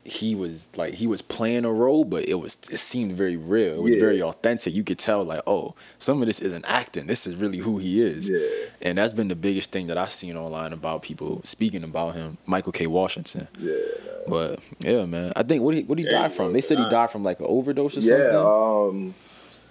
he 0.07 0.35
was 0.35 0.69
like 0.77 0.95
he 0.95 1.07
was 1.07 1.21
playing 1.23 1.65
a 1.65 1.73
role, 1.73 2.05
but 2.05 2.29
it 2.29 2.35
was 2.35 2.57
it 2.71 2.79
seemed 2.79 3.13
very 3.13 3.37
real. 3.37 3.75
It 3.77 3.83
was 3.83 3.95
Yeah. 3.95 4.01
very 4.01 4.23
authentic. 4.23 4.75
You 4.75 4.85
could 4.85 4.99
tell 4.99 5.25
like, 5.25 5.43
oh, 5.47 5.75
some 5.99 6.21
of 6.23 6.27
this 6.27 6.41
isn't 6.41 6.65
acting. 6.67 7.07
This 7.07 7.27
is 7.27 7.37
really 7.37 7.59
who 7.59 7.79
he 7.79 8.01
is. 8.03 8.29
Yeah. 8.29 8.39
And 8.83 8.99
that's 8.99 9.15
been 9.15 9.29
the 9.29 9.35
biggest 9.35 9.71
thing 9.73 9.87
that 9.89 9.99
I've 9.99 10.13
seen 10.13 10.37
online 10.37 10.73
about 10.73 11.03
people 11.03 11.41
speaking 11.45 11.83
about 11.85 12.15
him, 12.15 12.39
Michael 12.47 12.73
K. 12.73 12.87
Washington. 12.87 13.49
Yeah. 13.61 13.73
But 14.29 14.59
yeah, 14.81 15.05
man, 15.05 15.33
I 15.37 15.43
think 15.43 15.63
what 15.63 15.75
he 15.75 15.83
what 15.83 15.99
he 15.99 16.05
There 16.05 16.13
died 16.13 16.33
from? 16.33 16.53
They 16.53 16.61
said 16.61 16.79
he 16.79 16.85
Ah. 16.85 16.89
died 16.89 17.11
from 17.11 17.23
like 17.23 17.41
an 17.41 17.47
overdose 17.49 17.97
or 17.97 18.01
something. 18.01 18.19
Yeah, 18.19 18.33
something. 18.33 19.07
um, 19.09 19.15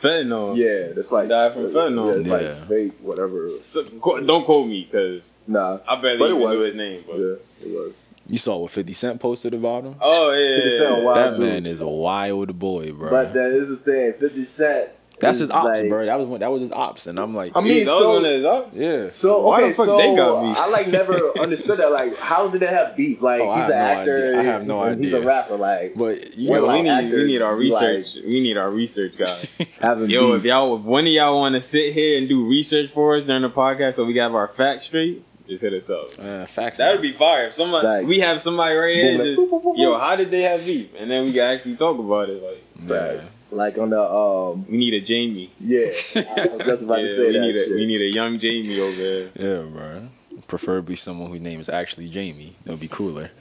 Fentanyl. 0.01 0.57
yeah, 0.57 0.93
that's 0.93 1.11
like 1.11 1.29
Died 1.29 1.53
from 1.53 1.67
fentanyl. 1.69 2.13
Yeah, 2.13 2.19
it's 2.19 2.27
Yeah. 2.27 2.33
like 2.33 2.67
fake, 2.67 2.91
whatever. 3.01 3.49
So, 3.63 3.83
don't 3.83 4.45
quote 4.45 4.67
me, 4.67 4.87
cause 4.91 5.21
Nah, 5.47 5.77
I 5.87 6.01
barely 6.01 6.17
But 6.17 6.25
it 6.25 6.29
even 6.31 6.41
was. 6.41 6.51
knew 6.53 6.59
his 6.61 6.75
name. 6.75 7.03
But 7.07 7.17
yeah, 7.19 7.35
it 7.63 7.67
was. 7.71 7.91
You 8.27 8.37
saw 8.39 8.57
what 8.57 8.71
Fifty 8.71 8.93
Cent 8.93 9.19
posted 9.19 9.53
about 9.53 9.83
him? 9.83 9.95
oh 10.01 10.31
yeah, 10.31 10.55
50 10.63 10.77
Cent 10.77 11.03
wild 11.03 11.17
that 11.17 11.29
dude. 11.31 11.39
man 11.41 11.65
is 11.65 11.81
a 11.81 11.87
wild 11.87 12.57
boy, 12.57 12.91
bro. 12.91 13.09
But 13.09 13.33
that 13.33 13.51
is 13.51 13.69
the 13.69 13.77
thing. 13.77 14.13
Fifty 14.19 14.43
Cent. 14.43 14.89
that's 15.19 15.37
his 15.37 15.51
ops, 15.51 15.79
like- 15.79 15.89
bro. 15.89 16.05
That 16.07 16.17
was 16.19 16.27
when, 16.27 16.39
that 16.41 16.51
was 16.51 16.61
his 16.61 16.71
ops, 16.71 17.05
and 17.07 17.19
I'm 17.19 17.35
like, 17.35 17.51
I 17.55 17.61
mean, 17.61 17.85
that 17.85 17.91
was 17.91 18.01
so- 18.01 18.13
one 18.15 18.25
of 18.25 18.31
his 18.31 18.45
up. 18.45 18.69
yeah. 18.73 19.09
So 19.13 19.45
Why 19.47 19.67
the 19.67 19.73
fuck 19.75 19.85
so 19.85 19.97
they 19.97 20.15
got 20.15 20.41
beef? 20.43 20.57
I 20.57 20.69
like 20.69 20.87
never 20.87 21.37
understood 21.39 21.77
that. 21.79 21.91
Like, 21.91 22.17
how 22.17 22.47
did 22.47 22.61
they 22.61 22.65
have 22.67 22.95
beef? 22.97 23.21
Like, 23.21 23.41
Oh, 23.41 23.53
he's 23.53 23.63
an 23.65 23.69
no 23.69 23.75
actor. 23.75 24.17
idea. 24.17 24.39
I 24.39 24.43
have 24.43 24.65
no 24.65 24.81
and 24.83 25.03
He's 25.03 25.13
a 25.13 25.21
rapper. 25.21 25.55
Like, 25.55 25.93
But 25.95 26.35
you 26.35 26.49
know, 26.49 26.55
Yo, 26.55 26.61
we 26.81 26.89
like 26.89 27.05
need 27.05 27.13
we 27.13 27.23
need 27.25 27.41
our 27.43 27.51
like- 27.53 27.59
research. 27.59 28.23
we 28.25 28.41
need 28.41 28.57
our 28.57 28.71
research 28.71 29.13
guy. 29.19 29.37
having 29.79 30.09
Yo, 30.09 30.31
beef. 30.33 30.39
if 30.39 30.45
y'all, 30.45 30.75
if 30.77 30.81
one 30.81 31.05
of 31.05 31.13
y'all 31.13 31.39
want 31.39 31.53
to 31.55 31.61
sit 31.61 31.93
here 31.93 32.17
and 32.17 32.27
do 32.27 32.43
research 32.49 32.89
for 32.89 33.17
us 33.17 33.23
during 33.25 33.43
the 33.43 33.49
podcast, 33.51 33.93
so 33.95 34.03
we 34.03 34.13
got 34.13 34.31
our 34.31 34.47
facts 34.47 34.87
straight, 34.87 35.23
just 35.47 35.61
hit 35.61 35.73
us 35.73 35.89
up. 35.89 36.07
Uh, 36.19 36.45
facts. 36.45 36.77
That 36.77 36.91
would 36.93 37.01
be 37.01 37.11
fire. 37.13 37.47
If 37.47 37.53
somebody 37.53 37.85
Facts. 37.87 38.05
we 38.07 38.19
have 38.19 38.41
somebody 38.41 38.75
right 38.75 38.95
here. 38.95 39.11
Like, 39.17 39.23
just, 39.27 39.39
boop, 39.39 39.49
boop, 39.51 39.63
boop, 39.63 39.77
yo, 39.77 39.97
how 39.99 40.15
did 40.15 40.31
they 40.31 40.41
have 40.43 40.65
beef? 40.65 40.89
And 40.97 41.09
then 41.11 41.25
we 41.25 41.33
can 41.33 41.41
actually 41.41 41.75
talk 41.75 41.97
about 41.99 42.29
it. 42.29 42.41
Like 42.43 42.63
Yeah. 42.89 43.21
Like 43.51 43.77
on 43.77 43.89
the 43.91 44.01
um, 44.01 44.65
we 44.69 44.77
need 44.77 44.93
a 44.95 45.01
Jamie. 45.01 45.51
yeah. 45.59 45.79
I 46.15 46.47
was 46.51 46.61
just 46.65 46.83
about 46.83 46.97
Yeah, 46.99 47.07
to 47.07 47.09
say 47.09 47.23
we 47.25 47.31
that. 47.33 47.39
need 47.41 47.55
a 47.55 47.59
shit. 47.59 47.75
we 47.75 47.85
need 47.85 48.01
a 48.01 48.13
young 48.13 48.39
Jamie 48.39 48.79
over 48.79 48.95
there. 48.95 49.29
Yeah, 49.35 49.61
bro. 49.69 50.07
Preferably 50.47 50.95
someone 50.95 51.29
whose 51.31 51.41
name 51.41 51.59
is 51.59 51.69
actually 51.69 52.09
Jamie. 52.09 52.55
That 52.65 52.71
would 52.71 52.79
be 52.79 52.87
cooler. 52.89 53.31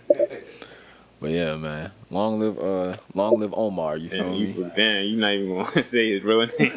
But 1.20 1.30
yeah, 1.30 1.56
man. 1.56 1.90
Long 2.10 2.38
live 2.38 2.58
uh 2.58 2.96
long 3.14 3.40
live 3.40 3.54
Omar, 3.56 3.96
you 3.96 4.10
feel 4.10 4.24
Damn, 4.24 4.32
me? 4.32 4.38
you, 4.52 4.70
damn, 4.76 5.04
you 5.06 5.16
not 5.16 5.32
even 5.32 5.54
gonna 5.64 5.84
say 5.84 6.12
his 6.12 6.22
real 6.22 6.46
name. 6.46 6.72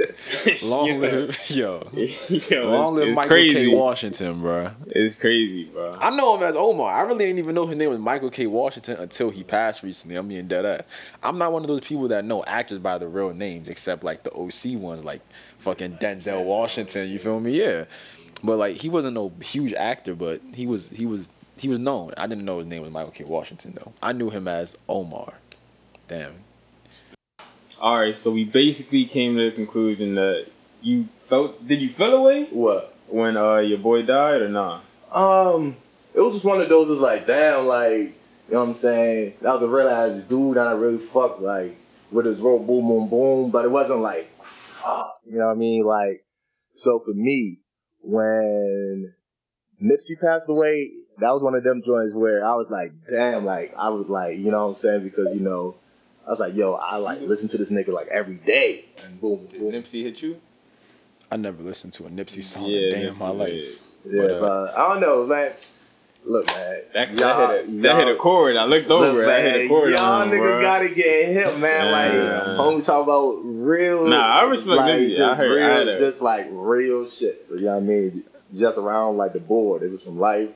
Long 0.62 0.86
Yeah. 0.88 0.94
live 0.98 1.50
yo. 1.50 1.88
Yo, 1.92 2.70
Long 2.70 2.92
it's, 2.94 2.96
live 2.98 3.08
it's 3.08 3.16
Michael 3.16 3.28
crazy. 3.28 3.54
K. 3.54 3.66
Washington, 3.68 4.40
bro. 4.40 4.70
It's 4.88 5.16
crazy, 5.16 5.64
bro. 5.64 5.92
I 6.00 6.10
know 6.10 6.36
him 6.36 6.42
as 6.42 6.54
Omar. 6.56 6.92
I 6.92 7.02
really 7.02 7.26
didn't 7.26 7.38
even 7.38 7.54
know 7.54 7.66
his 7.66 7.76
name 7.76 7.90
was 7.90 7.98
Michael 7.98 8.30
K. 8.30 8.46
Washington 8.46 8.96
until 8.98 9.30
he 9.30 9.42
passed 9.44 9.82
recently. 9.82 10.16
I'm 10.16 10.28
being 10.28 10.48
dead 10.48 10.64
ass. 10.66 10.82
I'm 11.22 11.38
not 11.38 11.52
one 11.52 11.62
of 11.62 11.68
those 11.68 11.80
people 11.82 12.08
that 12.08 12.24
know 12.24 12.44
actors 12.44 12.78
by 12.78 12.98
the 12.98 13.08
real 13.08 13.32
names, 13.34 13.68
except 13.68 14.04
like 14.04 14.22
the 14.22 14.32
OC 14.32 14.80
ones, 14.80 15.04
like 15.04 15.20
fucking 15.58 15.98
Denzel 15.98 16.44
Washington. 16.44 17.08
You 17.08 17.18
feel 17.18 17.40
me? 17.40 17.58
Yeah. 17.58 17.84
But 18.44 18.56
like 18.58 18.76
he 18.76 18.88
wasn't 18.88 19.14
no 19.14 19.32
huge 19.40 19.72
actor, 19.74 20.14
but 20.14 20.40
he 20.54 20.66
was 20.66 20.90
he 20.90 21.06
was 21.06 21.30
he 21.56 21.68
was 21.68 21.78
known. 21.78 22.12
I 22.18 22.26
didn't 22.26 22.44
know 22.44 22.58
his 22.58 22.66
name 22.66 22.82
was 22.82 22.90
Michael 22.90 23.12
K. 23.12 23.24
Washington 23.24 23.72
though. 23.76 23.92
I 24.02 24.12
knew 24.12 24.30
him 24.30 24.46
as 24.46 24.76
Omar. 24.88 25.34
Damn. 26.08 26.34
All 27.80 27.98
right, 27.98 28.16
so 28.16 28.30
we 28.30 28.44
basically 28.44 29.04
came 29.04 29.36
to 29.36 29.50
the 29.50 29.54
conclusion 29.54 30.14
that 30.14 30.46
you 30.80 31.08
felt. 31.28 31.66
Did 31.66 31.80
you 31.80 31.92
feel 31.92 32.14
away 32.14 32.44
What? 32.44 32.94
when 33.08 33.36
uh 33.36 33.58
your 33.58 33.78
boy 33.78 34.02
died 34.02 34.42
or 34.42 34.48
nah? 34.48 34.80
Um, 35.12 35.76
it 36.14 36.20
was 36.20 36.34
just 36.34 36.44
one 36.44 36.60
of 36.60 36.68
those. 36.68 36.90
It's 36.90 37.00
like, 37.00 37.26
damn, 37.26 37.66
like 37.66 37.98
you 38.48 38.52
know 38.52 38.60
what 38.60 38.68
I'm 38.68 38.74
saying. 38.74 39.34
That 39.42 39.52
was 39.54 39.62
a 39.62 39.68
real 39.68 39.88
ass 39.88 40.22
dude. 40.24 40.56
I 40.58 40.72
really 40.72 40.98
fucked 40.98 41.40
like 41.40 41.76
with 42.10 42.26
his 42.26 42.40
roll, 42.40 42.58
boom, 42.58 42.86
boom, 42.88 43.08
boom. 43.08 43.50
But 43.50 43.64
it 43.66 43.70
wasn't 43.70 44.00
like, 44.00 44.30
fuck. 44.42 45.18
You 45.26 45.38
know 45.38 45.46
what 45.46 45.52
I 45.52 45.56
mean? 45.56 45.84
Like, 45.84 46.24
so 46.76 47.00
for 47.04 47.12
me, 47.12 47.58
when 48.00 49.12
Nipsey 49.82 50.18
passed 50.20 50.48
away, 50.48 50.92
that 51.18 51.30
was 51.32 51.42
one 51.42 51.54
of 51.54 51.62
them 51.64 51.82
joints 51.84 52.14
where 52.14 52.44
I 52.44 52.54
was 52.54 52.68
like, 52.70 52.92
damn, 53.10 53.44
like 53.44 53.74
I 53.76 53.90
was 53.90 54.08
like, 54.08 54.38
you 54.38 54.50
know 54.50 54.62
what 54.64 54.70
I'm 54.70 54.74
saying? 54.76 55.02
Because 55.04 55.34
you 55.34 55.40
know, 55.40 55.76
I 56.26 56.30
was 56.30 56.40
like, 56.40 56.54
yo, 56.54 56.74
I 56.74 56.96
like 56.96 57.20
listen 57.20 57.48
to 57.50 57.58
this 57.58 57.70
nigga 57.70 57.88
like 57.88 58.08
every 58.08 58.34
day, 58.36 58.86
and 59.04 59.20
boom, 59.20 59.46
boom, 59.46 59.60
boom. 59.60 59.72
Nipsey 59.72 60.02
hit 60.02 60.22
you? 60.22 60.40
I 61.30 61.36
never 61.36 61.62
listened 61.62 61.92
to 61.94 62.06
a 62.06 62.08
Nipsey 62.10 62.42
song 62.42 62.66
Yeah, 62.66 62.78
a 62.88 62.90
day 62.90 63.06
in 63.08 63.18
my 63.18 63.30
Nipsey 63.30 63.38
life. 63.38 63.82
Yeah, 64.04 64.22
But, 64.22 64.30
uh, 64.30 64.40
but 64.40 64.78
I 64.78 64.88
don't 64.88 65.00
know, 65.00 65.26
man. 65.26 65.52
Look, 66.24 66.46
man. 66.48 66.80
That, 66.92 67.10
y'all- 67.12 67.18
that, 67.48 67.66
hit 67.66 67.68
a, 67.68 67.82
that 67.82 67.96
hit 67.98 68.08
a 68.08 68.16
chord. 68.16 68.56
I 68.56 68.64
looked 68.64 68.90
over. 68.90 69.12
Look, 69.12 69.22
it. 69.22 69.28
I 69.28 69.40
hit 69.40 69.54
a 69.54 69.58
man, 69.60 69.68
chord. 69.68 69.90
y'all 69.92 70.02
on 70.22 70.28
niggas 70.30 70.38
bro. 70.38 70.60
gotta 70.60 70.88
get 70.88 71.28
hip, 71.28 71.58
man. 71.58 71.92
Like, 71.92 72.12
Yeah. 72.12 72.56
homie 72.58 72.84
talk 72.84 73.04
about 73.04 73.38
real. 73.44 74.08
Nah, 74.08 74.16
I 74.40 74.42
respect 74.42 74.76
like, 74.76 74.94
Nipsey. 74.94 75.14
I 75.14 75.16
just 75.18 75.36
heard- 75.36 75.50
I 75.50 75.54
real, 75.54 75.64
heard 75.68 75.86
that. 75.88 75.98
just 76.00 76.20
like 76.22 76.46
real 76.50 77.08
shit. 77.08 77.46
You 77.50 77.60
know 77.60 77.74
what 77.74 77.76
I 77.76 77.80
mean? 77.80 78.24
Just 78.54 78.78
around 78.78 79.16
like 79.16 79.32
the 79.34 79.40
board. 79.40 79.82
It 79.84 79.90
was 79.92 80.02
from 80.02 80.18
life, 80.18 80.50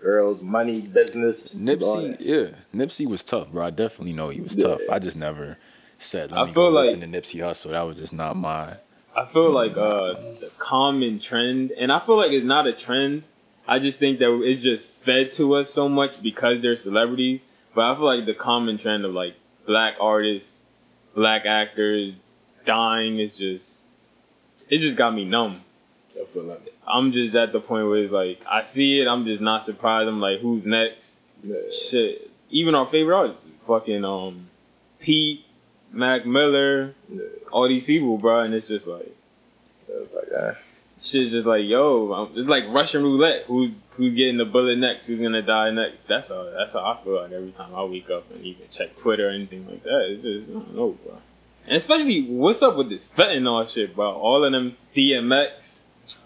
girls, 0.00 0.40
money, 0.42 0.80
business. 0.80 1.48
Nipsey, 1.54 2.16
yeah, 2.20 2.48
Nipsey 2.74 3.06
was 3.06 3.22
tough, 3.24 3.50
bro. 3.50 3.66
I 3.66 3.70
definitely 3.70 4.12
know 4.12 4.28
he 4.28 4.40
was 4.40 4.56
Yeah. 4.56 4.68
tough. 4.68 4.80
I 4.90 4.98
just 4.98 5.16
never 5.16 5.58
said, 5.98 6.30
let 6.30 6.40
I 6.40 6.44
me 6.46 6.52
feel 6.52 6.70
go 6.70 6.76
like- 6.76 6.84
listen 6.86 7.00
to 7.00 7.06
Nipsey 7.06 7.40
Hussle. 7.40 7.70
That 7.70 7.82
was 7.82 7.98
just 7.98 8.12
not 8.12 8.36
my. 8.36 8.76
I 9.16 9.24
feel 9.26 9.50
like 9.50 9.76
uh, 9.76 10.14
the 10.40 10.50
common 10.58 11.18
trend, 11.18 11.72
and 11.72 11.90
I 11.92 11.98
feel 11.98 12.16
like 12.16 12.30
it's 12.30 12.46
not 12.46 12.66
a 12.68 12.72
trend. 12.72 13.24
I 13.66 13.78
just 13.80 13.98
think 13.98 14.18
that 14.20 14.30
it's 14.44 14.62
just 14.62 14.84
fed 14.86 15.32
to 15.32 15.54
us 15.56 15.70
so 15.70 15.88
much 15.88 16.22
because 16.22 16.60
they're 16.62 16.76
celebrities. 16.76 17.40
But 17.74 17.90
I 17.90 17.94
feel 17.96 18.04
like 18.04 18.26
the 18.26 18.34
common 18.34 18.78
trend 18.78 19.04
of 19.04 19.12
like 19.12 19.34
black 19.66 19.96
artists, 20.00 20.58
black 21.14 21.46
actors 21.46 22.14
dying 22.64 23.18
is 23.18 23.36
just, 23.36 23.78
it 24.68 24.78
just 24.78 24.96
got 24.96 25.14
me 25.14 25.24
numb. 25.24 25.62
I 26.20 26.24
feel 26.26 26.44
like 26.44 26.72
I'm 26.88 27.12
just 27.12 27.34
at 27.34 27.52
the 27.52 27.60
point 27.60 27.86
where 27.86 27.98
it's 27.98 28.12
like 28.12 28.42
I 28.48 28.62
see 28.64 29.00
it, 29.00 29.06
I'm 29.08 29.24
just 29.24 29.42
not 29.42 29.64
surprised. 29.64 30.08
I'm 30.08 30.20
like, 30.20 30.40
who's 30.40 30.66
next? 30.66 31.20
yeah. 31.44 31.56
Shit. 31.90 32.30
Even 32.50 32.74
our 32.74 32.86
favorite 32.88 33.14
artists, 33.16 33.44
fucking 33.66 34.04
um, 34.04 34.48
Pete, 34.98 35.44
Mac 35.92 36.24
Miller, 36.26 36.94
Yeah. 37.12 37.22
all 37.52 37.68
these 37.68 37.84
people, 37.84 38.16
bro, 38.18 38.40
and 38.40 38.54
it's 38.54 38.68
just 38.68 38.86
like. 38.86 39.14
Ah. 40.36 40.52
Shit's 41.02 41.30
just 41.32 41.46
like, 41.46 41.64
yo, 41.64 42.12
um, 42.12 42.32
it's 42.34 42.48
like 42.48 42.64
Russian 42.68 43.02
roulette. 43.04 43.44
Who's 43.46 43.72
who's 43.92 44.14
getting 44.14 44.36
the 44.36 44.44
bullet 44.44 44.78
next? 44.78 45.06
Who's 45.06 45.20
gonna 45.20 45.42
die 45.42 45.70
next? 45.70 46.04
That's 46.08 46.28
how 46.28 46.42
that's 46.56 46.72
how 46.72 46.80
I 46.80 47.02
feel 47.04 47.22
like 47.22 47.30
every 47.32 47.52
time 47.52 47.74
I 47.74 47.84
wake 47.84 48.10
up 48.10 48.30
and 48.32 48.44
even 48.44 48.66
check 48.70 48.96
Twitter 48.96 49.28
or 49.28 49.30
anything 49.30 49.66
like 49.68 49.82
that. 49.84 50.06
It's 50.10 50.22
just 50.22 50.48
I 50.50 50.52
don't 50.54 50.74
know, 50.74 50.90
bro. 51.04 51.18
And 51.66 51.76
especially, 51.76 52.22
what's 52.26 52.62
up 52.62 52.76
with 52.76 52.88
this 52.90 53.04
fentanyl 53.04 53.68
shit, 53.68 53.94
bro? 53.94 54.10
All 54.12 54.44
of 54.44 54.50
them 54.52 54.76
DMX. 54.94 55.77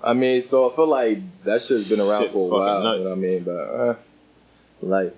I 0.04 0.14
mean, 0.14 0.42
so 0.42 0.70
I 0.70 0.74
feel 0.76 0.86
like 0.88 1.18
that 1.44 1.62
shit's 1.62 1.88
been 1.88 2.00
around 2.00 2.22
Shit's 2.22 2.34
for 2.34 2.46
a 2.48 2.50
fucking 2.50 2.58
while. 2.58 2.82
nuts. 2.82 2.98
You 2.98 3.04
know 3.04 3.10
what 3.10 3.16
I 3.16 3.20
mean? 3.20 3.42
But 3.44 3.52
uh, 3.52 3.94
like, 4.82 5.16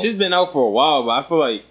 Shit's 0.00 0.18
been 0.18 0.32
out 0.32 0.52
for 0.52 0.66
a 0.66 0.70
while, 0.70 1.04
but 1.04 1.10
I 1.24 1.28
feel 1.28 1.38
like 1.38 1.62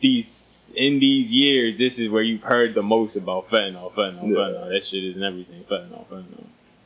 these 0.00 0.52
in 0.74 0.98
these 1.00 1.30
years, 1.30 1.78
this 1.78 1.98
is 1.98 2.08
where 2.08 2.22
you've 2.22 2.42
heard 2.42 2.74
the 2.74 2.82
most 2.82 3.14
about 3.14 3.48
fentanyl, 3.50 3.92
fentanyl, 3.92 4.22
Yeah. 4.28 4.36
fentanyl. 4.36 4.68
That 4.70 4.86
shit 4.86 5.04
is 5.04 5.16
in 5.16 5.22
everything, 5.22 5.64
fentanyl, 5.70 6.06
fentanyl. 6.06 6.44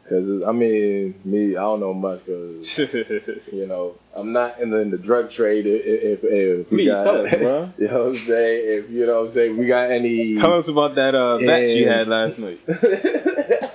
Cause 0.08 0.42
I 0.46 0.52
mean, 0.52 1.14
me, 1.24 1.56
I 1.56 1.60
don't 1.62 1.80
know 1.80 1.92
much. 1.94 2.24
Cause 2.26 2.78
you 3.52 3.66
know, 3.66 3.94
I'm 4.14 4.32
not 4.32 4.60
in 4.60 4.70
the, 4.70 4.76
in 4.78 4.90
the 4.90 4.98
drug 4.98 5.30
trade. 5.32 5.66
If, 5.66 5.84
if, 5.84 6.24
if 6.24 6.70
we 6.70 6.76
Please 6.78 6.86
got, 6.92 7.02
tell 7.04 7.26
us, 7.26 7.32
bro. 7.34 7.72
You 7.78 7.88
know 7.88 7.98
what 8.04 8.08
I'm 8.10 8.16
saying? 8.16 8.84
If 8.84 8.90
you 8.90 9.06
know 9.06 9.14
what 9.22 9.28
I'm 9.28 9.28
saying, 9.34 9.56
we 9.56 9.66
got 9.66 9.90
any. 9.90 10.36
Tell 10.38 10.58
us 10.58 10.68
about 10.68 10.94
that 10.94 11.14
uh, 11.16 11.38
bet 11.38 11.70
you 11.70 11.86
Yeah. 11.86 11.98
had 11.98 12.08
last 12.08 12.38
night. 12.38 12.60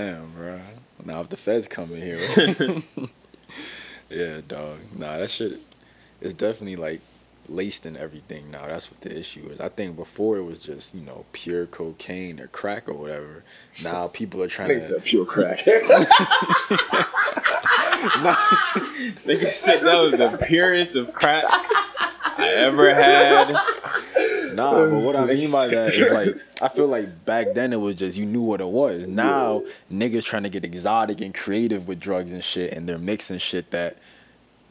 Damn, 0.00 0.30
bro. 0.32 0.58
Now 1.04 1.20
if 1.20 1.28
the 1.28 1.36
feds 1.36 1.68
come 1.68 1.92
in 1.94 2.00
here, 2.00 2.18
yeah, 4.08 4.40
dog. 4.48 4.78
Nah, 4.96 5.18
that 5.18 5.28
shit 5.28 5.60
is 6.22 6.32
definitely 6.32 6.76
like 6.76 7.02
laced 7.48 7.84
in 7.84 7.98
everything 7.98 8.50
now. 8.50 8.66
That's 8.66 8.90
what 8.90 9.02
the 9.02 9.14
issue 9.18 9.50
is. 9.50 9.60
I 9.60 9.68
think 9.68 9.96
before 9.96 10.38
it 10.38 10.44
was 10.44 10.58
just 10.58 10.94
you 10.94 11.02
know 11.02 11.26
pure 11.32 11.66
cocaine 11.66 12.40
or 12.40 12.46
crack 12.46 12.88
or 12.88 12.94
whatever. 12.94 13.44
Now 13.82 14.06
people 14.08 14.42
are 14.42 14.48
trying 14.48 14.70
Niggas 14.70 14.88
to. 14.88 15.00
pure 15.02 15.26
crack. 15.26 15.58
Nigga 19.26 19.50
said 19.50 19.82
that 19.82 19.98
was 20.00 20.12
the 20.12 20.38
purest 20.46 20.96
of 20.96 21.12
crack 21.12 21.44
I 21.46 22.54
ever 22.56 22.94
had. 22.94 23.54
Nah, 24.54 24.72
but 24.72 25.02
what 25.02 25.16
I 25.16 25.24
mean 25.26 25.50
by 25.50 25.66
that 25.68 25.94
is 25.94 26.10
like 26.10 26.36
I 26.62 26.68
feel 26.68 26.86
like 26.86 27.24
back 27.24 27.54
then 27.54 27.72
it 27.72 27.76
was 27.76 27.94
just 27.94 28.16
you 28.16 28.26
knew 28.26 28.42
what 28.42 28.60
it 28.60 28.68
was. 28.68 29.06
Now 29.06 29.62
niggas 29.92 30.24
trying 30.24 30.44
to 30.44 30.48
get 30.48 30.64
exotic 30.64 31.20
and 31.20 31.34
creative 31.34 31.88
with 31.88 32.00
drugs 32.00 32.32
and 32.32 32.42
shit, 32.42 32.72
and 32.72 32.88
they're 32.88 32.98
mixing 32.98 33.38
shit 33.38 33.70
that 33.70 33.98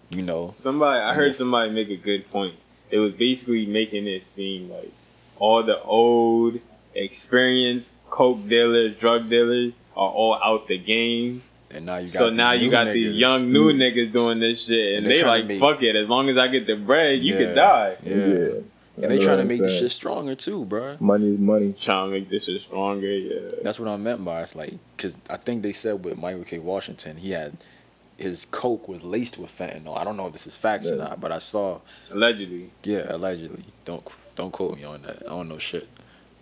you 0.10 0.22
know. 0.22 0.54
Somebody, 0.56 1.00
I 1.00 1.14
heard 1.14 1.36
somebody 1.36 1.72
make 1.72 1.90
a 1.90 1.98
good 1.98 2.30
point. 2.32 2.56
It 2.90 2.98
was 3.00 3.14
basically 3.14 3.66
making 3.66 4.08
it 4.08 4.24
seem 4.24 4.70
like 4.70 4.92
all 5.38 5.64
the 5.64 5.82
old, 5.82 6.60
experienced 6.96 7.94
coke 8.10 8.48
dealers, 8.48 8.96
drug 8.96 9.30
dealers 9.30 9.74
are 9.96 10.10
all 10.10 10.36
out 10.36 10.68
the 10.68 10.78
game. 10.78 11.44
And 11.72 11.86
now 11.86 11.98
you 11.98 12.12
got 12.12 12.20
So 12.20 12.30
now 12.32 12.52
you 12.54 12.72
got 12.72 12.88
niggas. 12.88 12.94
these 12.94 13.16
young 13.16 13.54
new 13.54 13.72
mm. 13.72 13.78
niggas 13.78 14.12
doing 14.12 14.40
this 14.40 14.66
shit, 14.66 14.98
and, 14.98 15.06
And 15.06 15.16
they 15.16 15.24
like, 15.24 15.60
fuck 15.60 15.84
it. 15.84 15.96
As 15.96 16.10
long 16.10 16.30
as 16.30 16.38
I 16.38 16.48
get 16.48 16.66
the 16.66 16.76
bread, 16.76 17.20
you 17.20 17.34
Yeah, 17.34 17.40
could 17.40 17.56
die. 17.56 17.98
Yeah. 18.04 18.16
yeah. 18.16 18.50
And 19.02 19.12
they 19.12 19.20
trying 19.20 19.38
to 19.38 19.46
make 19.46 19.62
this 19.62 19.80
shit 19.80 19.92
stronger 19.92 20.36
too, 20.36 20.66
bruh. 20.66 21.00
Money, 21.00 21.34
is 21.34 21.40
money. 21.40 21.76
Trying 21.82 22.08
to 22.12 22.20
make 22.20 22.30
this 22.30 22.46
shit 22.46 22.62
stronger. 22.62 23.08
Yeah. 23.08 23.40
That's 23.64 23.80
what 23.80 23.88
I 23.88 23.98
meant 23.98 24.24
by 24.26 24.42
it's 24.42 24.56
like, 24.56 24.74
cause 24.98 25.18
I 25.30 25.38
think 25.38 25.64
they 25.64 25.72
said 25.72 26.04
with 26.04 26.18
Michael 26.18 26.44
K. 26.44 26.60
Washington, 26.60 27.18
he 27.18 27.32
had 27.32 27.58
his 28.18 28.46
coke 28.46 28.90
was 28.90 29.02
laced 29.04 29.38
with 29.38 29.56
fentanyl. 29.58 29.98
I 29.98 30.04
don't 30.04 30.18
know 30.18 30.28
if 30.28 30.34
this 30.34 30.46
is 30.46 30.58
facts 30.58 30.92
or 30.92 30.98
not, 30.98 31.22
but 31.22 31.32
I 31.32 31.38
saw, 31.38 31.80
Allegedly. 32.12 32.70
yeah, 32.84 33.06
allegedly. 33.08 33.64
Don't 33.86 34.06
don't 34.36 34.52
quote 34.52 34.76
me 34.76 34.84
on 34.84 35.02
that. 35.04 35.24
I 35.26 35.30
don't 35.30 35.48
know 35.48 35.58
shit, 35.58 35.88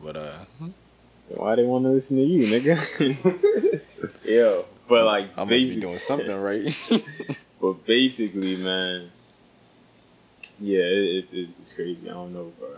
but 0.03 0.17
uh, 0.17 0.33
Why 1.29 1.55
they 1.55 1.63
want 1.63 1.85
to 1.85 1.91
listen 1.91 2.17
to 2.17 2.23
you, 2.23 2.47
nigga? 2.47 3.81
Yo. 4.25 4.65
But 4.87 5.05
like, 5.05 5.25
I 5.37 5.41
must 5.41 5.49
be 5.49 5.79
doing 5.79 5.99
something 5.99 6.35
right. 6.35 6.75
But 7.59 7.85
basically, 7.87 8.55
man, 8.55 9.11
yeah, 10.59 10.79
it, 10.79 11.25
it, 11.25 11.25
it's 11.31 11.59
it's 11.59 11.73
crazy. 11.73 11.99
I 12.09 12.13
don't 12.13 12.33
know, 12.33 12.51
bro. 12.59 12.69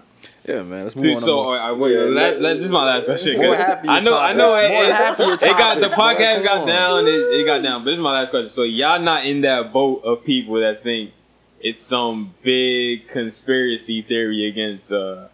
yeah, 0.48 0.64
man. 0.64 0.84
Let's 0.84 0.96
move 0.96 1.04
Dude, 1.06 1.16
on. 1.16 1.22
so 1.22 1.28
to 1.28 1.32
all 1.60 1.76
wait, 1.78 1.94
Yeah, 1.94 2.00
let, 2.00 2.12
let- 2.14 2.42
let, 2.42 2.54
this 2.58 2.66
is 2.66 2.72
my 2.72 2.86
last 2.86 3.06
question. 3.06 3.36
'cause 3.38 3.46
More 3.46 3.56
happier 3.56 3.92
I 3.92 4.00
know, 4.02 4.18
I 4.20 4.34
know, 4.34 4.56
it, 4.56 4.70
more 4.72 4.84
it, 4.84 4.92
happier 4.92 5.34
it 5.34 5.40
got 5.42 5.76
the 5.76 5.88
topics, 5.90 5.96
bro, 5.96 6.04
podcast 6.06 6.36
come 6.36 6.44
got 6.44 6.58
on. 6.62 6.68
down, 6.68 7.08
it, 7.08 7.12
it 7.12 7.46
got 7.46 7.62
down. 7.64 7.82
But 7.84 7.92
this 7.92 7.98
is 7.98 8.04
my 8.04 8.12
last 8.14 8.30
question. 8.32 8.50
So 8.52 8.64
y'all 8.64 9.02
not 9.02 9.26
in 9.26 9.42
that 9.42 9.72
boat 9.74 10.04
of 10.04 10.24
people 10.24 10.56
that 10.62 10.84
think 10.84 11.12
it's 11.62 11.84
some 11.84 12.34
big 12.44 13.08
conspiracy 13.10 14.02
theory 14.02 14.48
against 14.48 14.92
uh, 14.92 15.28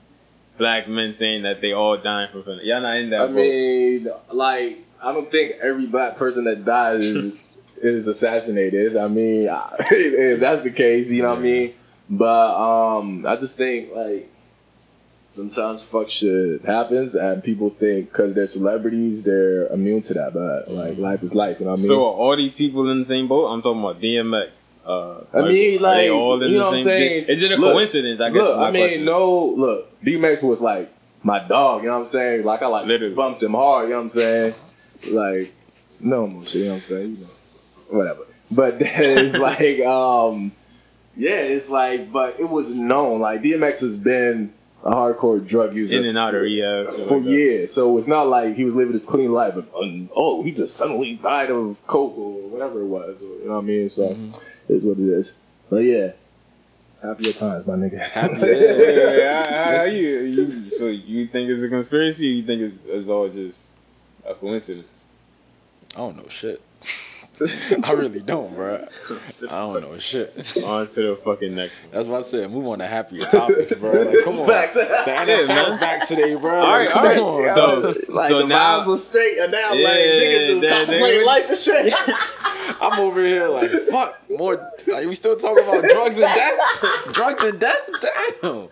black 0.57 0.87
men 0.87 1.13
saying 1.13 1.43
that 1.43 1.61
they 1.61 1.71
all 1.71 1.97
dying 1.97 2.31
from 2.31 2.43
fentanyl. 2.43 2.63
Y'all 2.65 2.81
not 2.81 2.97
in 2.97 3.09
that 3.11 3.21
I 3.21 3.25
boat. 3.27 3.35
mean, 3.35 4.07
like 4.31 4.85
I 5.03 5.11
don't 5.13 5.31
think 5.31 5.55
every 5.61 5.85
black 5.87 6.15
person 6.15 6.45
that 6.45 6.63
dies 6.65 7.01
is, 7.05 7.33
is 7.77 8.07
assassinated. 8.07 8.97
I 8.97 9.07
mean, 9.07 9.47
if 9.79 10.39
that's 10.39 10.63
the 10.63 10.71
case, 10.71 11.07
you 11.09 11.21
know 11.21 11.29
what 11.31 11.39
I 11.39 11.43
mean. 11.43 11.73
But 12.09 12.55
um, 12.97 13.25
I 13.25 13.35
just 13.35 13.57
think 13.57 13.93
like 13.95 14.29
sometimes 15.31 15.83
fuck 15.83 16.09
shit 16.09 16.63
happens, 16.63 17.15
and 17.15 17.43
people 17.43 17.69
think 17.69 18.11
because 18.11 18.33
they're 18.35 18.47
celebrities, 18.47 19.23
they're 19.23 19.67
immune 19.67 20.01
to 20.03 20.13
that. 20.13 20.33
But 20.33 20.71
like 20.71 20.97
life 20.97 21.23
is 21.23 21.33
life, 21.33 21.59
you 21.59 21.65
know 21.65 21.71
what 21.71 21.79
I 21.79 21.81
mean. 21.81 21.87
So 21.87 22.05
are 22.05 22.13
all 22.13 22.37
these 22.37 22.53
people 22.53 22.89
in 22.91 22.99
the 22.99 23.05
same 23.05 23.27
boat? 23.27 23.47
I'm 23.47 23.61
talking 23.61 23.81
about 23.81 24.01
DMX. 24.01 24.49
Uh, 24.85 25.21
I 25.33 25.41
mean, 25.47 25.81
like, 25.81 26.11
all 26.11 26.41
in 26.43 26.51
you 26.51 26.57
the 26.57 26.59
know 26.59 26.69
what 26.69 26.77
I'm 26.77 26.83
saying? 26.83 27.25
Is 27.27 27.41
it 27.41 27.51
a 27.51 27.55
Look, 27.57 27.73
coincidence? 27.73 28.21
I 28.21 28.29
guess. 28.29 28.37
Look, 28.37 28.59
I 28.59 28.69
mean, 28.69 28.83
question. 28.87 29.05
no, 29.05 29.45
look, 29.47 30.03
DMX 30.03 30.43
was 30.43 30.61
like 30.61 30.93
my 31.23 31.39
dog, 31.39 31.81
you 31.81 31.89
know 31.89 31.97
what 31.97 32.03
I'm 32.05 32.09
saying? 32.09 32.43
Like, 32.45 32.61
I 32.61 32.67
like 32.67 32.85
Literally. 32.85 33.15
bumped 33.15 33.41
him 33.41 33.53
hard, 33.53 33.85
you 33.85 33.95
know 33.95 33.97
what 33.97 34.03
I'm 34.03 34.09
saying? 34.09 34.53
Like, 35.09 35.53
no 35.99 36.27
more 36.27 36.45
shit, 36.45 36.55
you 36.55 36.65
know 36.65 36.73
what 36.73 36.77
I'm 36.77 36.83
saying? 36.83 37.11
You 37.15 37.21
know, 37.21 37.97
whatever. 37.97 38.21
But 38.51 38.77
then 38.79 39.25
it's 39.25 39.35
like, 39.35 39.79
um, 39.79 40.51
yeah, 41.17 41.35
it's 41.35 41.69
like, 41.69 42.11
but 42.11 42.39
it 42.39 42.49
was 42.49 42.69
known. 42.73 43.21
Like, 43.21 43.41
DMX 43.41 43.79
has 43.81 43.95
been 43.97 44.53
a 44.83 44.91
hardcore 44.91 45.45
drug 45.45 45.75
user 45.75 45.95
in 45.97 46.05
and 46.05 46.17
out 46.17 46.35
of 46.35 46.41
rehab. 46.41 46.95
shit 46.95 47.07
for 47.07 47.17
like 47.17 47.25
years. 47.27 47.73
So 47.73 47.97
it's 47.97 48.07
not 48.07 48.27
like 48.27 48.55
he 48.55 48.65
was 48.65 48.75
living 48.75 48.93
this 48.93 49.05
clean 49.05 49.31
life. 49.33 49.55
And, 49.55 49.67
and, 49.81 50.09
oh, 50.15 50.43
he 50.43 50.51
just 50.51 50.75
suddenly 50.75 51.15
died 51.15 51.49
of 51.51 51.85
coke 51.87 52.17
or 52.17 52.33
whatever 52.49 52.81
it 52.81 52.85
was. 52.85 53.19
Or, 53.21 53.25
you 53.39 53.45
know 53.45 53.53
what 53.55 53.63
I 53.63 53.65
mean? 53.65 53.89
So 53.89 54.09
Mm-hmm. 54.09 54.31
it's 54.69 54.83
what 54.83 54.97
it 54.99 55.09
is. 55.09 55.33
But 55.69 55.77
yeah, 55.77 56.11
happier 57.01 57.33
times, 57.33 57.65
my 57.65 57.73
nigga. 57.75 57.99
Happy 58.11 58.33
Wait, 58.35 58.41
wait, 58.41 58.77
wait, 58.77 59.23
how- 59.25 59.77
how 59.79 59.83
you, 59.85 60.19
you, 60.21 60.69
so 60.71 60.85
you 60.87 61.27
think 61.27 61.49
it's 61.49 61.63
a 61.63 61.69
conspiracy? 61.69 62.27
Or 62.29 62.33
you 62.33 62.43
think 62.45 62.61
it's, 62.61 62.77
it's 62.85 63.07
all 63.07 63.27
just 63.29 63.65
a 64.25 64.33
coincidence? 64.35 65.05
I 65.95 65.99
don't 65.99 66.17
know 66.17 66.27
shit. 66.27 66.61
I 67.83 67.91
really 67.91 68.21
don't, 68.21 68.53
bro. 68.55 68.87
I 69.09 69.49
don't 69.49 69.81
know 69.81 69.97
shit. 69.97 70.33
On 70.63 70.87
to 70.87 70.93
the 71.09 71.15
fucking 71.23 71.55
next 71.55 71.73
one. 71.83 71.91
That's 71.91 72.07
what 72.07 72.17
I 72.19 72.21
said. 72.21 72.51
Move 72.51 72.67
on 72.67 72.79
to 72.79 72.87
happier 72.87 73.25
topics, 73.25 73.73
bro. 73.75 73.91
Like, 74.03 74.23
come 74.23 74.39
on. 74.39 74.47
Facts. 74.47 74.75
The 74.75 74.81
NFL's 74.81 75.47
man. 75.47 75.79
back 75.79 76.07
today, 76.07 76.35
bro. 76.35 76.61
All 76.61 76.67
right, 76.77 76.85
Like, 76.85 77.13
come 77.15 77.23
all 77.23 77.41
right. 77.41 77.49
on. 77.51 77.55
So- 77.55 78.01
like 78.09 78.29
so 78.29 78.39
the 78.39 78.47
now- 78.47 78.81
vibes 78.81 78.85
was 78.87 79.07
straight, 79.07 79.37
and 79.39 79.51
now 79.51 79.73
Yeah, 79.73 79.87
like 79.87 79.97
niggas 79.97 80.47
just 80.47 80.61
that- 80.61 80.71
contemplating 80.87 81.19
that- 81.19 81.25
life 81.25 81.49
and 81.49 81.59
shit. 81.59 81.93
I'm 82.81 82.99
over 82.99 83.23
here 83.23 83.47
like, 83.47 83.71
fuck, 83.89 84.17
more. 84.29 84.71
Like, 84.87 85.07
we 85.07 85.15
still 85.15 85.35
talking 85.35 85.63
about 85.63 85.83
drugs 85.83 86.17
and 86.19 86.33
death? 86.33 87.13
Drugs 87.13 87.41
and 87.41 87.59
death? 87.59 87.89
Damn. 88.01 88.67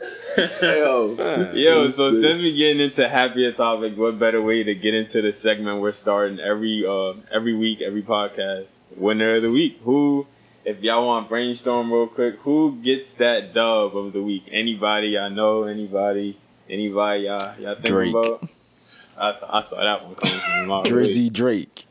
Yo, 0.61 1.51
Yo, 1.53 1.91
so 1.91 2.11
since 2.19 2.41
we 2.41 2.55
getting 2.55 2.81
into 2.81 3.07
happier 3.07 3.51
topics, 3.51 3.97
what 3.97 4.17
better 4.19 4.41
way 4.41 4.63
to 4.63 4.73
get 4.73 4.93
into 4.93 5.21
the 5.21 5.31
segment 5.33 5.79
we're 5.81 5.91
starting 5.93 6.39
every 6.39 6.85
uh 6.85 7.13
every 7.31 7.53
week, 7.53 7.81
every 7.81 8.01
podcast? 8.01 8.67
Winner 8.95 9.35
of 9.35 9.43
the 9.43 9.51
week. 9.51 9.79
Who, 9.83 10.27
if 10.65 10.81
y'all 10.81 11.05
want 11.05 11.25
to 11.25 11.29
brainstorm 11.29 11.91
real 11.91 12.07
quick, 12.07 12.39
who 12.39 12.77
gets 12.81 13.13
that 13.15 13.53
dub 13.53 13.95
of 13.95 14.13
the 14.13 14.21
week? 14.23 14.43
Anybody 14.51 15.17
I 15.17 15.29
know? 15.29 15.63
Anybody? 15.63 16.39
Anybody 16.69 17.23
y'all 17.23 17.59
y'all 17.59 17.75
think 17.75 17.87
Drake. 17.87 18.15
about? 18.15 18.49
I 19.17 19.33
saw, 19.39 19.57
I 19.57 19.61
saw 19.61 19.83
that 19.83 20.05
one 20.05 20.15
coming 20.15 20.39
from 20.39 20.67
my 20.67 20.81
Drizzy 20.83 21.31
Drake. 21.31 21.85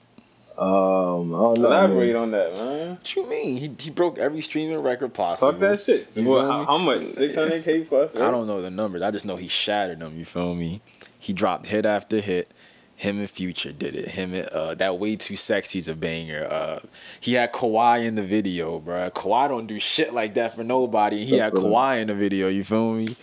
Um, 0.62 1.34
I 1.34 1.38
don't 1.38 1.58
know. 1.60 1.66
Elaborate 1.66 2.12
man. 2.12 2.16
on 2.16 2.30
that, 2.32 2.54
man. 2.54 2.90
What 2.90 3.16
you 3.16 3.28
mean? 3.28 3.56
He, 3.56 3.74
he 3.78 3.90
broke 3.90 4.18
every 4.18 4.40
streaming 4.40 4.78
record 4.80 5.12
possible. 5.14 5.52
Fuck 5.52 5.60
that 5.60 5.80
shit. 5.80 6.16
You 6.16 6.24
What, 6.24 6.42
feel 6.42 6.50
how, 6.52 6.58
me? 6.60 6.64
how 6.66 6.78
much? 6.78 7.06
Six 7.06 7.34
hundred 7.34 7.64
k 7.64 7.80
plus. 7.82 8.14
Right? 8.14 8.24
I 8.24 8.30
don't 8.30 8.46
know 8.46 8.62
the 8.62 8.70
numbers. 8.70 9.02
I 9.02 9.10
just 9.10 9.24
know 9.24 9.36
he 9.36 9.48
shattered 9.48 10.00
them. 10.00 10.18
You 10.18 10.24
feel 10.24 10.54
me? 10.54 10.80
He 11.18 11.32
dropped 11.32 11.66
hit 11.66 11.86
after 11.86 12.20
hit. 12.20 12.50
Him 12.94 13.18
and 13.18 13.28
Future 13.28 13.72
did 13.72 13.96
it. 13.96 14.08
Him 14.10 14.32
and 14.32 14.46
uh, 14.48 14.74
that 14.76 14.98
way 15.00 15.16
too 15.16 15.34
sexy. 15.34 15.80
sexy's 15.80 15.88
a 15.88 15.94
banger. 15.94 16.46
Uh, 16.48 16.78
he 17.18 17.34
had 17.34 17.52
Kawhi 17.52 18.04
in 18.04 18.14
the 18.14 18.22
video, 18.22 18.78
bruh. 18.78 19.10
Kawhi 19.10 19.48
don't 19.48 19.66
do 19.66 19.80
shit 19.80 20.14
like 20.14 20.34
that 20.34 20.54
for 20.54 20.62
nobody. 20.62 21.24
He 21.24 21.38
had 21.38 21.52
Kawhi 21.52 22.00
in 22.00 22.06
the 22.08 22.14
video. 22.14 22.48
You 22.48 22.62
feel 22.62 22.92
me? 22.92 23.16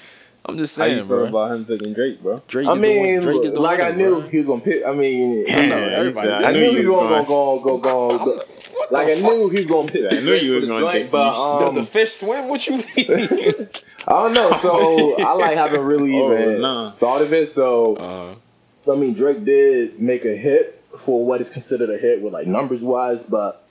I'm 0.50 0.58
just 0.58 0.78
How 0.78 0.86
you 0.86 0.98
saying, 1.00 1.08
feel 1.08 1.08
bro. 1.08 1.26
about 1.28 1.52
him 1.52 1.66
picking 1.66 1.94
Drake, 1.94 2.22
bro? 2.22 2.42
Drake 2.48 2.68
I 2.68 2.74
is 2.76 2.82
the 2.82 2.88
one- 2.88 3.04
mean, 3.06 3.22
Drake 3.22 3.46
is 3.46 3.54
the 3.54 3.60
like 3.62 3.80
I 3.80 3.92
knew 3.92 4.22
bruh. 4.22 4.30
he 4.30 4.38
was 4.40 4.48
gonna 4.48 4.62
pick. 4.62 4.86
I 4.86 4.94
mean, 4.94 5.46
I 5.50 5.66
know, 5.68 5.78
everybody- 5.88 6.30
I, 6.30 6.42
I 6.50 6.52
knew 6.52 6.60
knew 6.60 6.70
he 6.70 6.76
was 6.76 6.84
you 6.84 6.92
was 6.94 7.02
gonna 7.10 7.26
going- 7.26 7.62
go 7.62 7.78
go 7.78 7.78
go. 7.78 8.18
go 8.26 8.40
What 8.76 8.92
like 8.92 9.08
I 9.10 9.14
knew 9.16 9.50
he 9.50 9.58
was 9.58 9.66
gonna 9.66 9.88
pick. 9.88 10.06
I 10.12 10.20
knew 10.20 10.34
you 10.34 10.56
was 10.56 10.68
gonna 10.68 10.92
pick 10.92 11.12
but 11.12 11.34
you. 11.36 11.66
Does 11.66 11.78
a 11.78 11.80
um, 11.82 11.86
fish 11.86 12.14
swim? 12.14 12.48
What 12.50 12.66
you 12.68 12.78
mean? 12.78 12.86
I 14.08 14.12
don't 14.14 14.34
know. 14.34 14.54
So 14.54 15.22
I 15.24 15.34
like 15.34 15.56
haven't 15.58 15.82
really 15.82 16.14
Oh, 16.20 16.34
even 16.34 16.62
nah. 16.62 16.92
thought 16.94 17.22
of 17.22 17.32
it. 17.34 17.50
So 17.52 17.96
uh, 17.96 18.92
I 18.92 18.96
mean, 18.96 19.14
Drake 19.14 19.44
did 19.46 20.00
make 20.00 20.26
a 20.26 20.36
hit 20.36 20.82
for 20.98 21.26
what 21.26 21.40
is 21.42 21.50
considered 21.50 21.90
a 21.90 21.98
hit 21.98 22.22
with 22.22 22.34
like 22.34 22.48
numbers 22.48 22.82
wise, 22.82 23.24
but 23.24 23.64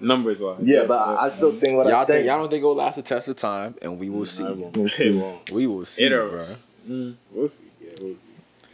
Numbers 0.00 0.38
wise. 0.40 0.58
yeah, 0.62 0.84
but 0.86 0.94
I, 0.96 1.26
I 1.26 1.28
still 1.28 1.52
think 1.58 1.76
what 1.76 1.86
y'all 1.86 1.96
I 1.96 1.98
think. 2.04 2.08
think 2.18 2.26
y'all 2.26 2.38
don't 2.38 2.50
think 2.50 2.60
it'll 2.60 2.74
last 2.74 2.96
the 2.96 3.02
test 3.02 3.28
of 3.28 3.36
time, 3.36 3.74
and 3.82 3.98
we 3.98 4.08
will 4.08 4.24
see. 4.24 4.44
It 4.44 5.14
won't. 5.14 5.50
We 5.50 5.66
will 5.66 5.84
see, 5.84 6.04
It'll- 6.04 6.28
bro. 6.28 6.44
Mm, 6.88 7.14
we'll 7.32 7.48
see. 7.48 7.64
Yeah, 7.82 7.90
we'll 8.00 8.14
see. 8.14 8.20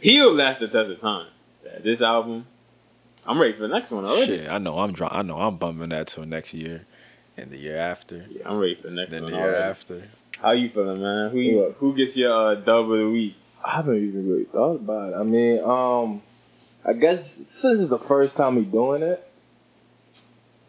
He'll 0.01 0.33
last 0.33 0.59
the 0.59 0.67
test 0.67 0.91
of 0.91 1.01
time. 1.01 1.27
Yeah, 1.65 1.79
this 1.83 2.01
album, 2.01 2.45
I'm 3.25 3.39
ready 3.41 3.53
for 3.53 3.61
the 3.61 3.67
next 3.69 3.91
one 3.91 4.05
already. 4.05 4.37
Shit, 4.37 4.49
I 4.49 4.57
know 4.59 4.77
I'm 4.79 4.93
dr- 4.93 5.11
I 5.13 5.21
know 5.23 5.37
I'm 5.37 5.57
bumping 5.57 5.89
that 5.89 6.07
till 6.07 6.25
next 6.25 6.53
year, 6.53 6.85
and 7.37 7.49
the 7.49 7.57
year 7.57 7.77
after, 7.77 8.25
Yeah, 8.29 8.43
I'm 8.49 8.59
ready 8.59 8.75
for 8.75 8.83
the 8.89 8.93
next 8.93 9.11
then 9.11 9.23
one 9.23 9.31
the 9.31 9.37
year 9.37 9.47
already. 9.47 9.63
after. 9.63 10.03
How 10.39 10.51
you 10.51 10.69
feeling, 10.69 11.01
man? 11.01 11.31
Who 11.31 11.39
you, 11.39 11.75
who 11.79 11.95
gets 11.95 12.15
your 12.15 12.51
uh, 12.51 12.55
dub 12.55 12.91
of 12.91 12.99
the 12.99 13.09
week? 13.09 13.35
I 13.63 13.77
haven't 13.77 13.95
even 13.97 14.29
really 14.29 14.43
thought 14.43 14.75
about 14.75 15.13
it. 15.13 15.15
I 15.15 15.23
mean, 15.23 15.59
um, 15.63 16.21
I 16.85 16.93
guess 16.93 17.33
since 17.47 17.79
it's 17.79 17.89
the 17.89 17.97
first 17.97 18.37
time 18.37 18.57
we 18.57 18.63
doing 18.63 19.01
it, 19.01 19.24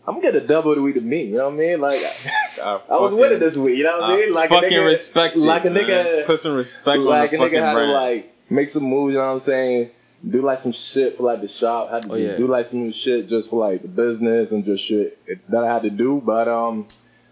I'm 0.07 0.15
gonna 0.21 0.33
get 0.33 0.43
a 0.43 0.47
double 0.47 0.75
the 0.75 0.83
week 0.83 0.95
to 0.95 1.01
me. 1.01 1.25
You 1.25 1.39
know 1.39 1.47
what 1.49 1.55
I 1.55 1.57
mean? 1.57 1.81
Like 1.81 2.01
I, 2.63 2.81
I 2.89 2.97
was 3.01 3.13
with 3.13 3.33
it 3.33 3.41
this 3.41 3.57
week. 3.57 3.77
You 3.79 3.85
know 3.85 4.01
what 4.01 4.11
I 4.11 4.17
mean? 4.17 4.33
Like 4.35 4.51
a 4.51 4.55
fucking 4.55 4.71
nigga, 4.71 4.87
respect, 4.87 5.37
like 5.37 5.65
a 5.65 5.71
man. 5.71 5.85
nigga- 5.85 6.27
Put 6.27 6.41
some 6.41 6.55
respect 6.55 6.99
like 7.01 7.33
a 7.33 7.37
on 7.39 7.43
the 7.43 7.47
nigga 7.47 7.51
fucking 7.51 7.63
had 7.63 7.73
brand. 7.75 7.89
to 7.91 7.93
like 7.93 8.35
make 8.51 8.71
some 8.71 8.85
moves. 8.85 9.13
You 9.13 9.19
know 9.19 9.27
what 9.27 9.33
I'm 9.33 9.41
saying? 9.41 9.91
Do 10.29 10.41
like 10.43 10.59
some 10.61 10.73
shit 10.73 11.17
for 11.17 11.25
like 11.25 11.41
the 11.41 11.49
shop. 11.49 11.91
Had 11.91 12.03
to 12.05 12.13
Oh, 12.13 12.17
do, 12.17 12.23
yeah. 12.23 12.37
do 12.37 12.47
like 12.47 12.67
some 12.67 12.93
shit 12.93 13.29
just 13.29 13.51
for 13.51 13.69
like 13.69 13.83
the 13.83 13.89
business 13.89 14.53
and 14.53 14.65
just 14.65 14.85
shit 14.85 15.19
that 15.49 15.65
I 15.65 15.73
had 15.75 15.83
to 15.83 15.91
do. 15.91 16.23
But 16.25 16.47
um, 16.49 16.87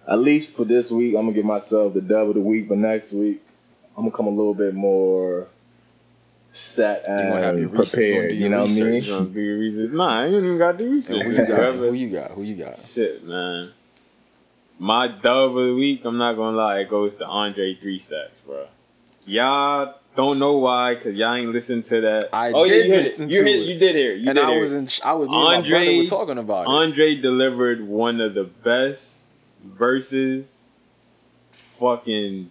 at 0.06 0.18
least 0.18 0.50
for 0.56 0.64
this 0.64 0.90
week, 0.90 1.14
I'm 1.14 1.22
gonna 1.22 1.32
give 1.32 1.44
myself 1.46 1.94
the 1.94 2.00
dub 2.00 2.28
of 2.28 2.34
the 2.34 2.40
week. 2.40 2.68
But 2.68 2.78
next 2.78 3.12
week, 3.12 3.40
I'm 3.96 4.04
gonna 4.04 4.16
come 4.16 4.26
a 4.26 4.30
little 4.30 4.54
bit 4.54 4.74
more 4.74 5.46
set 6.56 7.02
You 7.02 7.08
gonna 7.16 7.40
have 7.40 7.54
and 7.56 7.60
your 7.60 7.68
prepared. 7.70 8.30
you 8.32 8.44
You 8.44 8.48
know 8.48 8.66
do 8.66 8.72
what 8.74 8.80
I 8.82 8.84
mean? 8.90 9.02
You 9.02 9.10
gonna 9.10 9.26
do 9.26 9.40
your 9.40 9.58
research? 9.58 9.90
Nah, 9.92 10.20
I 10.20 10.24
ain't 10.26 10.34
even 10.34 10.56
got 10.58 10.78
to 10.78 10.78
do 10.78 10.90
research. 10.90 11.22
Who 11.22 11.30
you 11.32 11.46
got? 11.46 11.74
Who 11.74 11.92
you 11.94 12.10
got? 12.10 12.30
Who 12.30 12.42
you 12.44 12.54
got? 12.56 12.78
Shit, 12.78 13.24
man. 13.24 13.72
My 14.78 15.08
dub 15.08 15.56
of 15.56 15.66
the 15.66 15.74
week, 15.74 16.02
I'm 16.04 16.16
not 16.16 16.34
gonna 16.36 16.56
lie, 16.56 16.78
it 16.80 16.88
goes 16.88 17.16
to 17.18 17.26
Andre 17.26 17.74
Three 17.74 17.98
Stacks, 17.98 18.38
bro. 18.46 18.66
Y'all 19.26 19.94
don't 20.16 20.38
know 20.38 20.58
why, 20.58 20.94
cause 20.96 21.14
y'all 21.14 21.34
ain't 21.34 21.50
listened 21.52 21.86
to 21.86 22.00
that. 22.02 22.28
I 22.32 22.52
oh, 22.52 22.64
did 22.68 22.86
yeah, 22.86 22.94
you 22.94 23.00
listen 23.02 23.28
it. 23.28 23.32
You, 23.34 23.38
to 23.44 23.50
heard- 23.50 23.60
it. 23.60 23.66
you 23.66 23.78
did 23.78 23.96
hear. 23.96 24.12
it. 24.12 24.18
You 24.20 24.28
and 24.28 24.36
did 24.36 24.44
I 24.44 24.50
hear 24.50 24.60
was 24.60 24.72
it. 24.72 24.76
in. 24.76 24.88
I 25.04 25.12
was. 25.14 25.28
Me 25.28 25.34
and 25.34 25.44
my 25.44 25.54
Andre- 25.56 25.70
brother 25.84 25.98
were 25.98 26.04
talking 26.06 26.38
about 26.38 26.62
it. 26.62 26.68
Andre 26.68 27.14
delivered 27.16 27.86
one 27.88 28.20
of 28.20 28.34
the 28.34 28.44
best 28.44 29.10
verses, 29.64 30.46
fucking, 31.52 32.50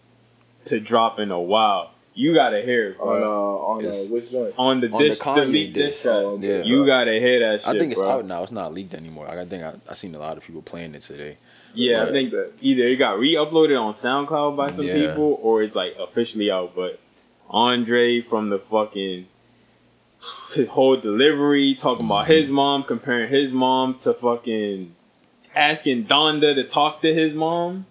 to 0.65 0.79
drop 0.79 1.19
in 1.19 1.31
a 1.31 1.39
while. 1.41 1.91
You 2.15 2.33
gotta 2.35 2.61
hear 2.61 2.89
it, 2.89 2.99
On 2.99 3.07
bro. 3.19 3.23
uh, 3.23 3.57
on 3.71 3.85
uh, 3.85 3.91
which 4.13 4.29
joint? 4.31 4.53
On 4.57 4.79
the 4.81 4.89
on 4.91 5.01
the 5.01 5.09
dish, 5.09 5.17
the, 5.17 5.23
Kanye 5.23 5.51
leak 5.51 5.73
dish 5.73 5.93
diss. 5.93 6.03
track. 6.03 6.23
Yeah. 6.41 6.61
You 6.63 6.85
gotta 6.85 7.13
hear 7.13 7.39
that 7.39 7.61
shit. 7.61 7.67
I 7.75 7.79
think 7.79 7.91
it's 7.91 8.01
bro. 8.01 8.11
out 8.11 8.25
now. 8.25 8.43
It's 8.43 8.51
not 8.51 8.73
leaked 8.73 8.93
anymore. 8.93 9.27
I 9.27 9.43
think 9.45 9.63
I 9.63 9.73
I 9.89 9.93
seen 9.95 10.13
a 10.13 10.19
lot 10.19 10.37
of 10.37 10.43
people 10.43 10.61
playing 10.61 10.93
it 10.95 11.01
today. 11.01 11.37
Yeah, 11.73 12.03
I 12.03 12.11
think 12.11 12.29
that 12.31 12.51
either 12.61 12.83
it 12.83 12.97
got 12.97 13.17
re-uploaded 13.17 13.79
on 13.81 13.95
SoundCloud 13.95 14.55
by 14.55 14.69
some 14.71 14.85
Yeah. 14.85 15.07
people, 15.07 15.39
or 15.41 15.63
it's 15.63 15.73
like 15.75 15.95
officially 15.99 16.51
out. 16.51 16.75
But 16.75 16.99
Andre 17.49 18.21
from 18.21 18.49
the 18.51 18.59
fucking 18.59 19.25
his 20.53 20.67
whole 20.75 20.95
delivery, 20.97 21.73
talking 21.73 22.05
about 22.05 22.27
his 22.27 22.45
Mm-hmm. 22.45 22.53
mom, 22.53 22.83
comparing 22.83 23.29
his 23.29 23.51
mom 23.51 23.97
to 24.03 24.13
fucking 24.13 24.93
asking 25.55 26.05
Donda 26.05 26.53
to 26.55 26.63
talk 26.63 27.01
to 27.01 27.11
his 27.13 27.33
mom. 27.33 27.87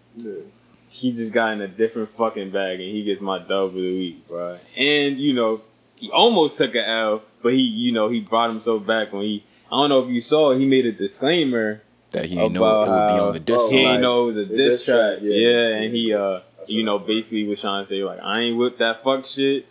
He 0.92 1.12
just 1.12 1.32
got 1.32 1.54
in 1.54 1.60
a 1.62 1.68
different 1.68 2.14
fucking 2.16 2.50
bag, 2.50 2.78
and 2.80 2.88
he 2.90 3.02
gets 3.02 3.20
my 3.20 3.38
dub 3.38 3.68
of 3.68 3.74
the 3.74 3.80
week, 3.80 4.28
bro. 4.28 4.58
And 4.76 5.18
you 5.18 5.32
know, 5.32 5.62
he 5.96 6.10
almost 6.10 6.58
took 6.58 6.74
a 6.74 6.86
L, 6.86 7.22
but 7.42 7.54
he, 7.54 7.60
you 7.60 7.92
know, 7.92 8.08
he 8.10 8.20
brought 8.20 8.50
himself 8.50 8.84
back 8.86 9.12
when 9.12 9.22
he. 9.22 9.44
I 9.70 9.76
don't 9.80 9.88
know 9.88 10.00
if 10.04 10.10
you 10.10 10.20
saw, 10.20 10.52
he 10.54 10.66
made 10.66 10.84
a 10.84 10.92
disclaimer 10.92 11.80
That 12.10 12.26
he 12.26 12.34
didn't 12.36 12.52
know 12.52 12.62
About 12.64 12.88
it 12.88 12.90
would 12.90 13.08
be 13.08 13.20
how- 13.20 13.26
on 13.28 13.32
the 13.32 13.40
disc. 13.40 13.60
oh, 13.62 13.70
he 13.70 13.76
side. 13.82 13.90
ain't 13.94 14.02
know 14.02 14.28
it 14.28 14.34
was 14.34 14.36
a 14.36 14.44
diss 14.44 14.56
diss 14.56 14.84
track, 14.84 14.98
track. 15.14 15.18
yeah. 15.22 15.34
Yeah, 15.34 15.66
and 15.76 15.94
he 15.94 16.12
uh 16.14 16.40
you 16.66 16.82
know 16.84 16.98
basically 16.98 17.44
was 17.46 17.60
trying 17.60 17.84
to 17.84 17.88
say 17.88 18.04
like 18.04 18.20
I 18.22 18.40
ain't 18.40 18.58
with 18.58 18.76
that 18.78 19.02
fuck 19.02 19.24
shit. 19.26 19.64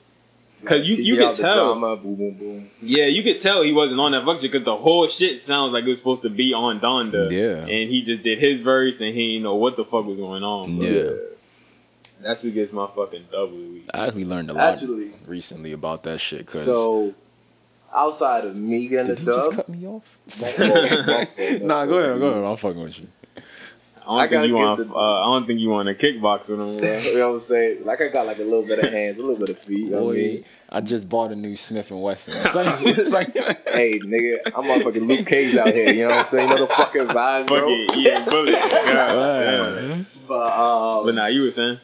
Cause 0.66 0.86
you 0.86 0.96
you 0.96 1.16
could 1.18 1.36
tell, 1.36 1.74
drama, 1.74 1.96
boom, 1.98 2.16
boom, 2.16 2.34
boom. 2.36 2.70
yeah, 2.82 3.06
you 3.06 3.24
could 3.24 3.42
tell 3.42 3.64
he 3.64 3.74
wasn't 3.74 4.00
on 4.00 4.12
that 4.12 4.24
fuck 4.26 4.42
shit 4.42 4.52
because 4.52 4.66
the 4.66 4.76
whole 4.78 5.08
shit 5.08 5.44
sounds 5.44 5.74
like 5.74 5.84
it 5.86 5.90
was 5.90 5.98
supposed 5.98 6.22
to 6.22 6.30
be 6.30 6.54
on 6.54 6.80
Donda. 6.80 7.32
Yeah. 7.32 7.62
and 7.62 7.90
he 7.90 8.04
just 8.04 8.22
did 8.24 8.38
his 8.40 8.62
verse 8.62 9.02
and 9.02 9.16
he 9.16 9.34
didn't 9.34 9.44
know 9.44 9.56
what 9.56 9.76
the 9.76 9.84
fuck 9.86 10.06
was 10.06 10.18
going 10.18 10.44
on. 10.44 10.78
Bro. 10.80 10.88
Yeah. 10.88 11.12
that's 12.22 12.42
who 12.44 12.52
gets 12.52 12.72
my 12.72 12.88
fucking 12.96 13.26
double 13.32 13.58
week. 13.58 13.90
I 13.94 14.06
actually 14.08 14.26
learned 14.26 14.52
a 14.52 14.54
lot 14.54 14.74
Actually, 14.76 15.12
recently 15.26 15.72
about 15.72 16.04
that 16.04 16.20
shit. 16.20 16.46
Cause 16.46 16.66
so 16.66 17.14
outside 17.94 18.46
of 18.46 18.56
me 18.56 18.88
getting 18.88 19.16
Did 19.16 19.18
a 19.18 19.22
you 19.22 19.26
just 19.26 19.50
dub, 19.50 19.56
cut 19.56 19.70
me 19.70 19.88
off? 19.88 20.18
nah, 20.60 20.66
nah, 21.66 21.86
go 21.86 21.98
ahead, 21.98 22.20
go 22.20 22.28
ahead. 22.30 22.44
I'm 22.44 22.56
fucking 22.56 22.82
with 22.82 23.00
you. 23.00 23.08
I 24.02 24.06
don't 24.06 24.20
I 24.22 24.28
think 24.28 24.48
you 24.48 24.56
want. 24.56 24.88
the- 24.90 24.96
Uh, 24.96 25.20
I 25.22 25.26
don't 25.26 25.46
think 25.48 25.60
you 25.60 25.70
want 25.70 25.88
to 25.88 25.94
kickbox 25.96 26.48
with 26.50 26.60
him. 26.60 26.78
Bro. 26.78 26.98
you 27.00 27.18
know 27.18 27.28
what 27.30 27.34
I'm 27.36 27.40
saying? 27.42 27.86
Like 27.86 28.02
I 28.02 28.08
got 28.10 28.26
like 28.26 28.40
a 28.40 28.44
little 28.44 28.66
bit 28.66 28.80
of 28.80 28.92
hands, 28.92 29.18
a 29.18 29.22
little 29.22 29.36
bit 29.38 29.50
of 29.50 29.60
feet. 29.60 29.80
You 29.80 29.90
know 29.92 30.04
what 30.06 30.14
I 30.14 30.18
mean? 30.18 30.46
I 30.70 30.82
just 30.82 31.08
bought 31.10 31.32
a 31.32 31.36
new 31.36 31.56
Smith 31.56 31.92
and 31.92 32.02
Wesson. 32.02 32.34
It's 32.38 32.56
like, 32.56 32.82
it's 32.86 33.12
like 33.12 33.34
Hey, 33.68 34.00
nigga, 34.00 34.38
I'm 34.56 34.64
motherfucking 34.64 35.08
Luke 35.08 35.28
Cage 35.28 35.56
out 35.58 35.68
here. 35.74 35.94
You 35.94 36.08
know 36.08 36.16
what 36.16 36.20
I'm 36.22 36.26
saying? 36.28 36.50
You 36.50 36.56
know 36.56 36.66
the 36.66 36.74
fucking 36.74 37.08
vibes, 37.10 37.48
bro. 37.48 37.60
Fucking 37.60 38.00
eating 38.00 38.26
bullets. 38.26 38.58
God, 38.72 39.44
damn. 39.44 40.06
But 40.28 40.60
um, 40.60 41.06
But 41.06 41.16
nah, 41.16 41.28
you 41.28 41.44
were 41.44 41.52
saying. 41.52 41.80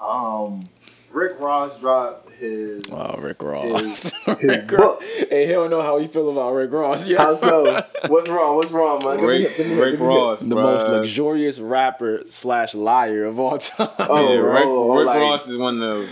um, 0.00 0.68
Rick 1.10 1.38
Ross 1.38 1.78
dropped 1.78 2.23
his 2.38 2.88
Wow, 2.88 3.16
Rick 3.18 3.42
Ross. 3.42 3.80
his, 3.80 4.12
Rick 4.26 4.40
his 4.40 4.72
Ross. 4.72 5.02
Hey, 5.30 5.46
he 5.46 5.52
don't 5.52 5.70
know 5.70 5.82
how 5.82 5.98
he 5.98 6.06
feel 6.06 6.30
about 6.30 6.52
Rick 6.52 6.72
Ross. 6.72 7.06
Yeah. 7.06 7.18
How 7.22 7.36
so? 7.36 7.82
What's 8.08 8.28
wrong? 8.28 8.56
What's 8.56 8.70
wrong, 8.70 9.04
man? 9.04 9.20
Rick, 9.20 9.58
me- 9.58 9.74
Rick 9.74 10.00
me- 10.00 10.06
Ross, 10.06 10.40
the 10.40 10.46
bruh. 10.46 10.62
most 10.62 10.88
luxurious 10.88 11.58
rapper 11.58 12.22
slash 12.28 12.74
liar 12.74 13.24
of 13.24 13.38
all 13.40 13.58
time. 13.58 13.88
Oh, 13.98 14.32
yeah, 14.34 14.38
Rick, 14.40 14.64
oh, 14.66 14.96
Rick 14.98 15.06
like- 15.06 15.20
Ross 15.20 15.48
is 15.48 15.56
one 15.58 15.82
of 15.82 16.08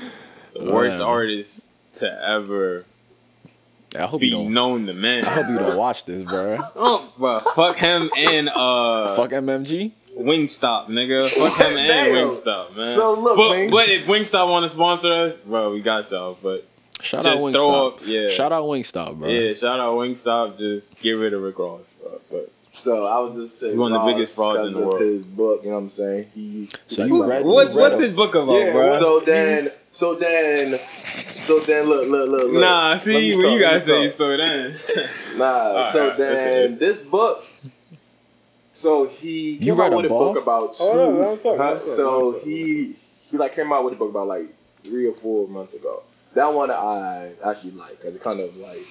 the 0.54 0.64
worst 0.72 0.98
Man. 0.98 1.08
artists 1.08 1.66
to 1.94 2.28
ever 2.28 2.84
I 3.94 4.06
hope 4.06 4.22
you 4.22 4.28
be 4.28 4.30
don't. 4.30 4.54
known 4.54 4.86
to 4.86 4.94
man. 4.94 5.24
I 5.26 5.30
hope 5.30 5.48
you 5.48 5.58
don't 5.58 5.76
watch 5.76 6.04
this, 6.06 6.22
bro. 6.22 6.58
Oh, 6.74 7.12
bro, 7.18 7.40
fuck 7.54 7.76
him 7.76 8.10
and 8.16 8.48
uh, 8.48 9.14
Fuck 9.16 9.30
MMG. 9.32 9.92
Wingstop, 10.16 10.88
nigga. 10.88 11.28
Fuck 11.28 11.56
him 11.58 11.76
and 11.76 11.88
Damn. 11.88 12.14
Wingstop, 12.28 12.76
man. 12.76 12.84
So 12.84 13.14
look, 13.14 13.36
but, 13.36 13.50
man. 13.50 13.70
but 13.70 13.88
if 13.88 14.04
Wingstop 14.06 14.48
want 14.50 14.64
to 14.64 14.68
sponsor 14.70 15.12
us, 15.12 15.36
bro, 15.38 15.72
we 15.72 15.80
got 15.80 16.10
y'all. 16.10 16.36
But 16.42 16.66
Shout 17.00 17.24
just 17.24 17.34
out 17.36 17.38
throw 17.38 17.50
Wingstop. 17.52 17.92
up, 17.94 18.00
yeah, 18.06 18.28
Shout 18.28 18.52
out 18.52 18.64
Wingstop, 18.64 19.18
bro. 19.18 19.28
yeah, 19.28 19.54
shout 19.54 19.80
out 19.80 19.94
Wingstop. 19.94 20.58
Just 20.58 20.98
get 21.00 21.12
rid 21.12 21.32
of 21.32 21.42
Rick 21.42 21.58
Ross, 21.58 21.86
bro. 22.00 22.20
But 22.30 22.52
So 22.78 23.06
I 23.06 23.18
was 23.20 23.34
just 23.48 23.58
saying, 23.60 23.76
one 23.76 23.92
of 23.92 24.04
the 24.06 24.12
biggest 24.12 24.34
frauds 24.34 24.66
in 24.68 24.80
the 24.80 24.86
world. 24.86 25.00
His 25.00 25.24
book, 25.24 25.62
you 25.64 25.70
know 25.70 25.76
what 25.76 25.82
I'm 25.82 25.90
saying? 25.90 26.26
He. 26.34 26.68
So 26.86 27.02
like, 27.02 27.08
you 27.10 27.24
read- 27.24 27.44
what, 27.44 27.66
read 27.68 27.76
what's 27.76 27.96
him. 27.96 28.02
his 28.04 28.12
book 28.14 28.34
about, 28.34 28.52
Yeah, 28.54 28.72
bro? 28.72 28.98
So 28.98 29.20
then, 29.20 29.72
so 29.94 30.14
then, 30.14 30.78
so 31.02 31.58
then, 31.60 31.86
look, 31.88 32.06
look, 32.08 32.28
look, 32.28 32.52
look. 32.52 32.60
nah, 32.60 32.90
Let 32.92 33.02
see 33.02 33.14
me 33.30 33.36
when 33.36 33.44
talk, 33.46 33.54
you 33.54 33.60
let 33.62 33.78
guys 33.78 33.86
say 33.86 34.10
so 34.10 34.36
then. 34.36 34.76
Nah, 35.36 35.44
Alright, 35.68 35.92
so 35.92 36.02
alright, 36.02 36.18
then 36.18 36.78
this 36.78 37.00
book. 37.00 37.46
So 38.72 39.06
he 39.06 39.58
came 39.58 39.66
You 39.68 39.74
read 39.74 39.86
out 39.86 39.92
a 39.92 39.96
with 39.96 40.06
a 40.06 40.08
book 40.08 40.42
about 40.42 40.74
oh, 40.80 40.94
two. 40.94 41.00
Oh, 41.00 41.12
no, 41.12 41.18
let 41.18 41.32
him 41.32 41.38
talk, 41.38 41.58
huh? 41.58 41.64
let 41.64 41.72
him 41.72 41.78
talk, 41.78 41.88
let 41.88 41.96
so 41.96 42.28
him 42.28 42.34
talk. 42.34 42.44
he 42.44 42.96
he 43.30 43.36
like 43.36 43.54
came 43.54 43.72
out 43.72 43.84
with 43.84 43.94
a 43.94 43.96
book 43.96 44.10
about 44.10 44.28
like 44.28 44.46
three 44.84 45.06
or 45.06 45.14
four 45.14 45.48
months 45.48 45.74
ago. 45.74 46.02
That 46.34 46.52
one 46.52 46.70
I 46.70 47.32
actually 47.44 47.72
like 47.72 48.00
because 48.00 48.16
it 48.16 48.22
kind 48.22 48.40
of 48.40 48.56
like. 48.56 48.82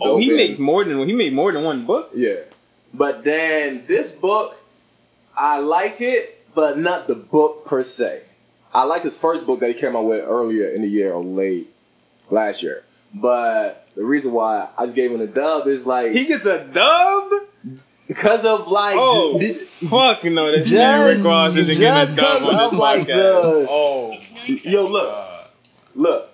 oh, 0.00 0.18
he 0.18 0.30
in. 0.30 0.36
makes 0.36 0.58
more 0.58 0.84
than 0.84 0.98
he 1.08 1.14
made 1.14 1.32
more 1.32 1.52
than 1.52 1.64
one 1.64 1.86
book. 1.86 2.10
Yeah. 2.14 2.36
But 2.92 3.24
then 3.24 3.84
this 3.86 4.12
book, 4.12 4.56
I 5.36 5.58
like 5.58 6.00
it, 6.00 6.44
but 6.54 6.78
not 6.78 7.06
the 7.06 7.14
book 7.14 7.66
per 7.66 7.84
se. 7.84 8.22
I 8.72 8.84
like 8.84 9.02
his 9.02 9.16
first 9.16 9.46
book 9.46 9.60
that 9.60 9.68
he 9.68 9.74
came 9.74 9.96
out 9.96 10.04
with 10.04 10.24
earlier 10.24 10.68
in 10.70 10.82
the 10.82 10.88
year 10.88 11.12
or 11.12 11.22
late 11.24 11.72
last 12.30 12.62
year. 12.62 12.84
But 13.14 13.88
the 13.94 14.04
reason 14.04 14.32
why 14.32 14.68
I 14.76 14.84
just 14.84 14.96
gave 14.96 15.10
him 15.10 15.20
a 15.20 15.26
dub 15.26 15.66
is 15.66 15.86
like 15.86 16.12
He 16.12 16.26
gets 16.26 16.44
a 16.44 16.64
dub. 16.64 17.32
Because 18.08 18.44
of 18.44 18.66
like 18.68 18.96
Oh, 18.98 19.38
j- 19.38 19.52
fuck 19.54 20.24
no! 20.24 20.50
This 20.50 20.62
Just- 20.68 20.72
man 20.72 21.16
Rick 21.16 21.24
Ross 21.24 21.54
isn't 21.56 21.78
getting 21.78 22.02
a 22.02 22.06
just 22.06 22.16
dub 22.16 22.42
on 22.42 22.48
because 22.48 22.56
this 22.56 22.72
of, 22.72 22.78
like, 22.78 23.00
podcast. 23.02 23.06
the- 23.06 23.66
oh, 23.70 24.12
yo 24.70 24.84
look 24.84 25.10
God. 25.10 25.46
look 25.94 26.28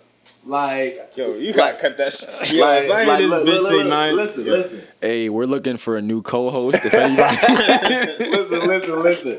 like 0.47 1.13
yo, 1.17 1.35
you 1.35 1.53
gotta 1.53 1.79
cut 1.79 1.97
that 1.99 2.13
shit. 2.13 2.53
Yo, 2.53 2.61
like, 2.65 2.85
if 2.85 2.89
like, 2.91 3.19
this 3.19 3.31
look, 3.31 3.43
bitch 3.47 3.61
look, 3.63 3.71
say 3.71 3.77
look, 3.79 3.87
nine. 3.89 4.17
listen 4.17 4.45
yo. 4.47 4.53
listen 4.53 4.83
Hey, 5.01 5.29
we're 5.29 5.47
looking 5.47 5.77
for 5.77 5.97
a 5.97 6.03
new 6.03 6.23
co-host. 6.23 6.81
If 6.85 6.95
anybody, 6.95 7.37
listen 8.31 8.67
listen 8.67 9.03
listen. 9.03 9.39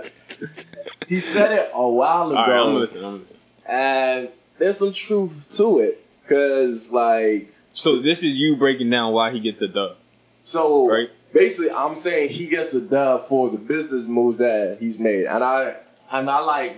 He 1.07 1.19
said 1.19 1.51
it 1.51 1.71
a 1.73 1.87
while 1.89 2.31
ago. 2.31 2.37
All 2.39 2.47
right, 2.47 2.59
I'm 2.59 2.73
gonna. 2.73 3.07
I'm 3.07 3.17
gonna 3.19 3.23
and 3.67 4.29
there's 4.57 4.77
some 4.77 4.93
truth 4.93 5.45
to 5.57 5.79
it 5.79 6.05
because 6.23 6.91
like 6.91 7.53
So 7.73 7.99
this 8.01 8.19
is 8.23 8.35
you 8.35 8.55
breaking 8.55 8.89
down 8.89 9.13
why 9.13 9.31
he 9.31 9.39
gets 9.39 9.61
a 9.61 9.67
dub, 9.67 9.97
so 10.43 10.89
right? 10.89 11.09
Basically 11.35 11.69
i'm 11.71 11.95
saying 11.95 12.29
he 12.29 12.47
gets 12.47 12.73
a 12.73 12.81
dub 12.81 13.27
for 13.27 13.49
the 13.49 13.57
business 13.57 14.05
moves 14.05 14.37
that 14.39 14.77
he's 14.79 14.97
made 14.97 15.25
and 15.25 15.43
i 15.43 15.75
and 16.11 16.29
i 16.29 16.39
like 16.39 16.71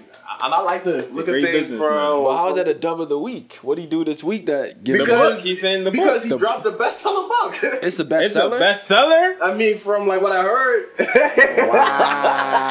and 0.43 0.53
i 0.53 0.60
like 0.62 0.84
to 0.84 1.08
look 1.12 1.28
at 1.28 1.32
great 1.32 1.45
things 1.45 1.68
from 1.70 2.24
well, 2.24 2.36
how 2.36 2.49
is 2.49 2.55
that 2.55 2.68
a 2.68 2.74
dub 2.74 2.99
of 3.01 3.08
the 3.10 3.18
week? 3.20 3.53
What 3.62 3.76
did 3.76 3.82
he 3.84 3.88
do 3.88 4.03
this 4.03 4.24
week 4.24 4.45
that 4.47 4.84
gives 4.84 4.99
The 4.99 5.05
Because- 5.05 5.36
book. 5.36 5.43
He's 5.43 5.62
saying 5.62 5.84
the 5.84 5.91
book. 5.91 5.99
because 6.03 6.24
he 6.24 6.30
The- 6.30 6.38
dropped 6.38 6.64
the 6.64 6.72
bestseller 6.74 7.28
book 7.28 7.55
it's 7.64 7.84
a 7.84 7.88
It's 7.88 7.99
a 7.99 8.05
bestseller? 8.05 8.60
bestseller. 8.60 9.36
i 9.41 9.53
mean 9.53 9.78
from 9.78 10.08
like 10.08 10.22
what 10.22 10.32
i 10.34 10.41
heard 10.43 10.89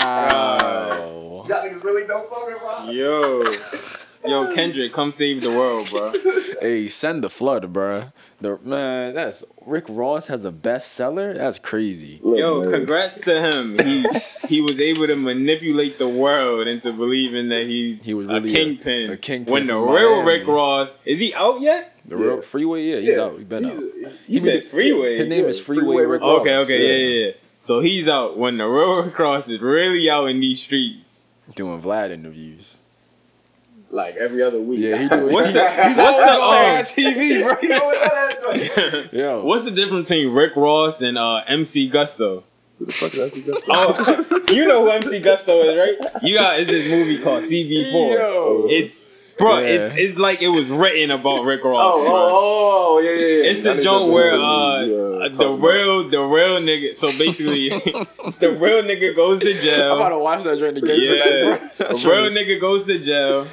Wow. 0.07 1.45
y'all 1.49 1.63
niggas 1.65 1.83
really 1.85 2.07
don't 2.07 2.29
fuck 2.29 2.47
with 2.47 2.95
Yo, 2.95 3.45
yo, 4.27 4.55
Kendrick, 4.55 4.93
come 4.93 5.13
save 5.13 5.43
the 5.43 5.51
world, 5.51 5.89
bro. 5.91 6.13
hey, 6.61 6.89
send 6.89 7.23
the 7.25 7.31
flood, 7.31 7.73
bro. 7.73 8.13
The 8.41 8.59
man, 8.63 9.15
that's 9.15 9.45
Rick 9.65 9.85
Ross 9.89 10.27
has 10.27 10.45
a 10.45 10.53
bestseller. 10.53 11.35
That's 11.37 11.59
crazy. 11.59 12.21
Look, 12.23 12.39
Yo, 12.39 12.61
man. 12.63 12.71
congrats 12.73 13.21
to 13.23 13.41
him. 13.41 13.79
He 13.79 14.05
he 14.49 14.61
was 14.61 14.79
able 14.79 15.07
to 15.07 15.17
manipulate 15.17 15.99
the 15.99 16.09
world 16.09 16.67
into 16.69 16.93
believing 16.93 17.49
that 17.49 17.67
he's 17.67 18.03
He 18.03 18.15
was 18.15 18.27
really 18.27 18.51
a 18.51 18.53
a- 18.53 18.65
kingpin. 18.65 19.11
a 19.11 19.17
kingpin 19.17 19.53
When 19.53 19.67
the 19.67 19.77
real 19.77 20.23
Miami. 20.23 20.39
Rick 20.39 20.47
Ross 20.49 20.91
is 21.05 21.19
he 21.21 21.33
out 21.35 21.61
yet? 21.61 21.99
The 22.05 22.17
Yeah. 22.17 22.25
real 22.25 22.43
freeway, 22.43 22.85
yeah, 22.85 22.97
he's 23.01 23.17
Yeah, 23.17 23.23
out. 23.25 23.37
He's 23.39 23.47
been 23.47 23.65
out. 23.65 23.73
he's- 23.73 24.13
You 24.29 24.41
said 24.41 24.65
freeway. 24.65 25.17
His 25.19 25.29
name 25.29 25.45
Yeah, 25.45 25.51
is 25.51 25.61
Freeway, 25.61 25.83
Freeway 25.85 26.03
Rick 26.03 26.11
Rick 26.11 26.23
Ross. 26.23 26.41
Okay, 26.43 26.57
okay, 26.59 26.83
yeah, 26.83 27.09
yeah, 27.21 27.27
yeah. 27.27 27.33
So 27.61 27.81
he's 27.81 28.07
out 28.07 28.39
when 28.39 28.59
the 28.59 28.67
real 28.67 29.03
Rick 29.03 29.19
Ross 29.19 29.49
is 29.49 29.61
really 29.61 30.09
out 30.09 30.27
in 30.27 30.41
these 30.41 30.61
streets. 30.61 31.25
Doing 31.55 31.81
Vlad 31.81 32.11
interviews. 32.13 32.77
Like 33.97 34.17
every 34.17 34.43
other 34.43 34.61
week 34.61 34.81
Yeah, 34.81 34.99
he 35.03 35.09
do. 35.09 35.27
What's 35.29 35.53
the 35.53 35.69
he's 35.69 35.97
what's 35.97 36.19
the 36.19 36.41
on 36.41 36.79
um, 36.79 36.85
TV, 36.85 37.43
bro. 37.43 37.59
You 37.61 37.69
know 37.71 37.87
what 37.87 39.13
Yo, 39.13 39.43
What's 39.45 39.65
the 39.65 39.71
difference 39.73 40.09
between 40.09 40.33
Rick 40.33 40.55
Ross 40.55 41.01
and 41.01 41.19
uh, 41.19 41.43
MC 41.49 41.89
Gusto? 41.89 42.45
Who 42.79 42.85
the 42.87 42.93
fuck 42.93 43.15
is 43.15 43.33
that? 43.47 43.63
Oh, 43.71 44.45
you 44.55 44.67
know 44.67 44.83
who 44.85 44.91
MC 44.91 45.21
Gusto 45.21 45.53
is, 45.53 45.77
right? 45.77 46.23
You 46.23 46.37
got 46.37 46.61
it's 46.61 46.71
this 46.71 46.89
movie 46.91 47.19
called 47.23 47.45
CB4. 47.45 47.93
Yo. 47.93 48.67
It's 48.69 49.35
bro, 49.39 49.59
Yeah. 49.61 49.67
it's, 49.67 49.95
it's 49.97 50.19
like 50.19 50.43
it 50.43 50.49
was 50.49 50.67
written 50.67 51.11
about 51.11 51.45
Rick 51.45 51.65
Ross. 51.65 51.83
Oh, 51.85 52.05
bro. 52.05 52.13
oh, 52.15 52.97
oh, 52.97 52.99
yeah, 53.01 53.11
yeah, 53.11 53.17
yeah. 53.45 53.51
It's 53.51 53.63
the 53.63 53.71
That 53.71 53.79
nigga 53.79 53.83
joint 53.83 54.03
was 54.05 54.13
where 54.13 54.35
uh 54.35 54.81
the, 54.81 55.29
the 55.31 55.45
talking 55.45 55.61
real 55.63 56.09
the 56.11 56.21
real 56.21 56.61
nigga. 56.61 56.95
So 56.97 57.09
basically, 57.17 57.71
the 57.71 58.57
real 58.61 58.83
nigga 58.83 59.17
goes 59.17 59.41
to 59.41 59.53
jail. 59.55 59.93
I'm 59.93 59.97
about 59.97 60.11
to 60.11 60.19
watch 60.19 60.45
that 60.45 60.59
joint 60.59 60.77
again 60.77 60.97
Yeah, 61.01 61.57
tonight, 61.57 61.77
bro. 61.79 61.87
a 61.89 61.95
real 61.95 62.31
nigga 62.31 62.61
goes 62.61 62.85
to 62.87 62.99
jail. 62.99 63.47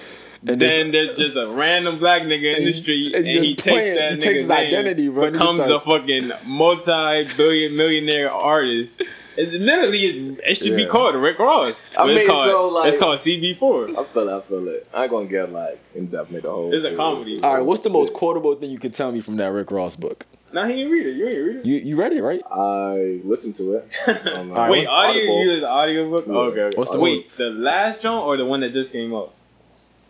And 0.45 0.59
then 0.59 0.91
there's 0.91 1.15
just 1.15 1.37
a 1.37 1.47
random 1.47 1.99
black 1.99 2.23
nigga 2.23 2.57
in 2.57 2.65
the 2.65 2.73
street, 2.73 3.03
he's 3.07 3.13
and 3.15 3.25
he 3.27 3.53
just 3.55 3.63
takes 3.65 3.99
that 3.99 4.11
he 4.11 4.15
nigga's 4.17 4.23
takes 4.23 4.39
his 4.41 4.49
name, 4.49 4.57
identity, 4.57 5.07
bro, 5.07 5.23
and 5.25 5.35
he 5.35 5.41
just 5.41 5.55
becomes 5.57 5.71
a 5.71 5.79
fucking 5.79 6.31
multi-billion 6.45 7.77
millionaire 7.77 8.31
artist. 8.31 9.01
It 9.35 9.51
literally 9.61 9.99
is. 10.03 10.39
It 10.45 10.55
should 10.59 10.75
be 10.75 10.85
called 10.85 11.15
Rick 11.15 11.39
Ross. 11.39 11.95
I 11.95 12.03
But 12.03 12.11
it's 12.11 12.17
mean, 12.19 12.27
called, 12.27 12.49
so, 12.49 12.67
like- 12.67 12.89
it's 12.89 12.97
called 12.99 13.19
CB4. 13.19 13.97
I 13.97 14.03
feel 14.03 14.29
it. 14.29 14.33
I 14.37 14.41
feel 14.41 14.67
it. 14.67 14.87
I 14.93 15.03
ain't 15.03 15.11
gonna 15.11 15.25
get 15.25 15.51
like 15.51 15.79
in 15.95 16.07
depth 16.07 16.31
with 16.31 16.43
the 16.43 16.51
whole. 16.51 16.73
It's 16.73 16.85
a 16.85 16.95
comedy. 16.95 17.41
All 17.41 17.55
right, 17.55 17.65
what's 17.65 17.81
the 17.81 17.89
most 17.89 18.13
quotable 18.13 18.53
thing 18.55 18.69
you 18.69 18.77
could 18.77 18.93
tell 18.93 19.11
me 19.11 19.21
from 19.21 19.37
that 19.37 19.47
Rick 19.51 19.71
Ross 19.71 19.95
book? 19.95 20.25
Nah, 20.51 20.67
he 20.67 20.75
didn't 20.75 20.91
read 20.91 21.07
it. 21.07 21.15
You 21.15 21.27
ain't 21.29 21.37
read 21.37 21.55
it. 21.55 21.65
You 21.65 21.75
you 21.77 21.95
read 21.95 22.13
it, 22.13 22.21
right? 22.21 22.41
I 22.51 23.21
listened 23.23 23.55
to 23.57 23.73
it. 23.77 23.91
All 24.07 24.45
right, 24.45 24.69
Wait, 24.69 24.79
what's 24.81 24.87
audio? 24.89 25.21
Audible. 25.23 25.43
You 25.45 25.51
use 25.51 25.61
the 25.61 25.67
audio 25.67 26.09
book? 26.11 26.25
Yeah. 26.27 26.33
Okay. 26.33 26.61
okay. 26.61 26.77
What's 26.77 26.91
the 26.91 26.99
Wait, 26.99 27.35
the 27.37 27.49
last 27.49 28.03
joint 28.03 28.23
or 28.23 28.37
the 28.37 28.45
one 28.45 28.59
that 28.59 28.71
just 28.73 28.91
came 28.91 29.15
up? 29.15 29.33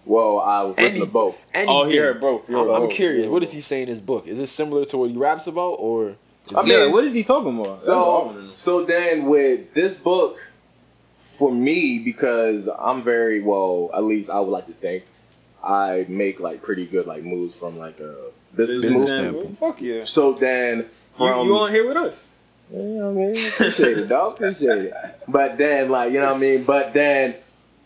Well, 0.05 0.39
I 0.39 0.63
was 0.63 0.75
listening 0.77 0.91
Any- 0.91 0.99
to 1.01 1.05
both. 1.05 1.35
Oh, 1.55 1.59
he 1.59 1.59
Anything. 1.81 1.99
heard 2.01 2.21
both. 2.21 2.47
He 2.47 2.53
heard 2.53 2.61
I'm, 2.61 2.69
I'm 2.75 2.81
both. 2.83 2.91
curious. 2.91 3.27
What 3.27 3.43
is 3.43 3.51
he 3.51 3.61
saying 3.61 3.83
in 3.83 3.89
his 3.89 4.01
book? 4.01 4.27
Is 4.27 4.39
it 4.39 4.47
similar 4.47 4.83
to 4.85 4.97
what 4.97 5.09
he 5.09 5.15
raps 5.17 5.47
about, 5.47 5.75
or 5.75 6.09
is 6.49 6.55
I 6.55 6.59
it- 6.61 6.65
mean, 6.65 6.79
yeah, 6.79 6.87
what 6.91 7.03
is 7.05 7.13
he 7.13 7.23
talking 7.23 7.57
about? 7.59 7.75
That's 7.79 7.87
what 7.87 7.95
I 7.95 8.25
wanna 8.25 8.47
So, 8.55 8.79
so 8.81 8.85
then 8.85 9.25
with 9.25 9.73
this 9.73 9.95
book, 9.97 10.39
for 11.37 11.51
me, 11.51 11.99
because 11.99 12.69
I'm 12.79 13.01
very 13.01 13.41
well, 13.41 13.89
at 13.93 14.03
least 14.03 14.29
I 14.29 14.39
would 14.39 14.51
like 14.51 14.67
to 14.67 14.73
think, 14.73 15.03
I 15.63 16.05
make 16.09 16.39
like 16.41 16.61
pretty 16.61 16.85
good 16.85 17.07
like 17.07 17.23
moves 17.23 17.55
from 17.55 17.77
like 17.77 17.99
a 18.01 18.15
business, 18.55 18.81
Business 18.81 18.93
move. 18.99 19.09
standpoint. 19.09 19.57
Fuck 19.57 19.81
yeah. 19.81 20.03
So 20.05 20.33
then 20.33 20.79
You, 20.79 20.85
from 21.15 21.47
you 21.47 21.57
on 21.57 21.71
here 21.71 21.87
with 21.87 21.97
us? 21.97 22.27
Yeah, 22.71 22.79
you 22.81 23.07
I 23.07 23.11
mean? 23.11 23.47
Appreciate 23.47 23.97
it, 23.99 24.07
dog. 24.07 24.33
Appreciate 24.33 24.85
it. 24.85 24.93
But 25.27 25.57
then, 25.57 25.89
like, 25.89 26.11
you 26.11 26.19
know 26.19 26.27
what 26.27 26.35
I 26.35 26.39
mean? 26.39 26.63
But 26.65 26.93
then, 26.93 27.35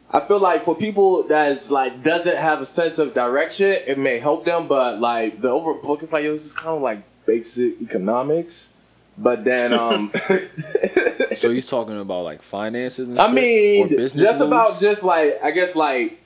I 0.09 0.21
feel 0.21 0.39
like 0.39 0.63
for 0.63 0.73
people 0.75 1.23
that's 1.23 1.69
like 1.69 2.01
doesn't 2.03 2.37
have 2.37 2.61
a 2.61 2.65
sense 2.65 2.97
of 2.97 3.13
direction, 3.13 3.77
it 3.85 3.97
may 3.97 4.19
help 4.19 4.45
them. 4.45 4.67
But 4.67 4.99
like 5.01 5.41
the 5.41 5.49
overall 5.49 5.81
book 5.81 6.01
is 6.03 6.13
like, 6.13 6.23
yo, 6.23 6.33
this 6.33 6.45
is 6.45 6.53
kind 6.53 6.75
of 6.75 6.81
like 6.81 7.03
basic 7.25 7.81
economics. 7.81 8.69
But 9.17 9.43
then, 9.43 9.73
um, 9.73 10.11
so 11.35 11.51
he's 11.51 11.69
talking 11.69 11.99
about 11.99 12.23
like 12.23 12.41
finances 12.41 13.09
and 13.09 13.19
I 13.19 13.25
shit? 13.25 13.35
mean, 13.35 13.85
or 13.85 13.97
business 13.97 14.23
just 14.29 14.41
about 14.41 14.79
just 14.79 15.03
like 15.03 15.39
I 15.43 15.51
guess 15.51 15.75
like 15.75 16.21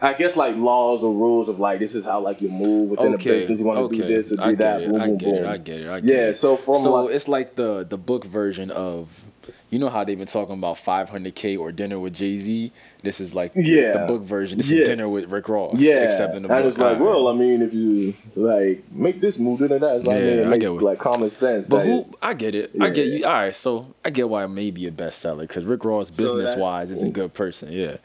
I 0.00 0.14
guess 0.14 0.36
like 0.36 0.56
laws 0.56 1.02
or 1.02 1.12
rules 1.12 1.48
of 1.48 1.58
like 1.58 1.80
this 1.80 1.94
is 1.94 2.04
how 2.06 2.20
like 2.20 2.40
you 2.40 2.48
move 2.48 2.90
within 2.90 3.12
the 3.12 3.18
business. 3.18 3.58
You 3.58 3.64
want 3.66 3.78
to 3.78 3.82
okay. 3.84 3.96
do 3.96 4.02
this 4.06 4.32
or 4.32 4.36
do 4.36 4.42
I 4.42 4.50
get 4.50 4.58
that. 4.58 4.82
It. 4.82 4.88
Boom, 4.90 5.00
I 5.00 5.06
boom, 5.08 5.18
get 5.18 5.34
it. 5.34 5.46
I 5.46 5.56
get 5.58 5.80
it. 5.80 5.88
I 5.88 6.00
get 6.00 6.14
Yeah. 6.14 6.28
it. 6.28 6.36
So 6.36 6.56
from 6.56 6.76
so 6.76 6.94
like, 7.04 7.14
it's 7.14 7.28
like 7.28 7.56
the 7.56 7.84
the 7.84 7.98
book 7.98 8.24
version 8.24 8.70
of 8.70 9.24
you 9.70 9.78
know 9.78 9.88
how 9.90 10.02
they've 10.04 10.16
been 10.16 10.26
talking 10.26 10.54
about 10.54 10.76
500k 10.76 11.58
or 11.58 11.72
dinner 11.72 11.98
with 11.98 12.14
Jay 12.14 12.38
Z. 12.38 12.72
This 13.02 13.20
is 13.20 13.34
like 13.34 13.52
Yeah. 13.54 13.92
the 13.92 14.06
book 14.06 14.22
version. 14.22 14.58
This 14.58 14.68
Yeah. 14.70 14.80
is 14.82 14.88
dinner 14.88 15.08
with 15.08 15.30
Rick 15.30 15.48
Ross. 15.48 15.74
yeah, 15.78 16.04
except 16.04 16.34
in 16.34 16.42
the 16.42 16.48
book. 16.48 16.56
and 16.56 16.66
it's 16.68 16.78
like, 16.78 16.98
well, 16.98 17.28
I 17.28 17.34
mean, 17.34 17.60
if 17.62 17.74
you 17.74 18.14
like 18.34 18.82
make 18.92 19.20
this 19.20 19.38
move, 19.38 19.58
then 19.60 19.68
that. 19.80 19.96
It's 19.96 20.06
like, 20.06 20.18
Yeah, 20.20 20.36
man, 20.36 20.46
I 20.46 20.48
make, 20.50 20.60
get 20.60 20.72
what- 20.72 20.82
like 20.82 20.98
common 20.98 21.30
sense. 21.30 21.66
But 21.68 21.84
who? 21.86 22.00
is- 22.00 22.04
I 22.22 22.34
get 22.34 22.54
it. 22.54 22.70
I 22.80 22.90
get 22.90 23.06
you. 23.08 23.24
All 23.24 23.32
right, 23.32 23.54
so 23.54 23.86
I 24.04 24.10
get 24.10 24.28
why 24.28 24.44
it 24.44 24.48
may 24.48 24.70
be 24.70 24.86
a 24.86 24.90
bestseller 24.90 25.40
because 25.40 25.64
Rick 25.64 25.84
Ross, 25.84 26.10
business 26.10 26.56
wise, 26.56 26.90
is 26.90 27.02
a 27.02 27.08
good 27.10 27.34
person. 27.34 27.70
Yeah, 27.70 27.98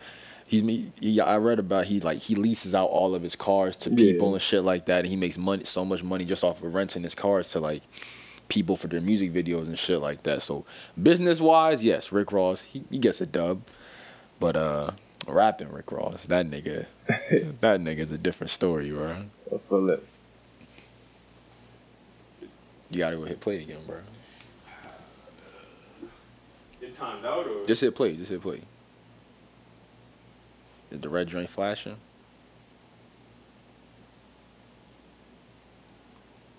he's 0.46 0.64
me. 0.64 0.92
He, 1.00 1.20
I 1.22 1.38
read 1.38 1.60
about 1.60 1.86
he 1.86 2.00
like 2.02 2.20
he 2.20 2.36
leases 2.36 2.76
out 2.76 2.88
all 2.90 3.16
of 3.16 3.22
his 3.24 3.36
cars 3.38 3.78
to 3.78 3.90
people 3.90 4.28
Yeah. 4.30 4.34
and 4.34 4.42
shit 4.42 4.64
like 4.66 4.86
that. 4.88 5.00
And 5.00 5.08
he 5.08 5.16
makes 5.16 5.38
money, 5.38 5.64
so 5.64 5.86
much 5.86 6.04
money 6.04 6.26
just 6.26 6.44
off 6.44 6.62
of 6.62 6.74
renting 6.76 7.04
his 7.04 7.16
cars 7.16 7.50
to 7.52 7.60
like 7.62 7.84
people 8.54 8.78
for 8.78 8.86
their 8.88 9.02
music 9.02 9.34
videos 9.34 9.66
and 9.66 9.80
shit 9.80 10.00
like 10.00 10.22
that. 10.24 10.44
So 10.44 10.64
business 11.02 11.42
wise, 11.42 11.84
yes, 11.84 12.12
Rick 12.12 12.32
Ross 12.32 12.62
he, 12.62 12.84
he 12.92 13.00
gets 13.00 13.20
a 13.20 13.26
dub, 13.26 13.64
but 14.40 14.56
uh, 14.56 14.92
rapping 15.28 15.72
Rick 15.72 15.92
Ross, 15.92 16.26
that 16.28 16.46
nigga, 16.46 16.86
that 17.08 17.82
nigga's 17.82 18.12
a 18.12 18.18
different 18.18 18.52
story, 18.52 18.92
bro. 18.92 19.26
I 19.52 19.58
feel 19.58 19.90
it. 19.90 20.06
You 22.92 23.00
gotta 23.00 23.18
go 23.18 23.26
hit 23.26 23.40
play 23.40 23.64
again, 23.64 23.80
bro. 23.88 23.98
It 26.80 26.94
timed 26.94 27.26
out 27.26 27.48
or? 27.48 27.66
Just 27.66 27.82
hit 27.82 27.96
play. 27.96 28.16
Just 28.16 28.30
hit 28.30 28.42
play. 28.42 28.62
Is 30.92 31.02
the 31.02 31.10
red 31.10 31.28
joint 31.28 31.50
flashing? 31.50 31.96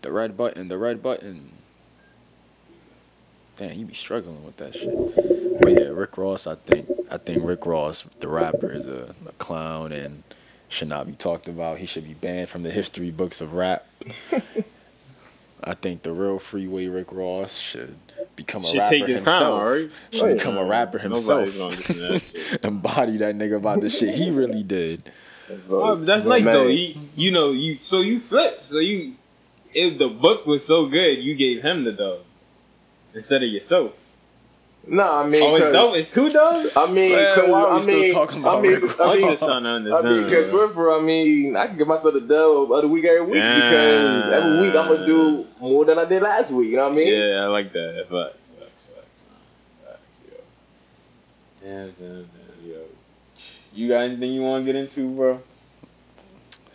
The 0.03 0.11
red 0.11 0.37
button. 0.37 0.67
The 0.67 0.79
red 0.79 1.01
button. 1.01 1.53
Damn, 3.57 3.79
you 3.79 3.85
be 3.87 3.95
struggling 3.95 4.45
with 4.45 4.57
that 4.57 4.75
shit. 4.75 5.61
But 5.61 5.73
yeah, 5.73 5.89
Rick 5.93 6.19
Ross. 6.19 6.47
I 6.47 6.57
think. 6.57 6.89
I 7.11 7.19
think 7.19 7.45
Rick 7.45 7.67
Ross, 7.67 8.05
the 8.21 8.29
rapper, 8.29 8.71
is 8.73 8.87
a, 8.87 9.15
a 9.29 9.33
clown 9.39 9.93
and 9.93 10.25
should 10.69 10.89
not 10.89 11.07
be 11.07 11.13
talked 11.13 11.47
about. 11.47 11.79
He 11.79 11.87
should 11.87 12.05
be 12.05 12.15
banned 12.15 12.49
from 12.49 12.65
the 12.65 12.71
history 12.73 13.11
books 13.13 13.41
of 13.41 13.53
rap. 13.55 13.87
I 15.67 15.75
think 15.75 16.03
the 16.03 16.13
real 16.13 16.39
freeway 16.39 16.87
Rick 16.89 17.07
Ross 17.13 17.57
should 17.57 17.97
become 18.37 18.65
a 18.65 18.69
Should 18.69 18.79
rapper 18.81 18.91
take 18.91 19.07
his 19.07 19.17
himself. 19.17 19.63
crown, 19.63 19.67
right? 19.67 19.91
Should 20.11 20.23
Oh, 20.23 20.27
yeah. 20.29 20.35
become 20.35 20.57
a 20.59 20.65
rapper 20.65 20.99
Nobody's 20.99 21.27
himself. 21.27 21.57
gonna 21.57 21.69
listen 21.77 21.95
to 21.95 22.01
that 22.01 22.23
shit. 22.51 22.65
Embody 22.65 23.17
that 23.19 23.35
nigga 23.37 23.57
about 23.57 23.81
the 23.81 23.89
shit 23.89 24.15
he 24.15 24.31
really 24.31 24.63
did. 24.63 25.11
Uh, 25.49 25.55
oh, 25.71 25.97
but 25.97 26.07
that's 26.07 26.25
But 26.25 26.43
nice 26.43 26.45
though. 26.45 26.67
You, 26.67 26.95
you 27.17 27.31
know, 27.31 27.53
you 27.53 27.79
so 27.81 28.01
you 28.01 28.21
flip. 28.21 28.63
So 28.65 28.79
you, 28.79 29.15
if 29.73 29.99
the 29.99 30.09
book 30.09 30.45
was 30.47 30.67
so 30.67 30.87
good, 30.87 31.19
you 31.19 31.35
gave 31.35 31.63
him 31.63 31.85
the 31.85 31.93
dub 31.93 32.19
instead 33.15 33.43
of 33.43 33.49
yourself. 33.49 33.93
Nah, 34.87 35.23
I 35.23 35.27
mean, 35.27 35.43
Oh, 35.43 35.55
it's 35.55 35.65
'cause- 35.65 35.73
dope. 35.73 35.97
It's 35.97 36.11
two 36.13 36.29
dubs. 36.29 36.77
I 36.77 36.87
mean, 36.93 37.13
Well, 37.13 37.35
'cause 37.35 37.49
why 37.49 37.61
are 37.63 37.71
we 37.71 37.77
I 37.77 37.81
still 37.81 37.99
mean, 38.01 38.13
talking 38.13 38.41
about 38.41 38.59
I 38.59 38.61
mean, 38.61 38.73
Rick 38.73 39.01
I 39.01 39.05
I'm 39.05 39.17
mean, 39.19 39.31
just 39.31 39.43
trying 39.43 39.63
to 39.63 39.69
I 39.97 40.03
mean, 40.03 40.25
because 40.25 40.51
Swiffer, 40.51 41.01
I 41.01 41.03
mean, 41.03 41.57
I 41.57 41.67
can 41.69 41.79
give 41.79 41.89
myself 41.89 42.15
a 42.15 42.21
dub 42.21 42.71
of 42.71 42.83
the 42.83 42.89
week 42.89 43.05
every 43.07 43.23
week 43.23 43.35
Yeah. 43.37 43.55
because 43.55 44.33
every 44.35 44.61
week 44.61 44.75
I'm 44.75 44.89
gonna 44.89 45.07
do 45.07 45.47
more 45.59 45.85
than 45.87 45.99
I 45.99 46.05
did 46.05 46.21
last 46.23 46.51
week. 46.51 46.69
You 46.71 46.77
know 46.77 46.85
what 46.85 46.93
I 46.93 46.97
mean? 46.97 47.09
Yeah, 47.09 47.45
I 47.45 47.47
like 47.47 47.73
that. 47.73 48.07
Facts, 48.11 48.37
facts, 48.61 48.83
facts, 48.95 49.21
facts, 49.87 50.01
yo. 50.29 51.67
Damn, 51.67 51.91
damn, 51.93 52.29
damn, 52.29 52.71
yo. 52.71 52.77
You 53.75 53.89
got 53.89 54.01
anything 54.03 54.33
you 54.35 54.43
want 54.43 54.67
to 54.67 54.71
get 54.71 54.79
into, 54.79 55.09
bro? 55.09 55.41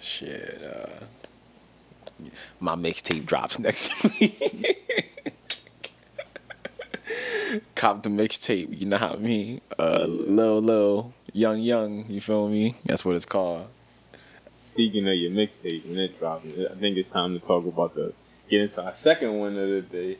Shit. 0.02 0.62
Uh, 0.64 2.26
my 2.60 2.74
mixtape 2.74 3.28
drops 3.28 3.60
next 3.60 3.92
week. 4.20 5.36
Cop 7.76 8.04
the 8.04 8.10
mixtape. 8.10 8.78
You 8.80 8.86
know 8.86 8.98
how 8.98 9.14
I 9.14 9.18
mean? 9.18 9.62
Uh, 9.78 10.06
little, 10.08 11.14
young, 11.34 11.60
young. 11.60 12.06
You 12.08 12.22
feel 12.22 12.48
me? 12.48 12.76
That's 12.86 13.04
what 13.04 13.16
it's 13.16 13.26
called. 13.26 13.68
Speaking 14.74 15.08
of 15.08 15.16
your 15.16 15.32
mixtape 15.32 15.86
when 15.88 15.98
it 15.98 16.18
dropped, 16.20 16.46
I 16.46 16.76
think 16.76 16.98
it's 16.98 17.10
time 17.10 17.38
to 17.40 17.46
talk 17.46 17.66
about 17.66 17.96
the 17.96 18.14
get 18.50 18.62
into 18.62 18.84
our 18.84 18.96
second 18.96 19.38
one 19.40 19.58
of 19.58 19.70
the 19.70 19.82
day. 19.82 20.18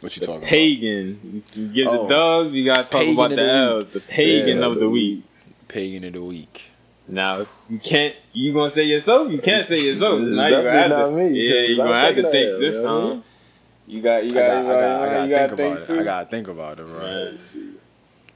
What 0.00 0.16
you 0.16 0.20
The 0.20 0.26
talking 0.26 0.48
pagan. 0.48 1.42
You 1.54 1.68
get 1.68 1.86
Oh. 1.86 2.02
the 2.02 2.08
dubs. 2.08 2.50
We 2.52 2.64
gotta 2.64 2.88
talk 2.90 3.06
about 3.06 3.30
the 3.30 3.36
the 3.36 3.52
L's. 3.52 3.84
The 3.92 4.00
pagan 4.00 4.58
Yeah, 4.58 4.64
of 4.66 4.80
the 4.80 4.88
week. 4.90 5.18
about? 5.20 5.68
Pagan 5.68 6.04
of 6.04 6.12
the 6.14 6.22
week. 6.24 6.62
Now 7.06 7.46
you 7.68 7.78
can't. 7.78 8.14
You 8.32 8.52
gonna 8.52 8.72
say 8.72 8.84
yourself? 8.84 9.30
You 9.30 9.38
can't 9.38 9.66
say 9.68 9.80
yourself. 9.80 10.20
Now 10.22 10.46
you 10.46 10.54
gonna 10.56 10.70
have 10.70 10.90
to. 10.90 11.10
me, 11.12 11.28
Yeah, 11.38 11.60
you 11.68 11.76
gonna 11.76 11.94
have 12.00 12.16
to 12.16 12.22
think 12.22 12.60
this 12.60 12.74
you 12.76 12.82
know 12.82 12.94
what 12.94 13.00
I 13.02 13.04
mean? 13.04 13.12
time. 13.22 13.24
You 13.86 14.00
got. 14.02 14.24
You 14.24 14.30
I 14.30 14.34
got. 14.34 14.48
got, 14.48 14.56
I 14.56 14.60
you 14.60 14.64
got, 14.66 14.72
I 14.72 15.06
gotta 15.06 15.28
you 15.28 15.34
think 15.36 15.50
gotta 15.50 15.54
about 15.54 15.90
it. 15.90 16.00
I 16.00 16.04
gotta 16.04 16.30
think 16.30 16.48
about 16.48 16.78
it, 16.80 16.86
bro. 16.86 16.98
Man, 17.00 17.38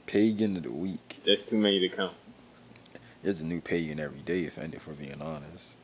Pagan 0.05 0.57
of 0.57 0.63
the 0.63 0.71
week. 0.71 1.19
There's 1.25 1.45
too 1.47 1.57
many 1.57 1.79
to 1.87 1.89
count. 1.89 2.13
There's 3.23 3.41
a 3.41 3.45
new 3.45 3.59
pagan 3.61 3.99
every 3.99 4.21
day, 4.21 4.43
if, 4.45 4.57
if 4.57 4.87
we're 4.87 4.93
being 4.93 5.21
honest. 5.21 5.75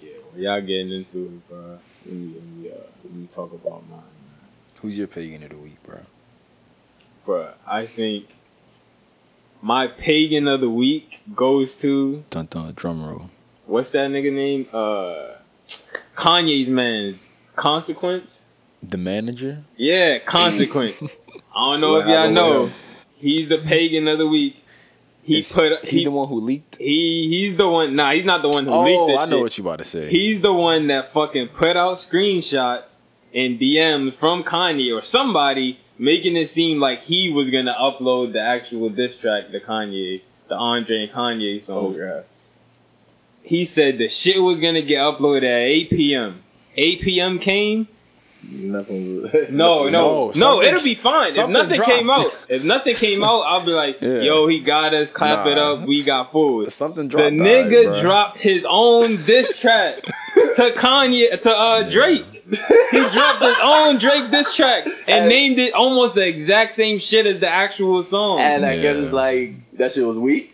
Yeah, 0.00 0.10
well, 0.32 0.40
y'all 0.42 0.60
getting 0.60 0.92
into 0.92 1.24
it, 1.24 1.48
bro. 1.48 1.78
Let 2.06 2.14
me, 2.14 2.34
let 2.34 2.44
me, 2.44 2.70
uh, 2.70 2.74
let 3.04 3.12
me 3.14 3.26
talk 3.32 3.52
about 3.52 3.88
mine, 3.88 4.02
Who's 4.82 4.98
your 4.98 5.06
pagan 5.08 5.42
of 5.44 5.50
the 5.50 5.56
week, 5.56 5.82
bro? 5.84 6.00
bro. 7.24 7.52
I 7.66 7.86
think 7.86 8.26
my 9.60 9.86
pagan 9.86 10.46
of 10.48 10.60
the 10.60 10.70
week 10.70 11.20
goes 11.34 11.76
to 11.78 12.24
Dun 12.30 12.46
dun, 12.50 12.72
drum 12.74 13.04
roll. 13.04 13.30
what's 13.66 13.90
that 13.92 14.10
nigga 14.10 14.32
name? 14.32 14.66
Uh, 14.72 15.36
Kanye's 16.16 16.68
man, 16.68 17.18
Consequence. 17.56 18.42
The 18.82 18.98
manager? 18.98 19.64
Yeah, 19.76 20.18
Consequence. 20.18 20.96
I 21.54 21.72
don't 21.72 21.80
know 21.80 21.92
What 21.92 22.00
if 22.02 22.06
y'all 22.06 22.16
happened 22.16 22.34
know. 22.34 22.70
He's 23.16 23.48
the 23.48 23.58
pagan 23.58 24.08
of 24.08 24.18
the 24.18 24.26
week. 24.26 24.56
He 25.22 25.38
Is- 25.38 25.52
put 25.52 25.78
He's 25.84 25.90
he, 25.90 26.04
the 26.04 26.10
one 26.10 26.26
who 26.28 26.40
leaked. 26.40 26.76
he 26.76 27.28
he's 27.28 27.56
the 27.56 27.68
one. 27.68 27.94
Nah, 27.94 28.10
he's 28.12 28.24
not 28.24 28.42
the 28.42 28.48
one 28.48 28.64
who 28.64 28.74
leaked 28.84 28.98
Oh, 28.98 29.06
this 29.08 29.18
I 29.18 29.24
know 29.26 29.36
shit. 29.36 29.42
what 29.42 29.58
you 29.58 29.64
about 29.64 29.78
to 29.78 29.84
say. 29.84 30.10
He's 30.10 30.40
the 30.40 30.52
one 30.52 30.88
that 30.88 31.12
fucking 31.12 31.48
put 31.48 31.76
out 31.76 31.98
screenshots 31.98 32.96
and 33.32 33.60
DMs 33.60 34.14
from 34.14 34.42
Kanye 34.42 34.92
or 34.98 35.04
somebody 35.04 35.78
making 35.96 36.36
it 36.36 36.48
seem 36.48 36.80
like 36.80 37.02
he 37.02 37.32
was 37.32 37.50
gonna 37.50 37.74
upload 37.78 38.32
the 38.32 38.40
actual 38.40 38.88
diss 38.88 39.16
track 39.16 39.52
to 39.52 39.60
Kanye, 39.60 40.22
the 40.48 40.56
Andre 40.56 41.04
and 41.04 41.12
Kanye 41.12 41.62
song. 41.62 41.94
Oh 41.94 41.98
god. 41.98 42.24
He 43.44 43.64
said 43.64 43.98
the 43.98 44.08
shit 44.08 44.42
was 44.42 44.58
gonna 44.58 44.82
get 44.82 44.98
uploaded 45.00 45.44
at 45.44 45.66
8 45.68 45.90
p.m. 45.90 46.42
8 46.76 47.00
p.m. 47.02 47.38
came. 47.38 47.88
Nothing. 48.44 49.30
No, 49.50 49.88
no, 49.88 50.30
No, 50.30 50.32
no. 50.34 50.62
it'll 50.62 50.82
be 50.82 50.94
fine. 50.96 51.26
If 51.28 51.34
something 51.34 51.52
nothing 51.52 51.80
came 51.80 52.10
out, 52.10 52.46
if 52.48 52.64
nothing 52.64 52.96
came 52.96 53.22
out, 53.22 53.42
I'll 53.42 53.64
be 53.64 53.70
like, 53.70 53.98
Yeah. 54.00 54.20
yo, 54.20 54.46
he 54.48 54.58
got 54.60 54.92
us. 54.94 55.10
Clap 55.10 55.46
it 55.46 55.58
up. 55.58 55.86
We 55.86 56.02
got 56.02 56.32
food. 56.32 56.72
Something 56.72 57.06
dropped. 57.08 57.30
The 57.30 57.36
nigga 57.44 57.86
alright, 57.86 58.02
dropped 58.02 58.38
his 58.38 58.66
own 58.68 59.16
diss 59.22 59.56
track 59.60 60.02
to 60.02 60.72
Kanye 60.76 61.40
to 61.40 61.50
uh 61.56 61.88
Drake. 61.88 62.24
He 62.90 62.98
dropped 63.10 63.42
his 63.42 63.56
own 63.62 63.98
Drake 63.98 64.30
diss 64.32 64.54
track 64.56 64.86
and 64.86 64.94
And- 65.08 65.28
named 65.28 65.58
it 65.60 65.72
almost 65.74 66.16
the 66.16 66.26
exact 66.26 66.74
same 66.74 66.98
shit 66.98 67.26
as 67.26 67.38
the 67.38 67.48
actual 67.48 68.02
song. 68.02 68.40
And 68.40 68.64
I 68.66 68.74
guess 68.80 68.96
Yeah. 68.96 69.02
it's 69.04 69.12
like 69.12 69.54
that 69.78 69.92
shit 69.92 70.04
was 70.04 70.18
weak. 70.18 70.48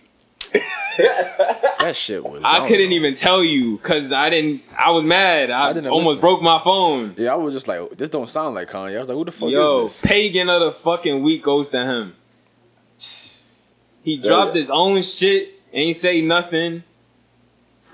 That 1.78 1.94
shit 1.94 2.22
was. 2.24 2.42
I 2.44 2.58
don't 2.58 2.68
couldn't 2.68 2.90
know. 2.90 2.96
even 2.96 3.14
tell 3.14 3.42
you 3.42 3.76
because 3.78 4.12
I 4.12 4.28
didn't. 4.30 4.62
I 4.76 4.90
was 4.90 5.04
mad. 5.04 5.50
I, 5.50 5.68
I 5.68 5.72
didn't 5.72 5.90
almost 5.90 6.06
listen. 6.16 6.20
broke 6.20 6.42
my 6.42 6.60
phone. 6.62 7.14
Yeah, 7.16 7.32
I 7.32 7.36
was 7.36 7.54
just 7.54 7.68
like, 7.68 7.96
this 7.96 8.10
don't 8.10 8.28
sound 8.28 8.56
like 8.56 8.68
Kanye. 8.68 8.96
I 8.96 8.98
was 8.98 9.08
like, 9.08 9.16
who 9.16 9.24
the 9.24 9.30
fuck 9.32 9.48
Yo, 9.48 9.86
is 9.86 9.92
this? 10.02 10.10
pagan 10.10 10.50
of 10.50 10.60
the 10.60 10.72
fucking 10.72 11.22
week 11.22 11.44
goes 11.44 11.70
to 11.70 11.78
him. 11.78 12.14
He 14.02 14.18
dropped 14.18 14.56
his 14.56 14.70
own 14.70 15.02
shit, 15.02 15.60
ain't 15.72 15.96
say 15.96 16.20
nothing. 16.20 16.82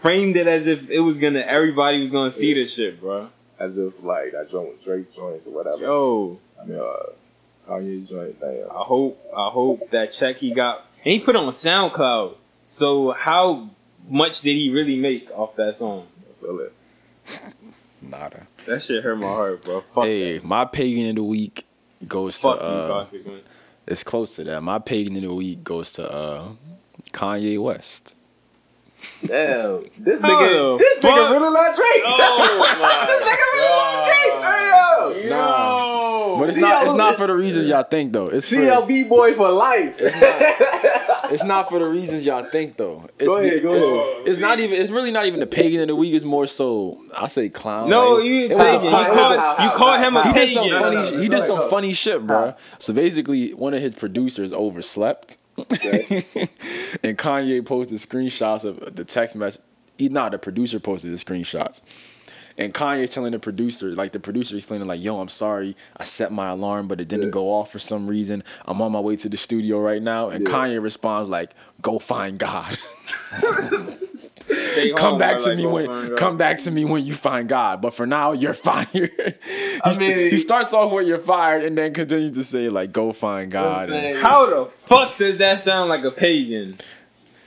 Framed 0.01 0.37
it 0.37 0.47
as 0.47 0.67
if 0.67 0.89
it 0.91 1.01
was 1.01 1.19
gonna 1.19 1.41
everybody 1.41 2.03
was 2.03 2.11
gonna 2.11 2.33
see 2.33 2.55
this 2.55 2.75
shit, 2.75 3.01
bro. 3.01 3.29
As 3.59 3.79
if 3.79 4.03
like 4.03 4.33
that 4.33 4.51
joint 4.51 4.69
was 4.69 4.85
Drake 4.85 5.15
joints 5.15 5.47
or 5.47 5.51
whatever. 5.51 5.79
Yo, 5.83 6.39
I 6.61 6.65
mean, 6.65 6.79
uh, 6.79 7.71
Kanye 7.71 8.09
joint. 8.09 8.39
Damn. 8.41 8.71
I 8.71 8.83
hope 8.83 9.19
I 9.37 9.51
hope 9.51 9.91
that 9.91 10.13
check 10.13 10.39
he 10.39 10.53
got 10.53 10.87
and 11.05 11.13
he 11.13 11.21
put 11.21 11.37
it 11.37 11.39
on 11.39 11.53
SoundCloud. 11.53 12.37
So 12.69 13.13
how 13.13 13.71
much 14.09 14.41
did 14.41 14.55
he 14.55 14.71
really 14.71 14.97
make 14.99 15.31
off 15.33 15.57
that 15.57 15.77
song? 15.77 16.07
I 16.21 16.45
feel 16.45 16.61
it. 16.61 16.73
Nada. 18.03 18.47
That 18.67 18.83
shit 18.83 19.03
hurt 19.03 19.17
my 19.17 19.27
heart, 19.27 19.65
bro. 19.65 19.83
Fuck 19.95 20.05
Hey, 20.05 20.39
that. 20.39 20.45
my 20.45 20.65
pagan 20.65 21.11
of 21.11 21.17
the 21.17 21.23
week 21.23 21.67
goes 22.07 22.39
Fuck 22.39 22.59
to. 22.59 22.65
Uh, 22.65 23.05
consequence. 23.05 23.45
it's 23.87 24.03
close 24.03 24.37
to 24.37 24.45
that. 24.45 24.63
My 24.63 24.79
pagan 24.79 25.17
of 25.17 25.23
the 25.23 25.35
week 25.35 25.65
goes 25.65 25.93
to 25.93 26.11
uh, 26.11 26.49
Kanye 27.13 27.59
West. 27.63 28.15
Damn. 29.25 29.85
This 29.99 30.21
nigga. 30.21 30.49
the 30.51 30.77
This 30.79 30.99
fuck? 31.01 31.11
nigga 31.13 31.31
really 31.33 31.51
like 31.55 31.77
Drake. 31.77 32.03
Oh 32.07 33.07
this 33.09 33.23
nigga 33.29 33.47
really 33.55 33.77
like 33.77 34.05
Drake. 34.07 35.23
Hey, 35.23 35.29
yo. 35.29 35.37
Nah, 35.37 36.39
But 36.39 36.43
it's 36.49 36.55
See 36.55 36.61
not. 36.61 36.87
It's 36.87 36.95
not 36.95 37.17
for 37.17 37.27
the 37.27 37.35
reasons 37.35 37.69
y'all 37.69 37.83
think 37.85 38.13
though. 38.13 38.27
It's 38.27 38.49
for, 38.49 38.57
CLB 38.57 39.09
boy 39.09 39.35
for 39.35 39.51
life. 39.51 39.97
It's 39.99 40.15
it's 41.35 41.45
not 41.45 41.69
for 41.69 41.79
the 41.79 41.85
reasons 41.87 42.25
y'all 42.25 42.45
think 42.45 42.77
though. 42.77 43.07
It's, 43.19 43.29
Go 43.29 43.39
ahead, 43.39 43.63
go 43.63 43.75
it's, 43.75 43.85
ahead. 43.85 44.29
It's 44.29 44.39
not 44.39 44.61
even. 44.61 44.81
It's 44.81 44.91
really 44.91 45.11
not 45.11 45.27
even 45.27 45.41
the 45.41 45.47
pagan 45.47 45.81
of 45.83 45.89
the 45.89 45.97
week. 45.97 46.15
It's 46.15 46.25
more 46.25 46.47
so. 46.47 47.03
I 47.17 47.27
say 47.27 47.49
clown. 47.49 47.89
No, 47.91 48.15
like, 48.15 48.25
you 48.25 48.41
it 48.47 48.57
was 48.57 48.65
pagan. 48.65 48.85
You 48.85 48.91
fun- 48.91 49.05
it 49.05 49.09
called, 49.15 49.33
a- 49.33 49.39
how- 49.41 49.65
you 49.65 49.69
how- 49.71 49.77
him 50.03 50.17
a 50.17 50.23
how- 50.23 50.33
he 50.33 50.39
did 50.39 50.49
some 50.55 50.69
funny. 50.71 50.97
No, 50.97 51.03
no, 51.03 51.11
no, 51.11 51.19
he 51.23 51.29
did 51.29 51.43
some 51.43 51.59
ahead, 51.59 51.71
funny 51.71 51.93
shit, 51.93 52.27
bro. 52.27 52.55
So 52.79 52.93
basically, 52.95 53.53
one 53.55 53.75
of 53.75 53.81
his 53.83 53.93
producers 53.93 54.53
overslept, 54.53 55.37
and 55.57 57.19
Kanye 57.19 57.65
posted 57.65 57.99
screenshots 57.99 58.65
of 58.65 58.97
the 58.97 59.05
text 59.05 59.37
message. 59.37 59.63
He 59.99 60.09
not 60.09 60.33
the 60.33 60.39
producer 60.39 60.81
posted 60.81 61.13
the 61.13 61.25
screenshots. 61.25 61.83
And 62.57 62.73
Kanye 62.73 63.11
telling 63.11 63.33
the 63.33 63.39
producer, 63.41 63.89
like 63.95 64.13
the 64.13 64.21
producer 64.21 64.55
explaining, 64.57 64.87
like, 64.87 65.03
"Yo, 65.03 65.21
I'm 65.21 65.29
sorry, 65.29 65.77
I 65.97 66.05
set 66.05 66.31
my 66.31 66.49
alarm, 66.51 66.87
but 66.87 67.01
it 67.01 67.09
didn't 67.09 67.27
Yeah. 67.27 67.31
go 67.33 67.53
off 67.53 67.73
for 67.73 67.81
some 67.81 68.07
reason. 68.07 68.45
I'm 68.65 68.81
on 68.81 68.93
my 68.93 69.01
way 69.01 69.17
to 69.17 69.29
the 69.29 69.37
studio 69.37 69.81
right 69.81 70.01
now." 70.01 70.29
And 70.29 70.47
Yeah. 70.47 70.55
Kanye 70.55 70.83
responds 70.83 71.29
like, 71.29 71.51
"Go 71.83 71.99
find 71.99 72.39
God. 72.39 72.79
Stay 74.47 74.93
come 74.93 75.19
back 75.19 75.39
to 75.39 75.49
like, 75.49 75.57
me 75.57 75.67
when 75.67 76.17
come 76.17 76.37
back 76.37 76.59
to 76.59 76.71
me 76.71 76.85
when 76.85 77.05
you 77.05 77.15
find 77.15 77.49
God. 77.49 77.81
But 77.81 77.95
for 77.95 78.07
now, 78.07 78.33
you're 78.33 78.55
fired." 78.69 78.87
he, 78.93 79.81
I 79.83 79.93
st- 79.93 80.17
mean- 80.17 80.31
he 80.31 80.39
starts 80.39 80.73
off 80.73 80.93
with 80.93 81.07
"You're 81.07 81.19
fired" 81.19 81.65
and 81.65 81.77
then 81.79 81.93
continues 81.95 82.33
to 82.33 82.45
say 82.45 82.69
like, 82.69 82.93
"Go 82.93 83.13
find 83.13 83.53
You 83.53 83.59
know 83.59 83.69
what 83.71 83.89
God." 83.89 83.93
I'm? 83.93 84.17
How 84.17 84.47
the 84.47 84.71
fuck 84.87 85.17
does 85.19 85.39
that 85.39 85.63
sound 85.63 85.89
like 85.89 86.05
a 86.05 86.11
pagan? 86.11 86.79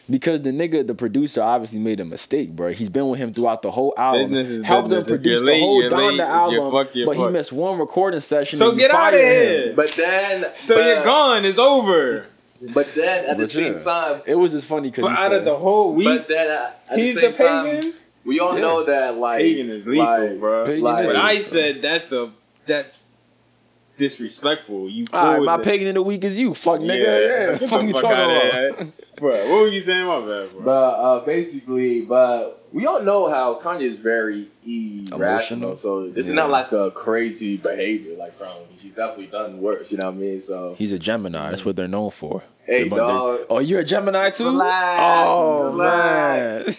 Because 0.09 0.41
the 0.41 0.51
nigga, 0.51 0.87
the 0.87 0.95
producer, 0.95 1.41
obviously 1.41 1.79
made 1.79 1.99
a 1.99 2.05
mistake, 2.05 2.55
bro. 2.55 2.71
He's 2.71 2.87
been 2.89 3.09
with 3.09 3.19
him 3.19 3.33
throughout 3.33 3.61
the 3.61 3.71
whole 3.71 3.93
album, 3.97 4.31
Business 4.31 4.47
is 4.59 4.63
helped 4.63 4.91
him 4.91 4.99
business. 4.99 5.03
If 5.03 5.07
produce 5.21 5.39
you're 5.41 5.45
the 5.53 5.59
whole 5.59 5.81
you're 5.81 5.91
Donda 5.91 6.07
late. 6.07 6.15
You're 6.15 6.25
album, 6.25 6.87
you're 6.93 7.05
but 7.07 7.17
he 7.17 7.27
missed 7.27 7.51
one 7.51 7.77
recording 7.77 8.19
session. 8.21 8.57
So 8.57 8.69
and 8.69 8.79
get 8.79 8.91
out 8.91 9.13
of 9.13 9.19
here. 9.19 9.69
him. 9.69 9.75
But 9.75 9.91
then, 9.91 10.45
So 10.55 10.75
but, 10.75 10.85
you're 10.85 11.03
gone. 11.03 11.43
It's 11.43 11.57
over. 11.57 12.25
But 12.73 12.87
then 12.95 13.25
at 13.25 13.37
the 13.37 13.47
same 13.47 13.73
yeah. 13.73 13.79
time, 13.79 14.21
It 14.25 14.35
was 14.35 14.53
just 14.53 14.65
funny 14.65 14.89
because 14.91 15.03
But 15.03 15.17
out 15.19 15.33
of 15.33 15.43
the 15.45 15.57
whole 15.57 15.93
week, 15.93 16.05
but 16.07 16.27
then 16.29 16.49
uh, 16.51 16.53
at, 16.89 16.93
at 16.93 16.99
he's 16.99 17.15
the 17.15 17.21
the 17.21 17.29
pagan. 17.31 17.81
time, 17.81 17.93
we 18.25 18.39
all 18.39 18.55
Yeah. 18.55 18.61
know 18.61 18.83
that 18.85 19.17
like 19.17 19.39
pagan 19.41 19.69
is 19.69 19.85
lethal, 19.85 20.05
like, 20.05 20.39
bro. 20.39 20.65
Pagan 20.65 20.81
like- 20.83 21.05
is 21.05 21.11
But 21.11 21.19
I 21.21 21.41
said 21.41 21.81
that's 21.81 22.11
a 22.13 22.31
that's 22.65 22.97
disrespectful. 23.97 24.89
You 24.89 25.05
All 25.13 25.33
right, 25.33 25.41
my 25.43 25.57
the- 25.57 25.63
pagan 25.63 25.87
in 25.87 25.95
the 25.95 26.01
week 26.01 26.23
is 26.23 26.39
you, 26.39 26.53
fuck 26.53 26.79
nigga. 26.79 26.97
Yeah, 26.97 27.19
Yeah, 27.19 27.51
get 27.51 27.59
the 27.59 27.67
fuck 27.67 27.83
you 27.83 27.91
fuck 27.93 28.01
talking 28.03 28.17
outta 28.17 28.69
about? 28.73 28.93
Here. 29.19 29.29
Bro, 29.29 29.49
what 29.49 29.61
were 29.61 29.67
you 29.67 29.81
saying? 29.81 30.05
My 30.05 30.19
bad, 30.19 30.51
bro. 30.51 30.61
But 30.63 30.71
uh, 30.71 31.19
basically, 31.25 32.01
but 32.05 32.67
we 32.71 32.85
all 32.85 33.01
know 33.01 33.29
how 33.29 33.59
Kanye 33.59 33.81
is 33.83 33.95
very 33.97 34.47
irrational. 34.65 35.69
Emotional. 35.71 35.75
So 35.75 36.09
this 36.09 36.27
is 36.27 36.33
not 36.33 36.49
like 36.49 36.71
a 36.71 36.91
crazy 36.91 37.57
behavior 37.57 38.15
like 38.17 38.33
from. 38.33 38.53
He's 38.79 38.93
definitely 38.93 39.27
done 39.27 39.59
worse. 39.59 39.91
You 39.91 39.97
know 39.97 40.07
what 40.07 40.15
I 40.15 40.17
mean? 40.17 40.41
So 40.41 40.75
He's 40.77 40.91
a 40.91 40.99
Gemini. 40.99 41.49
That's 41.49 41.65
what 41.65 41.75
they're 41.75 41.87
known 41.87 42.11
for. 42.11 42.43
Hey, 42.65 42.81
They're- 42.87 42.89
they're- 42.89 42.97
dog. 42.99 43.39
Oh, 43.49 43.59
you're 43.59 43.79
a 43.79 43.83
Gemini 43.85 44.29
too? 44.29 44.45
Relax, 44.45 45.01
oh 45.39 45.63
relax. 45.67 46.65
man. 46.65 46.75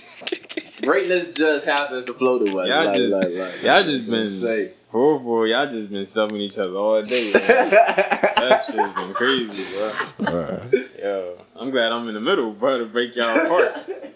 greatness 0.82 1.32
just 1.34 1.66
happens 1.66 2.05
to 2.07 2.14
flow 2.14 2.39
to 2.39 2.45
us. 2.61 2.68
Y'all 2.68 2.84
like, 2.86 2.95
just- 2.95 3.12
like, 3.12 3.34
like, 3.34 3.62
y'all 3.62 3.82
just 3.84 4.11
been- 4.11 4.30
say. 4.41 4.72
For 4.91 5.12
real, 5.14 5.22
for 5.22 5.43
real, 5.43 5.57
y'all 5.57 5.70
just 5.70 5.91
been 5.91 6.07
subbing 6.07 6.41
each 6.41 6.57
other 6.57 6.74
all 6.76 7.03
day. 7.03 7.30
Man. 7.32 7.43
that 7.47 8.62
shit's 8.66 8.95
been 8.95 9.12
crazy, 9.14 9.64
bro. 9.74 9.93
Alright. 10.26 10.74
Yo, 10.99 11.39
I'm 11.57 11.70
glad 11.70 11.93
I'm 11.93 12.09
in 12.09 12.14
the 12.14 12.20
middle, 12.20 12.53
bro, 12.53 12.78
to 12.78 12.86
break 12.86 13.14
y'all 13.14 13.36
apart. 13.36 14.14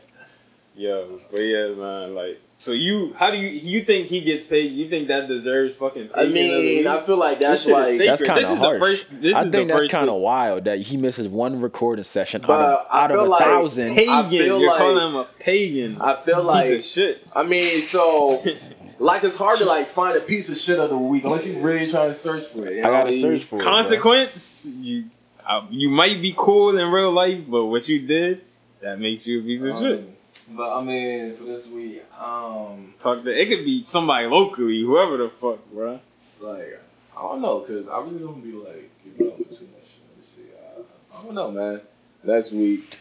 Yo, 0.75 1.21
but 1.31 1.41
yeah, 1.41 1.69
man, 1.75 2.15
like, 2.15 2.41
so 2.59 2.73
you, 2.73 3.13
how 3.19 3.31
do 3.31 3.37
you, 3.37 3.49
you 3.49 3.85
think 3.85 4.07
he 4.07 4.23
gets 4.23 4.47
paid? 4.47 4.73
You 4.73 4.89
think 4.89 5.09
that 5.09 5.29
deserves 5.29 5.75
fucking? 5.77 6.09
I 6.15 6.25
pagan 6.25 6.27
of 6.29 6.33
the 6.33 6.35
mean. 6.77 6.87
I 6.87 7.01
feel 7.01 7.19
like 7.19 7.41
that's 7.41 7.65
shit 7.65 7.73
like. 7.73 7.99
That's 7.99 8.23
kinda 8.23 8.57
harsh. 8.57 8.81
first- 8.81 9.21
this 9.21 9.35
I 9.35 9.45
is 9.45 9.51
think 9.51 9.69
that's 9.69 9.89
kind 9.89 10.09
of 10.09 10.21
wild 10.21 10.65
that 10.65 10.79
he 10.79 10.97
misses 10.97 11.29
one 11.29 11.61
recording 11.61 12.05
session 12.05 12.43
out 12.45 12.51
of 12.51 12.87
out 12.91 13.11
of 13.11 13.21
a 13.21 13.25
like 13.25 13.41
thousand. 13.43 13.95
Hey, 13.95 14.09
I 14.09 14.23
pagan. 14.23 14.31
feel 14.47 14.61
You're 14.61 14.71
like- 14.71 14.79
calling 14.79 15.09
him 15.09 15.17
a 15.17 15.25
pagan. 15.41 16.01
I 16.01 16.17
feel 16.23 16.37
piece 16.37 16.45
like. 16.47 16.71
of 16.79 16.85
shit. 16.85 17.27
I 17.35 17.43
mean, 17.43 17.83
so. 17.83 18.43
Like 19.03 19.25
it's 19.25 19.37
hard 19.37 19.59
to 19.59 19.65
like 19.65 19.89
find 19.89 20.17
a 20.17 20.21
piece 20.21 20.49
of 20.49 20.57
shit 20.57 20.79
of 20.79 20.89
the 20.91 20.97
week 20.97 21.25
unless 21.25 21.45
you 21.45 21.61
really 21.61 21.91
trying 21.91 22.11
to 22.11 22.15
search 22.15 22.45
for 22.45 22.67
it. 22.69 22.75
you 22.77 22.81
I 22.81 22.85
know 22.85 22.93
what 22.93 22.99
gotta 23.01 23.11
mean? 23.11 23.21
search 23.21 23.43
for 23.45 23.59
it. 23.59 23.63
Consequence, 23.63 24.65
you, 24.65 25.07
uh, 25.45 25.67
you 25.71 25.89
might 25.89 26.23
be 26.23 26.33
cool 26.37 26.79
in 26.79 26.89
real 26.89 27.11
life, 27.13 27.41
but 27.49 27.67
what 27.67 27.89
you 27.89 28.07
did, 28.07 28.43
that 28.81 29.01
makes 29.01 29.27
you 29.27 29.41
a 29.41 29.43
piece 29.43 29.63
of 29.63 29.73
shit. 29.81 29.99
Um, 29.99 30.57
but 30.57 30.79
I 30.79 30.83
mean, 30.85 31.35
for 31.35 31.43
this 31.45 31.69
week, 31.69 32.05
um, 32.17 32.95
Talk 33.01 33.25
to 33.25 33.29
it 33.31 33.47
could 33.49 33.65
be 33.65 33.85
somebody 33.85 34.27
locally, 34.29 34.81
whoever 34.83 35.17
the 35.17 35.29
fuck, 35.31 35.59
bro. 35.73 35.99
like 36.41 36.81
I 37.17 37.21
don't 37.23 37.43
know, 37.43 37.59
cause 37.61 37.89
I 37.89 37.99
really 38.03 38.21
don't 38.21 38.41
be 38.41 38.53
like 38.53 38.89
keeping 39.03 39.27
up 39.33 39.39
with 39.39 39.59
too 39.59 39.67
much. 39.67 39.89
Let 40.09 40.17
me 40.19 40.23
see. 40.23 40.43
Uh, 40.55 40.83
I 41.19 41.23
don't 41.25 41.35
know, 41.35 41.51
man. 41.51 41.81
Next 42.23 42.53
week, 42.53 42.99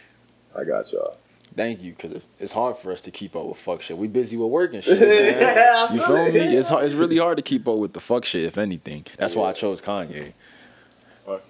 I 0.55 0.63
got 0.63 0.91
y'all. 0.91 1.17
Thank 1.55 1.81
you, 1.83 1.91
because 1.93 2.21
it's 2.39 2.53
hard 2.53 2.77
for 2.77 2.91
us 2.93 3.01
to 3.01 3.11
keep 3.11 3.35
up 3.35 3.45
with 3.45 3.57
fuck 3.57 3.81
shit. 3.81 3.97
We 3.97 4.07
busy 4.07 4.37
with 4.37 4.49
work 4.49 4.73
and 4.73 4.81
shit. 4.85 4.99
Man. 4.99 5.41
Yeah, 5.41 5.93
You 5.93 5.99
feel 5.99 6.25
feel 6.25 6.33
me? 6.33 6.55
It's 6.55 6.69
hard, 6.69 6.85
it's 6.85 6.95
really 6.95 7.17
hard 7.17 7.35
to 7.37 7.43
keep 7.43 7.67
up 7.67 7.75
with 7.77 7.91
the 7.93 7.99
fuck 7.99 8.23
shit, 8.25 8.43
if 8.45 8.57
anything. 8.57 9.05
That's 9.17 9.35
why 9.35 9.49
I 9.49 9.53
chose 9.53 9.81
Kanye. 9.81 10.31
Fucking 11.25 11.41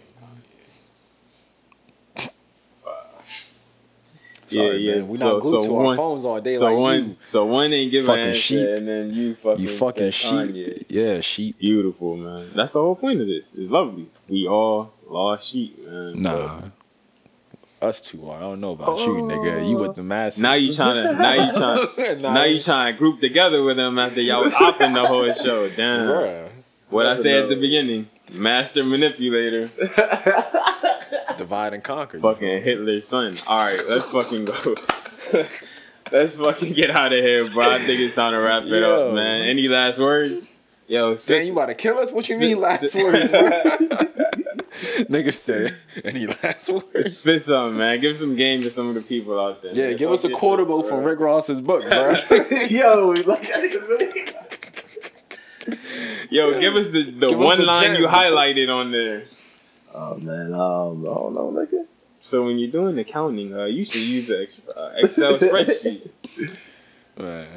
Sorry, 4.48 4.78
Yeah, 4.80 4.92
yeah. 4.92 5.00
man. 5.00 5.08
We 5.08 5.18
So- 5.18 5.30
not 5.34 5.42
glued 5.42 5.62
so 5.64 5.68
to 5.70 5.78
our 5.78 5.96
phones 5.96 6.26
all 6.26 6.42
day 6.42 6.56
so 6.58 6.66
like 6.66 6.78
one, 6.78 7.04
you. 7.10 7.16
so 7.24 7.46
one 7.46 7.72
ain't 7.72 7.92
giving 7.92 8.08
Fucking 8.08 8.22
an 8.24 8.28
answer, 8.30 8.40
sheep. 8.42 8.68
and 8.68 8.88
then 8.88 9.14
you 9.14 9.36
fucking, 9.36 9.64
You 9.64 9.70
fucking 9.70 10.12
sheep. 10.12 10.32
Kanye. 10.32 10.86
Yeah, 10.90 11.20
sheep. 11.22 11.58
Beautiful, 11.60 12.18
man. 12.18 12.52
That's 12.54 12.74
the 12.74 12.82
whole 12.82 12.96
point 12.96 13.22
of 13.22 13.28
this. 13.28 13.54
It's 13.56 13.72
lovely. 13.72 14.08
We 14.28 14.48
all 14.48 14.92
lost 15.08 15.48
sheep, 15.48 15.86
man. 15.88 16.22
Nah. 16.22 16.62
Us 17.82 18.00
two 18.00 18.30
are. 18.30 18.38
I 18.38 18.42
don't 18.42 18.60
know 18.62 18.74
about 18.74 19.00
you, 19.00 19.08
nigga. 19.08 19.68
You 19.68 19.78
with 19.78 19.96
the 19.96 20.04
masses. 20.04 20.42
Now 20.42 20.54
you 20.54 20.72
trying 20.74 21.04
to, 21.04 21.14
now 21.14 21.34
you 21.34 21.52
trying, 21.52 22.22
Nah, 22.22 22.34
now 22.34 22.44
you 22.44 22.60
trying 22.62 22.94
to 22.94 22.98
group 23.00 23.20
together 23.20 23.64
with 23.64 23.78
them 23.78 23.98
after 23.98 24.22
y'all 24.22 24.44
was 24.44 24.54
opping 24.54 24.94
the 24.94 25.06
whole 25.08 25.34
show. 25.34 25.68
Damn. 25.76 26.08
Bruh. 26.08 26.50
What 26.92 27.08
I 27.08 27.16
said 27.16 27.44
at 27.44 27.50
the 27.50 27.56
beginning. 27.56 28.08
Master 28.34 28.84
manipulator. 28.84 29.68
Divide 31.38 31.74
and 31.74 31.84
conquer. 31.84 32.20
Fucking 32.20 32.64
Hitler's 32.64 33.08
son. 33.08 33.36
Alright, 33.48 33.82
let's 33.90 34.06
fucking 34.10 34.46
go. 34.46 34.76
let's 36.12 36.36
fucking 36.36 36.74
get 36.74 36.92
out 36.92 37.12
of 37.14 37.20
here, 37.20 37.50
bro. 37.50 37.72
I 37.72 37.80
think 37.80 38.00
it's 38.00 38.16
time 38.16 38.34
to 38.34 38.40
wrap 38.40 38.64
it 38.64 38.70
Yo. 38.70 39.10
up, 39.10 39.16
man. 39.16 39.42
Any 39.44 39.68
last 39.68 39.98
words? 39.98 40.48
Yo, 40.88 41.16
Damn, 41.16 41.46
you 41.46 41.54
about 41.54 41.68
to 41.68 41.74
kill 41.76 41.98
us? 42.00 42.12
What 42.12 42.30
you 42.30 42.38
mean 42.38 42.60
last 42.60 42.94
words, 42.96 43.32
bro? 43.32 43.50
Nigga 45.10 45.34
said, 45.34 45.76
any 46.04 46.26
last 46.28 46.70
words? 46.70 47.18
Spit 47.20 47.44
something, 47.44 47.78
man. 47.78 48.00
Give 48.00 48.18
some 48.18 48.36
game 48.36 48.62
to 48.62 48.72
some 48.72 48.90
of 48.90 48.96
the 48.96 49.02
people 49.02 49.40
out 49.40 49.62
there. 49.62 49.74
Yeah, 49.76 49.90
man. 49.90 49.98
give 49.98 50.12
us 50.12 50.24
a 50.24 50.30
Fuck 50.30 50.40
quotable 50.40 50.82
from. 50.84 51.04
Rick 51.04 51.20
Ross's 51.20 51.62
book, 51.62 51.84
bro. 51.90 52.12
Yo, 52.70 53.10
like 53.26 53.52
I 53.52 53.62
think 53.68 53.74
really. 53.88 54.28
Yo, 56.32 56.60
give 56.60 56.76
us 56.76 56.90
the, 56.92 57.04
the 57.12 57.28
Give 57.30 57.40
us 57.40 57.46
one 57.46 57.58
the 57.60 57.66
line 57.66 57.96
you 57.96 58.08
highlighted 58.08 58.74
on 58.74 58.92
there. 58.92 59.26
Oh 59.94 60.16
man, 60.16 60.54
um, 60.54 61.02
I 61.04 61.14
don't 61.14 61.34
know, 61.36 61.52
nigga. 61.56 61.86
So 62.22 62.46
when 62.46 62.58
you're 62.58 62.72
doing 62.72 62.98
accounting, 62.98 63.54
uh, 63.56 63.66
you 63.66 63.86
should 63.86 64.02
use 64.02 64.30
an 64.30 64.48
uh, 64.76 64.92
Excel 64.98 65.38
spreadsheet. 65.38 66.10
Man, 67.18 67.48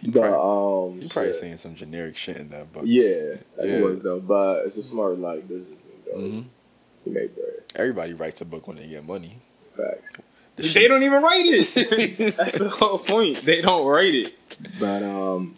he 0.00 0.10
But 0.10 0.30
probably, 0.30 0.94
um, 0.96 1.02
he 1.02 1.08
probably 1.08 1.32
shit. 1.32 1.40
saying 1.40 1.56
some 1.58 1.74
generic 1.74 2.16
shit 2.16 2.36
in 2.38 2.48
that 2.50 2.72
book. 2.72 2.84
Yeah, 2.86 3.36
that 3.56 3.68
Yeah. 3.68 3.80
was 3.82 4.00
though. 4.02 4.20
But 4.20 4.66
it's 4.66 4.76
a 4.76 4.82
smart 4.82 5.18
like 5.18 5.46
business 5.46 5.78
move 6.16 6.46
though. 7.04 7.10
Make 7.12 7.34
bread. 7.34 7.62
Everybody 7.76 8.12
writes 8.14 8.40
a 8.40 8.44
book 8.44 8.66
when 8.68 8.76
they 8.76 8.86
get 8.86 9.04
money. 9.04 9.38
Facts. 9.76 10.12
The 10.56 10.62
they 10.62 10.68
shit- 10.68 10.88
don't 10.88 11.02
even 11.02 11.22
write 11.22 11.44
it. 11.46 12.36
That's 12.36 12.58
the 12.58 12.68
whole 12.68 12.98
point. 12.98 13.38
They 13.38 13.60
don't 13.60 13.86
write 13.86 14.14
it. 14.14 14.34
But 14.78 15.02
um, 15.02 15.56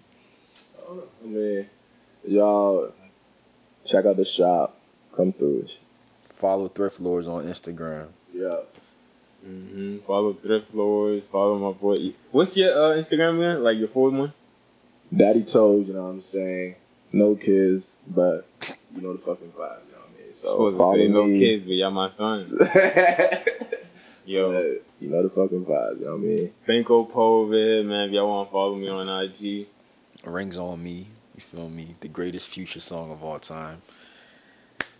I 0.57 0.87
don't 0.87 0.97
know. 0.97 1.05
I 1.23 1.27
mean, 1.27 1.67
y'all 2.27 2.93
check 3.85 4.07
out 4.07 4.17
the 4.17 4.25
shop. 4.25 4.79
Come 5.15 5.33
through. 5.33 5.67
Follow 6.31 6.69
Thrift 6.69 7.01
Lords 7.01 7.29
on 7.29 7.45
Instagram. 7.45 8.09
Yeah. 8.35 8.57
Mm-hmm. 9.47 9.99
Follow 10.07 10.33
Thrift 10.35 10.71
Floors. 10.71 11.23
Follow 11.31 11.59
my 11.59 11.79
boy. 11.79 12.15
What's 12.33 12.57
your 12.57 12.73
uh, 12.73 12.97
Instagram 12.97 13.37
again? 13.39 13.63
Like 13.63 13.79
your 13.79 13.89
full 13.89 14.11
one? 14.11 14.33
Daddy 15.15 15.45
told, 15.45 15.87
you 15.87 15.95
know 15.95 16.03
what 16.05 16.09
I'm 16.11 16.21
saying? 16.21 16.75
No 17.13 17.37
kids, 17.37 17.93
but 18.09 18.47
you 18.95 19.03
know 19.03 19.13
the 19.13 19.21
fucking 19.21 19.53
vibe, 19.53 19.79
you 20.43 20.49
know 20.49 20.57
what 20.57 20.63
I 20.63 20.69
mean? 20.69 20.73
So 20.73 20.73
supposed 20.73 20.75
to 20.75 20.79
follow 20.79 20.95
say 20.97 21.09
no 21.09 21.25
me. 21.25 21.39
kids, 21.39 21.65
but 21.65 21.73
y'all 21.73 21.91
my 21.91 22.09
son. 22.11 22.59
Yo, 24.27 24.53
But 24.53 24.83
you 25.01 25.09
know 25.11 25.23
the 25.23 25.31
fucking 25.31 25.65
vibe, 25.65 26.01
you 26.01 26.05
know 26.07 26.17
what 26.17 26.19
I 26.19 26.25
mean? 26.25 26.53
Benko 26.67 27.09
Poe 27.11 27.43
over 27.43 27.55
here, 27.55 27.85
man. 27.85 28.09
If 28.09 28.15
y'all 28.15 28.29
want 28.29 28.49
to 28.49 28.53
follow 28.53 28.75
me 28.75 28.89
on 28.89 29.09
IG, 29.09 29.67
Rings 30.25 30.59
on 30.59 30.83
me. 30.83 31.07
You 31.37 31.41
feel 31.43 31.69
me? 31.69 31.95
The 32.01 32.09
greatest 32.09 32.49
future 32.49 32.81
song 32.81 33.13
of 33.13 33.23
all 33.23 33.39
time. 33.39 33.83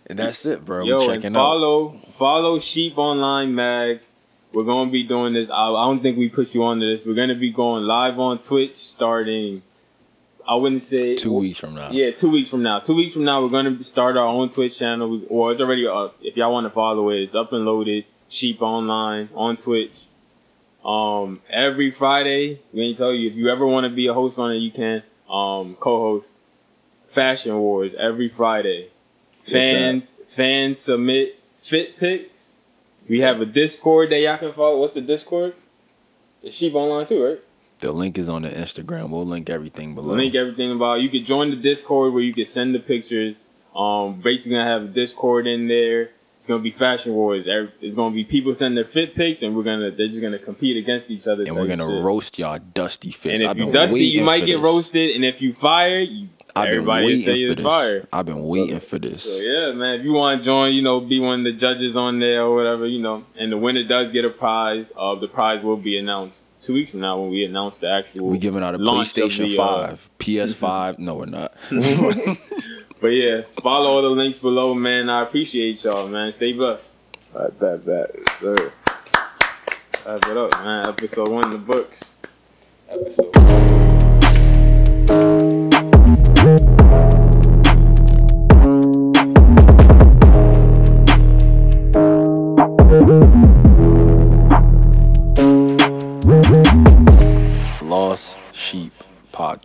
And 0.05 0.17
that's 0.19 0.45
it, 0.45 0.63
bro. 0.63 0.85
yo, 0.85 0.99
We're 0.99 1.15
checking 1.15 1.35
out. 1.35 1.39
follow 1.39 1.89
follow 2.17 2.59
Sheep 2.59 2.97
Online 2.97 3.53
Mag. 3.53 3.99
We're 4.53 4.63
gonna 4.63 4.89
be 4.89 5.03
doing 5.03 5.33
this. 5.33 5.49
I, 5.49 5.67
I 5.67 5.85
don't 5.87 6.01
think 6.01 6.17
we 6.17 6.29
put 6.29 6.53
you 6.53 6.63
on 6.63 6.79
this. 6.79 7.05
We're 7.05 7.15
gonna 7.15 7.35
be 7.35 7.51
going 7.51 7.83
live 7.83 8.17
on 8.19 8.39
Twitch 8.39 8.77
starting. 8.77 9.61
I 10.47 10.55
wouldn't 10.55 10.83
say 10.83 11.15
Two 11.15 11.33
weeks 11.33 11.59
from 11.59 11.75
now. 11.75 11.89
Yeah, 11.91 12.11
two 12.11 12.29
weeks 12.31 12.49
from 12.49 12.63
now. 12.63 12.79
Two 12.79 12.95
weeks 12.95 13.13
from 13.13 13.25
now, 13.25 13.41
we're 13.41 13.49
gonna 13.49 13.83
start 13.83 14.15
our 14.15 14.25
own 14.25 14.49
Twitch 14.49 14.79
channel, 14.79 15.21
or 15.29 15.51
it's 15.51 15.59
already 15.59 15.85
up. 15.85 16.15
If 16.21 16.37
y'all 16.37 16.53
want 16.53 16.65
to 16.65 16.69
follow 16.69 17.09
it, 17.09 17.21
it's 17.21 17.35
up 17.35 17.51
and 17.51 17.65
loaded. 17.65 18.05
Sheep 18.29 18.61
Online 18.61 19.29
on 19.35 19.57
Twitch. 19.57 19.91
Um, 20.85 21.41
every 21.49 21.91
Friday, 21.91 22.61
we 22.71 22.79
me 22.79 22.95
tell 22.95 23.13
you, 23.13 23.29
if 23.29 23.35
you 23.35 23.49
ever 23.49 23.65
want 23.65 23.85
to 23.85 23.89
be 23.89 24.07
a 24.07 24.13
host 24.13 24.39
on 24.39 24.51
it, 24.51 24.57
you 24.57 24.71
can. 24.71 25.03
Um, 25.29 25.75
co-host 25.75 26.27
Fashion 27.09 27.57
Wars 27.57 27.93
every 27.97 28.29
Friday. 28.29 28.91
Fans 29.49 30.19
fans 30.35 30.79
submit 30.79 31.41
fit 31.61 31.97
pics. 31.97 32.53
We 33.09 33.19
have 33.21 33.41
a 33.41 33.45
Discord 33.45 34.11
that 34.11 34.19
y'all 34.19 34.37
can 34.37 34.53
follow. 34.53 34.79
What's 34.79 34.93
the 34.93 35.01
Discord? 35.01 35.55
It's 36.41 36.55
Sheep 36.55 36.75
Online 36.75 37.05
too, 37.05 37.25
right? 37.25 37.39
The 37.79 37.91
link 37.91 38.17
is 38.17 38.27
on 38.27 38.41
the 38.41 38.49
Instagram. 38.49 39.09
We'll 39.09 39.25
link 39.25 39.49
everything 39.49 39.93
below. 39.93 40.15
link 40.15 40.33
everything 40.33 40.71
about. 40.71 41.01
You 41.01 41.09
can 41.09 41.25
join 41.25 41.51
the 41.51 41.55
Discord 41.55 42.13
where 42.13 42.23
you 42.23 42.33
can 42.33 42.47
send 42.47 42.73
the 42.73 42.79
pictures. 42.79 43.37
Um, 43.75 44.19
basically 44.19 44.57
gonna 44.57 44.69
have 44.69 44.83
a 44.83 44.87
Discord 44.87 45.45
in 45.45 45.67
there. 45.67 46.09
It's 46.37 46.47
gonna 46.47 46.63
be 46.63 46.71
fashion 46.71 47.13
wars. 47.13 47.45
It's 47.47 47.95
gonna 47.95 48.15
be 48.15 48.23
people 48.23 48.55
sending 48.55 48.75
their 48.75 48.91
fit 48.91 49.13
pics, 49.15 49.43
and 49.43 49.55
we're 49.55 49.63
gonna 49.63 49.91
they're 49.91 50.07
just 50.07 50.21
gonna 50.21 50.39
compete 50.39 50.77
against 50.77 51.11
each 51.11 51.27
other. 51.27 51.43
and 51.43 51.55
we're 51.55 51.67
gonna 51.67 51.87
shit. 51.87 52.03
roast 52.03 52.39
y'all 52.39 52.57
dusty 52.57 53.11
fists. 53.11 53.43
And 53.43 53.51
if 53.51 53.65
you 53.65 53.71
dusty, 53.71 54.05
you 54.05 54.23
might 54.23 54.45
get 54.45 54.55
this. 54.55 54.63
roasted. 54.63 55.15
And 55.15 55.23
if 55.23 55.41
you 55.41 55.53
fire, 55.53 55.99
you, 55.99 56.29
I've 56.55 56.69
been 56.69 56.77
everybody 56.77 57.21
say 57.21 57.31
waiting 57.33 57.49
for 57.49 57.55
this. 57.55 57.65
fire. 57.65 58.07
I've 58.11 58.25
been 58.25 58.43
waiting 58.43 58.79
for 58.79 58.97
this. 58.97 59.23
So 59.23 59.41
yeah, 59.41 59.73
man. 59.73 59.99
If 59.99 60.05
you 60.05 60.13
want 60.13 60.39
to 60.39 60.45
join, 60.45 60.73
you 60.73 60.81
know, 60.81 60.99
be 60.99 61.19
one 61.19 61.39
of 61.39 61.43
the 61.43 61.59
judges 61.59 61.95
on 61.95 62.19
there 62.19 62.41
or 62.43 62.55
whatever, 62.55 62.87
you 62.87 63.01
know, 63.01 63.23
and 63.35 63.51
the 63.51 63.57
winner 63.57 63.83
does 63.83 64.11
get 64.11 64.25
a 64.25 64.31
prize. 64.31 64.91
Uh, 64.97 65.13
the 65.13 65.27
prize 65.27 65.63
will 65.63 65.77
be 65.77 65.99
announced 65.99 66.39
two 66.67 66.73
weeks 66.73 66.91
from 66.91 66.99
now 66.99 67.19
when 67.19 67.31
we 67.31 67.45
announce 67.45 67.77
the 67.79 67.89
actual. 67.89 68.27
We 68.27 68.37
giving 68.37 68.61
out 68.61 68.75
a 68.75 68.77
launch 68.77 69.17
of 69.17 69.23
PlayStation 69.23 69.47
the, 69.47 69.59
uh, 69.59 69.87
Five, 69.87 70.09
PS5. 70.19 70.99
No, 70.99 71.15
we're 71.15 71.25
not. 71.25 71.55
But 72.99 73.09
yeah, 73.09 73.41
follow 73.61 73.91
all 73.91 74.01
the 74.01 74.09
links 74.09 74.39
below, 74.39 74.73
man. 74.73 75.07
I 75.09 75.21
appreciate 75.21 75.83
y'all, 75.83 76.07
man. 76.07 76.33
Stay 76.33 76.53
blessed. 76.53 76.89
All 77.35 77.43
right, 77.43 77.59
bet, 77.59 77.85
bet, 77.85 78.11
yes, 78.15 78.39
sir. 78.39 78.73
Wrap 80.05 80.27
it 80.27 80.37
up, 80.37 80.51
man. 80.63 80.87
Episode 80.87 81.29
one 81.29 81.45
in 81.45 81.51
the 81.51 81.57
books. 81.59 82.13
Episode. 82.89 83.96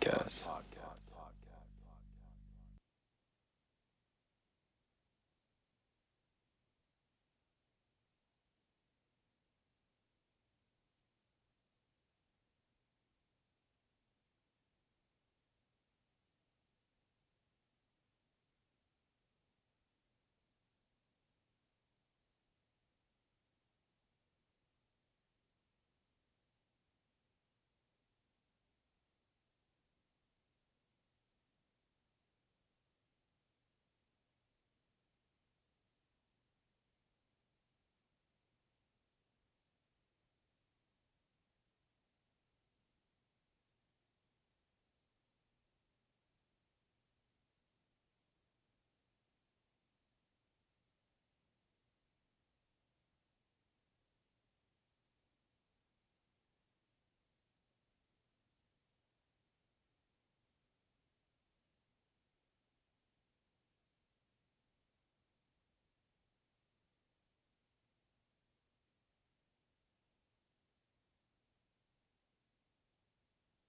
podcast. 0.03 0.62